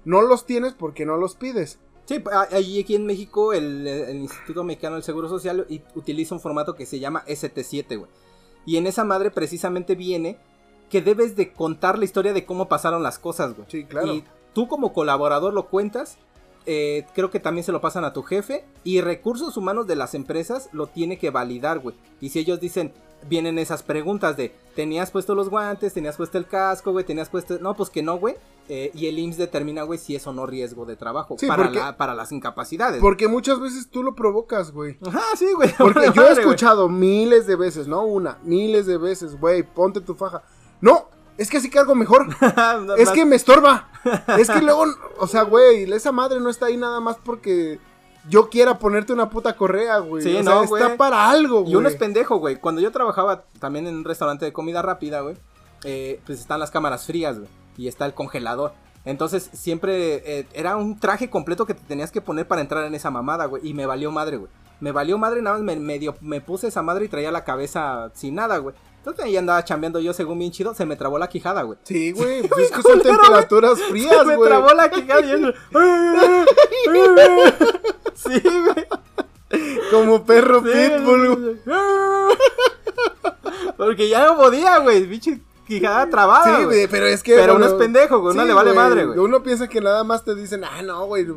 no 0.06 0.22
los 0.22 0.46
tienes 0.46 0.74
porque 0.74 1.06
no 1.06 1.18
los 1.18 1.36
pides. 1.36 1.80
Sí, 2.06 2.22
a- 2.32 2.48
ahí 2.56 2.82
aquí 2.82 2.96
en 2.96 3.06
México 3.06 3.54
el, 3.54 3.88
el 3.88 4.18
Instituto 4.18 4.64
Mexicano 4.64 4.96
del 4.96 5.04
Seguro 5.04 5.30
Social 5.30 5.66
i- 5.70 5.82
utiliza 5.96 6.36
un 6.36 6.42
formato 6.42 6.76
que 6.76 6.86
se 6.86 7.00
llama 7.00 7.24
ST7, 7.28 7.98
güey. 7.98 8.12
Y 8.66 8.78
en 8.78 8.88
esa 8.88 9.04
madre 9.06 9.32
precisamente 9.32 9.96
viene 9.96 10.38
que 10.90 11.02
debes 11.02 11.36
de 11.36 11.54
contar 11.54 11.98
la 11.98 12.06
historia 12.06 12.34
de 12.34 12.46
cómo 12.46 12.68
pasaron 12.70 13.04
las 13.04 13.20
cosas, 13.20 13.56
güey. 13.56 13.68
Sí, 13.72 13.86
claro. 13.86 14.14
Y 14.14 14.24
tú 14.54 14.68
como 14.68 14.92
colaborador 14.94 15.54
lo 15.54 15.68
cuentas, 15.68 16.18
eh, 16.66 17.05
creo 17.14 17.30
que 17.30 17.39
también 17.39 17.64
se 17.64 17.72
lo 17.72 17.82
pasan 17.82 18.05
a 18.05 18.14
tu 18.14 18.24
jefe 18.24 18.66
y 18.84 19.01
recursos 19.01 19.57
humanos 19.57 19.88
de 19.88 19.95
las 19.95 20.14
empresas 20.16 20.70
lo 20.72 20.88
tiene 20.88 21.18
que 21.18 21.30
validar, 21.30 21.80
güey. 21.80 21.95
Y 22.22 22.30
si 22.30 22.39
ellos 22.39 22.59
dicen, 22.59 22.93
vienen 23.30 23.57
esas 23.59 23.84
preguntas 23.84 24.36
de, 24.38 24.53
¿tenías 24.76 25.11
puesto 25.11 25.36
los 25.36 25.49
guantes? 25.49 25.93
¿Tenías 25.93 26.18
puesto 26.18 26.38
el 26.38 26.45
casco, 26.47 26.91
güey? 26.91 27.05
¿Tenías 27.05 27.30
puesto...? 27.30 27.57
No, 27.59 27.74
pues 27.76 27.89
que 27.89 28.01
no, 28.03 28.18
güey. 28.18 28.36
Eh, 28.70 28.91
y 28.93 29.07
el 29.07 29.20
IMSS 29.20 29.38
determina, 29.38 29.84
güey, 29.84 29.99
si 29.99 30.16
es 30.16 30.26
o 30.26 30.32
no 30.32 30.45
riesgo 30.45 30.86
de 30.86 30.95
trabajo 30.95 31.36
Sí, 31.38 31.47
para, 31.47 31.64
porque- 31.64 31.80
la- 31.80 31.97
para 31.97 32.14
las 32.16 32.32
incapacidades. 32.32 33.01
Porque 33.01 33.28
muchas 33.28 33.59
veces 33.59 33.89
tú 33.89 34.03
lo 34.03 34.16
provocas, 34.16 34.72
güey. 34.72 34.97
Ajá, 35.05 35.22
sí, 35.38 35.47
güey. 35.53 35.70
Porque 35.78 36.11
yo 36.16 36.24
he 36.24 36.34
güey. 36.34 36.39
escuchado 36.39 36.88
miles 36.88 37.45
de 37.45 37.57
veces, 37.57 37.88
no 37.89 38.03
una, 38.05 38.38
miles 38.43 38.86
de 38.86 38.97
veces, 38.97 39.38
güey, 39.38 39.64
ponte 39.64 39.99
tu 39.99 40.16
faja. 40.16 40.43
No, 40.80 41.09
Es 41.38 41.50
que 41.50 41.58
así 41.58 41.70
cargo 41.70 41.96
mejor. 41.96 42.28
es 42.98 43.10
que 43.12 43.26
me 43.26 43.36
estorba. 43.36 43.90
Es 44.38 44.50
que 44.50 44.62
luego, 44.62 44.86
o 45.18 45.28
sea, 45.28 45.44
güey, 45.44 45.92
esa 45.92 46.12
madre 46.12 46.40
no 46.40 46.50
está 46.50 46.68
ahí 46.68 46.78
nada 46.78 47.00
más 47.00 47.18
porque 47.24 47.80
yo 48.30 48.50
quiera 48.50 48.80
ponerte 48.80 49.14
una 49.14 49.30
puta 49.30 49.56
correa, 49.56 49.98
güey. 50.00 50.24
Sí, 50.24 50.36
o 50.36 50.44
no, 50.44 50.60
sea, 50.60 50.68
güey. 50.68 50.82
está 50.82 50.98
para 50.98 51.30
algo, 51.30 51.62
güey. 51.62 51.74
Y 51.74 51.76
uno 51.76 51.90
es 51.90 51.96
pendejo, 51.96 52.38
güey. 52.38 52.58
Cuando 52.58 52.82
yo 52.82 52.92
trabajaba 52.92 53.44
también 53.60 53.88
en 53.88 53.96
un 53.96 54.04
restaurante 54.04 54.46
de 54.46 54.54
comida 54.54 54.82
rápida, 54.82 55.22
güey, 55.22 55.36
eh, 55.84 56.22
pues 56.26 56.40
están 56.40 56.60
las 56.60 56.72
cámaras 56.72 57.06
frías, 57.06 57.40
güey. 57.40 57.50
Y 57.78 57.88
está 57.88 58.06
el 58.06 58.14
congelador. 58.14 58.74
Entonces 59.06 59.50
siempre 59.54 60.40
eh, 60.40 60.48
era 60.54 60.78
un 60.78 61.00
traje 61.00 61.30
completo 61.30 61.66
que 61.66 61.74
te 61.74 61.84
tenías 61.86 62.12
que 62.12 62.22
poner 62.22 62.48
para 62.48 62.62
entrar 62.62 62.86
en 62.86 62.96
esa 62.96 63.12
mamada, 63.12 63.46
güey. 63.46 63.68
Y 63.68 63.74
me 63.74 63.86
valió 63.86 64.12
madre, 64.12 64.38
güey. 64.38 64.52
Me 64.80 64.92
valió 64.92 65.18
madre, 65.18 65.42
nada 65.42 65.58
más 65.58 65.78
me, 65.78 66.00
me 66.22 66.42
puse 66.42 66.68
esa 66.68 66.82
madre 66.82 67.06
y 67.06 67.10
traía 67.10 67.32
la 67.32 67.44
cabeza 67.44 68.12
sin 68.14 68.36
nada, 68.36 68.58
güey. 68.58 68.76
Entonces 69.04 69.26
ahí 69.26 69.36
andaba 69.36 69.66
chambeando 69.66 69.99
yo 69.99 70.14
según 70.14 70.39
bien 70.39 70.51
chido, 70.54 70.74
se 70.74 70.86
me 70.86 70.95
trabó 70.95 71.18
la 71.20 71.28
quijada, 71.28 71.64
güey. 71.64 71.78
Sí, 71.84 72.14
güey, 72.14 72.47
pues 72.47 72.68
es 72.68 72.72
que 72.72 72.82
son 72.82 73.01
temperaturas 73.01 73.78
frías, 73.89 74.20
Se 74.20 74.24
me 74.26 74.38
güey. 74.38 74.49
trabó 74.49 74.70
la 74.70 74.89
quijada 74.89 75.20
y 75.20 75.41
yo... 75.41 75.51
Sí, 78.16 78.41
güey. 78.41 78.88
Como 79.91 80.24
perro 80.26 80.62
Sí, 80.64 80.72
pitbull, 80.72 81.36
güey. 81.36 81.56
Porque 83.78 84.08
ya 84.08 84.26
no 84.26 84.38
podía, 84.38 84.78
güey. 84.80 85.06
Bicho 85.06 85.32
quijada 85.68 86.10
trabada. 86.10 86.45
Sí, 86.45 86.51
güey. 86.51 86.66
güey, 86.66 86.88
pero 86.88 87.06
es 87.06 87.22
que. 87.24 87.36
Pero 87.36 87.56
uno 87.56 87.66
es 87.66 87.74
pendejo, 87.74 88.20
güey, 88.20 88.34
uno 88.36 88.45
le 88.45 88.54
vale 88.54 88.74
madre, 88.74 89.06
güey. 89.06 89.20
Uno 89.20 89.43
piensa 89.43 89.68
que 89.68 89.82
nada 89.82 90.04
más 90.04 90.24
te 90.24 90.34
dicen, 90.36 90.64
ah, 90.64 90.82
no, 90.82 91.06
güey. 91.08 91.28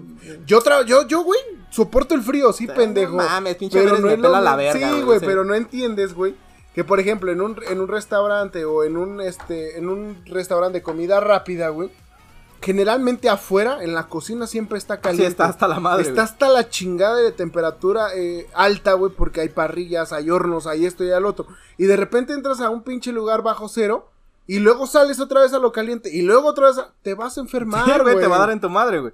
Yo, 0.47 0.61
tra 0.61 0.83
yo, 0.83 1.07
yo, 1.07 1.23
güey, 1.23 1.41
soporto 1.71 2.15
el 2.15 2.23
frío, 2.23 2.53
sí, 2.53 2.67
pendejo. 2.67 3.17
no 3.17 3.25
mames, 3.25 3.57
pinche 3.57 3.79
pero 3.79 3.97
Pérez 3.97 4.05
me 4.05 4.17
pela 4.19 4.41
la 4.41 4.55
verga, 4.57 4.73
Sí, 4.79 4.85
güey, 4.93 5.03
güey, 5.03 5.21
pero 5.21 5.45
no 5.45 5.55
entiendes, 5.55 6.15
güey. 6.15 6.35
Que 6.77 6.85
por 6.85 7.01
ejemplo, 7.01 7.33
en 7.33 7.41
un, 7.41 7.57
en 7.69 7.81
un 7.81 7.89
restaurante 7.89 8.65
o 8.65 8.85
en 8.85 8.97
un, 8.97 9.21
este, 9.21 9.79
en 9.79 9.89
un 9.89 10.23
restaurante 10.27 10.79
de 10.79 10.83
comida 10.85 11.19
rápida, 11.19 11.71
güey. 11.71 11.91
Generalmente 12.63 13.29
afuera, 13.29 13.83
en 13.83 13.95
la 13.95 14.09
cocina 14.09 14.47
siempre 14.47 14.79
está 14.79 14.97
Sí, 14.97 15.01
caliente. 15.03 15.27
está 15.29 15.47
hasta 15.47 15.69
la 15.69 15.79
madre. 15.79 16.03
Está 16.03 16.13
güey. 16.15 16.25
hasta 16.25 16.49
la 16.49 16.69
chingada 16.69 17.17
de 17.17 17.31
temperatura 17.33 18.09
eh, 18.15 18.47
alta, 18.55 18.95
güey, 18.95 19.13
porque 19.13 19.41
hay 19.43 19.49
parrillas, 19.51 20.13
hay 20.13 20.31
hornos, 20.31 20.67
hay 20.67 20.85
esto 20.87 21.05
y 21.05 21.11
al 21.11 21.27
otro. 21.27 21.47
Y 21.77 21.85
de 21.85 21.97
repente 21.97 22.33
entras 22.33 22.61
a 22.61 22.71
un 22.71 22.83
pinche 22.83 23.13
lugar 23.13 23.43
bajo 23.43 23.69
cero 23.69 24.11
y 24.47 24.59
luego 24.59 24.87
sales 24.87 25.21
otra 25.21 25.43
vez 25.43 25.53
a 25.53 25.59
lo 25.59 25.71
caliente 25.73 26.11
y 26.15 26.23
luego 26.23 26.49
otra 26.49 26.69
vez 26.69 26.79
a... 26.79 26.93
te 27.03 27.15
vas 27.15 27.37
a 27.37 27.41
enfermar, 27.41 27.85
Sí, 27.85 27.91
güey. 27.91 28.03
güey, 28.03 28.21
te 28.21 28.27
va 28.27 28.37
a 28.37 28.41
dar 28.41 28.51
en 28.51 28.61
tu 28.61 28.71
madre, 28.71 29.01
güey. 29.01 29.13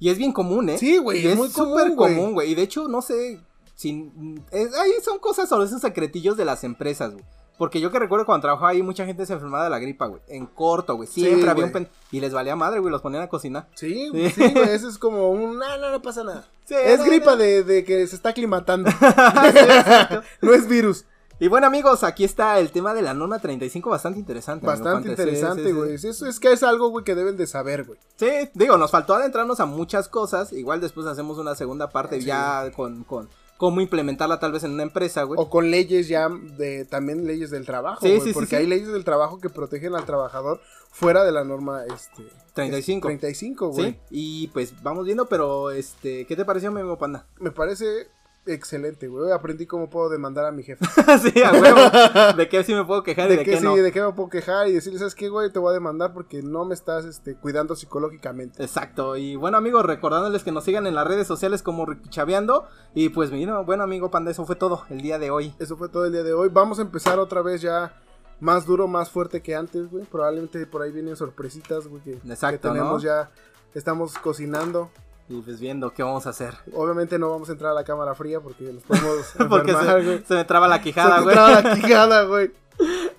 Y 0.00 0.08
es 0.10 0.18
bien 0.18 0.32
común, 0.32 0.68
¿eh? 0.70 0.78
Sí, 0.78 0.98
güey, 0.98 1.24
Y 1.24 1.28
es 1.28 1.36
muy 1.36 1.48
súper 1.48 1.94
común, 1.94 2.32
güey. 2.32 2.52
Y 2.52 2.54
de 2.54 2.62
hecho, 2.62 2.88
no 2.88 3.02
sé, 3.02 3.40
sin... 3.78 4.44
es- 4.50 4.74
ahí 4.74 4.90
son 5.04 5.18
cosas 5.20 5.48
sobre 5.48 5.66
esos 5.66 5.80
secretillos 5.80 6.36
de 6.36 6.44
las 6.44 6.64
empresas, 6.64 7.12
güey. 7.12 7.24
Porque 7.56 7.80
yo 7.80 7.90
que 7.90 7.98
recuerdo 7.98 8.24
cuando 8.26 8.42
trabajaba 8.42 8.68
ahí, 8.70 8.82
mucha 8.82 9.04
gente 9.04 9.24
se 9.26 9.32
enfermaba 9.32 9.64
de 9.64 9.70
la 9.70 9.78
gripa, 9.80 10.06
güey. 10.06 10.22
En 10.28 10.46
corto, 10.46 10.94
güey. 10.94 11.08
Siempre 11.08 11.42
Sí, 11.42 11.48
había 11.48 11.64
un 11.64 11.72
pen... 11.72 11.88
Y 12.12 12.20
les 12.20 12.32
valía 12.32 12.54
madre, 12.54 12.78
güey. 12.78 12.90
Los 12.92 13.02
ponían 13.02 13.22
a 13.22 13.28
cocinar. 13.28 13.68
Sí, 13.74 14.08
güey, 14.10 14.30
sí, 14.30 14.52
güey, 14.52 14.68
eso 14.70 14.88
es 14.88 14.96
como 14.96 15.30
un... 15.30 15.58
No, 15.58 15.76
no, 15.78 15.90
no 15.90 16.00
pasa 16.02 16.22
nada. 16.22 16.46
Sí, 16.66 16.74
es 16.80 17.00
no, 17.00 17.06
gripa 17.06 17.32
no. 17.32 17.36
de, 17.38 17.64
de 17.64 17.84
que 17.84 18.06
se 18.06 18.14
está 18.14 18.28
aclimatando. 18.28 18.90
Sí, 19.00 20.16
no 20.40 20.52
es 20.54 20.68
virus. 20.68 21.04
Y 21.40 21.46
bueno, 21.48 21.66
amigos, 21.68 22.02
aquí 22.02 22.24
está 22.24 22.58
el 22.58 22.70
tema 22.72 22.94
de 22.94 23.02
la 23.02 23.14
norma 23.14 23.38
35, 23.38 23.90
bastante 23.90 24.18
interesante. 24.18 24.66
Bastante. 24.66 25.04
Sí, 25.04 25.10
interesante, 25.10 25.62
sí, 25.62 25.68
sí. 25.68 25.74
güey. 25.74 25.94
Eso 25.94 26.26
es 26.26 26.40
que 26.40 26.52
es 26.52 26.62
algo, 26.64 26.88
güey, 26.90 27.04
que 27.04 27.14
deben 27.14 27.36
de 27.36 27.46
saber, 27.46 27.84
güey. 27.84 27.98
Sí, 28.16 28.26
digo, 28.54 28.76
nos 28.76 28.90
faltó 28.90 29.14
adentrarnos 29.14 29.60
a 29.60 29.66
muchas 29.66 30.08
cosas. 30.08 30.52
Igual 30.52 30.80
después 30.80 31.06
hacemos 31.06 31.38
una 31.38 31.54
segunda 31.54 31.90
parte 31.90 32.20
Sí. 32.20 32.26
ya 32.26 32.70
con, 32.74 33.04
con 33.04 33.28
cómo 33.58 33.80
implementarla 33.82 34.38
tal 34.40 34.52
vez 34.52 34.64
en 34.64 34.70
una 34.70 34.84
empresa, 34.84 35.24
güey. 35.24 35.38
O 35.38 35.50
con 35.50 35.70
leyes 35.70 36.08
ya 36.08 36.28
de 36.30 36.86
también 36.86 37.26
leyes 37.26 37.50
del 37.50 37.66
trabajo, 37.66 38.00
Sí, 38.00 38.08
güey, 38.14 38.20
sí, 38.28 38.32
porque 38.32 38.50
sí. 38.50 38.56
hay 38.56 38.66
leyes 38.66 38.88
del 38.88 39.04
trabajo 39.04 39.40
que 39.40 39.50
protegen 39.50 39.94
al 39.94 40.06
trabajador 40.06 40.60
fuera 40.90 41.24
de 41.24 41.32
la 41.32 41.44
norma 41.44 41.82
este 41.84 42.22
35. 42.54 43.08
35, 43.08 43.68
güey. 43.68 43.90
Sí, 43.92 43.98
y 44.10 44.46
pues 44.48 44.82
vamos 44.82 45.04
viendo, 45.04 45.26
pero 45.28 45.70
este, 45.70 46.24
¿qué 46.26 46.36
te 46.36 46.44
pareció, 46.44 46.72
mi 46.72 46.80
amigo 46.80 46.96
panda? 46.98 47.26
Me 47.40 47.50
parece 47.50 48.08
excelente, 48.48 49.08
güey. 49.08 49.32
Aprendí 49.32 49.66
cómo 49.66 49.88
puedo 49.88 50.08
demandar 50.08 50.44
a 50.44 50.52
mi 50.52 50.62
jefe. 50.62 50.84
sí, 51.22 51.42
a 51.42 51.52
huevo. 51.52 52.36
¿De 52.36 52.48
qué 52.48 52.64
sí 52.64 52.74
me 52.74 52.84
puedo 52.84 53.02
quejar 53.02 53.26
y 53.26 53.30
De 53.30 53.36
de 53.38 53.44
qué 53.44 53.50
qué 53.52 53.56
sí, 53.58 53.64
no? 53.64 53.76
de 53.76 53.92
qué 53.92 54.02
me 54.02 54.12
puedo 54.12 54.28
quejar 54.28 54.68
y 54.68 54.72
decirle, 54.72 54.98
¿sabes 54.98 55.14
qué, 55.14 55.28
güey? 55.28 55.52
Te 55.52 55.58
voy 55.58 55.70
a 55.70 55.74
demandar 55.74 56.12
porque 56.12 56.42
no 56.42 56.64
me 56.64 56.74
estás 56.74 57.04
este, 57.04 57.36
cuidando 57.36 57.76
psicológicamente. 57.76 58.62
Exacto, 58.62 59.16
y 59.16 59.36
bueno 59.36 59.56
amigos, 59.56 59.84
recordándoles 59.84 60.42
que 60.44 60.52
nos 60.52 60.64
sigan 60.64 60.86
en 60.86 60.94
las 60.94 61.06
redes 61.06 61.26
sociales 61.26 61.62
como 61.62 61.86
Chaveando 62.08 62.66
y 62.94 63.10
pues 63.10 63.30
mira, 63.30 63.60
bueno 63.60 63.84
amigo 63.84 64.10
Panda, 64.10 64.30
eso 64.30 64.44
fue 64.46 64.56
todo 64.56 64.84
el 64.90 65.00
día 65.00 65.18
de 65.18 65.30
hoy. 65.30 65.54
Eso 65.58 65.76
fue 65.76 65.88
todo 65.88 66.06
el 66.06 66.12
día 66.12 66.22
de 66.22 66.32
hoy. 66.32 66.48
Vamos 66.50 66.78
a 66.78 66.82
empezar 66.82 67.18
otra 67.18 67.42
vez 67.42 67.60
ya 67.60 67.92
más 68.40 68.66
duro, 68.66 68.86
más 68.86 69.10
fuerte 69.10 69.42
que 69.42 69.54
antes, 69.54 69.90
güey. 69.90 70.04
Probablemente 70.04 70.64
por 70.66 70.82
ahí 70.82 70.92
vienen 70.92 71.16
sorpresitas, 71.16 71.88
güey, 71.88 72.02
que, 72.02 72.12
Exacto, 72.12 72.68
que 72.68 72.74
tenemos 72.74 73.02
¿no? 73.02 73.08
ya. 73.08 73.30
Estamos 73.74 74.16
cocinando. 74.18 74.90
Y 75.30 75.40
pues 75.42 75.60
viendo 75.60 75.92
qué 75.92 76.02
vamos 76.02 76.26
a 76.26 76.30
hacer. 76.30 76.54
Obviamente 76.74 77.18
no 77.18 77.30
vamos 77.30 77.48
a 77.48 77.52
entrar 77.52 77.72
a 77.72 77.74
la 77.74 77.84
cámara 77.84 78.14
fría 78.14 78.40
porque 78.40 78.64
nos 78.72 78.82
podemos 78.82 79.26
Porque 79.48 79.72
enfermar, 79.72 80.00
se, 80.00 80.06
güey. 80.06 80.24
se 80.26 80.34
me 80.34 80.44
traba 80.44 80.68
la 80.68 80.80
quijada, 80.80 81.10
Se 81.10 81.16
te 81.18 81.22
güey. 81.24 81.34
traba 81.34 81.50
la 81.62 81.74
quijada, 81.74 82.22
güey. 82.24 82.50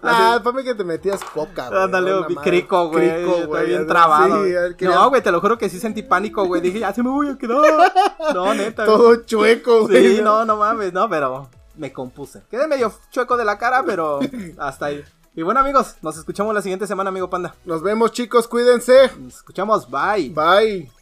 Ah, 0.02 0.40
para 0.42 0.56
mí 0.56 0.64
que 0.64 0.74
te 0.74 0.86
metías 0.86 1.22
coca, 1.22 1.68
güey. 1.68 1.84
Ándale, 1.84 2.14
crico, 2.42 2.88
güey. 2.88 3.26
Güey. 3.46 3.66
bien 3.68 3.86
trabado. 3.86 4.46
sí, 4.46 4.52
güey. 4.52 4.54
ver, 4.54 4.76
no, 4.80 5.10
güey, 5.10 5.22
te 5.22 5.34
lo 5.34 5.42
juro 5.42 5.58
que 5.58 5.68
sí 5.68 5.78
sentí 5.82 6.02
pánico, 6.02 6.46
güey. 6.46 6.62
Dije, 6.62 6.80
ya 6.80 6.94
se 6.94 7.04
me 7.04 7.10
voy 7.10 7.28
a 7.28 7.38
quedar. 7.38 7.60
No, 8.34 8.54
neta. 8.54 8.86
güey. 8.86 8.98
Todo 8.98 9.16
chueco, 9.26 9.88
güey. 9.88 10.16
Sí, 10.16 10.22
no, 10.22 10.46
no 10.46 10.56
mames, 10.56 10.94
no, 10.94 11.10
pero 11.10 11.50
me 11.76 11.92
compuse. 11.92 12.42
Quedé 12.50 12.68
medio 12.68 12.94
chueco 13.12 13.36
de 13.36 13.44
la 13.44 13.58
cara, 13.58 13.84
pero 13.86 14.22
hasta 14.58 14.86
ahí. 14.86 15.04
Y 15.36 15.42
bueno, 15.42 15.60
amigos, 15.60 15.98
nos 16.02 16.18
escuchamos 16.18 16.54
la 16.56 16.62
siguiente 16.62 16.88
semana, 16.88 17.10
amigo 17.10 17.30
Panda. 17.30 17.54
Nos 17.66 17.82
vemos, 17.84 18.14
chicos. 18.14 18.48
Cuídense. 18.48 19.12
Nos 19.20 19.36
escuchamos, 19.36 19.90
bye. 19.92 20.30
Bye. 20.30 20.99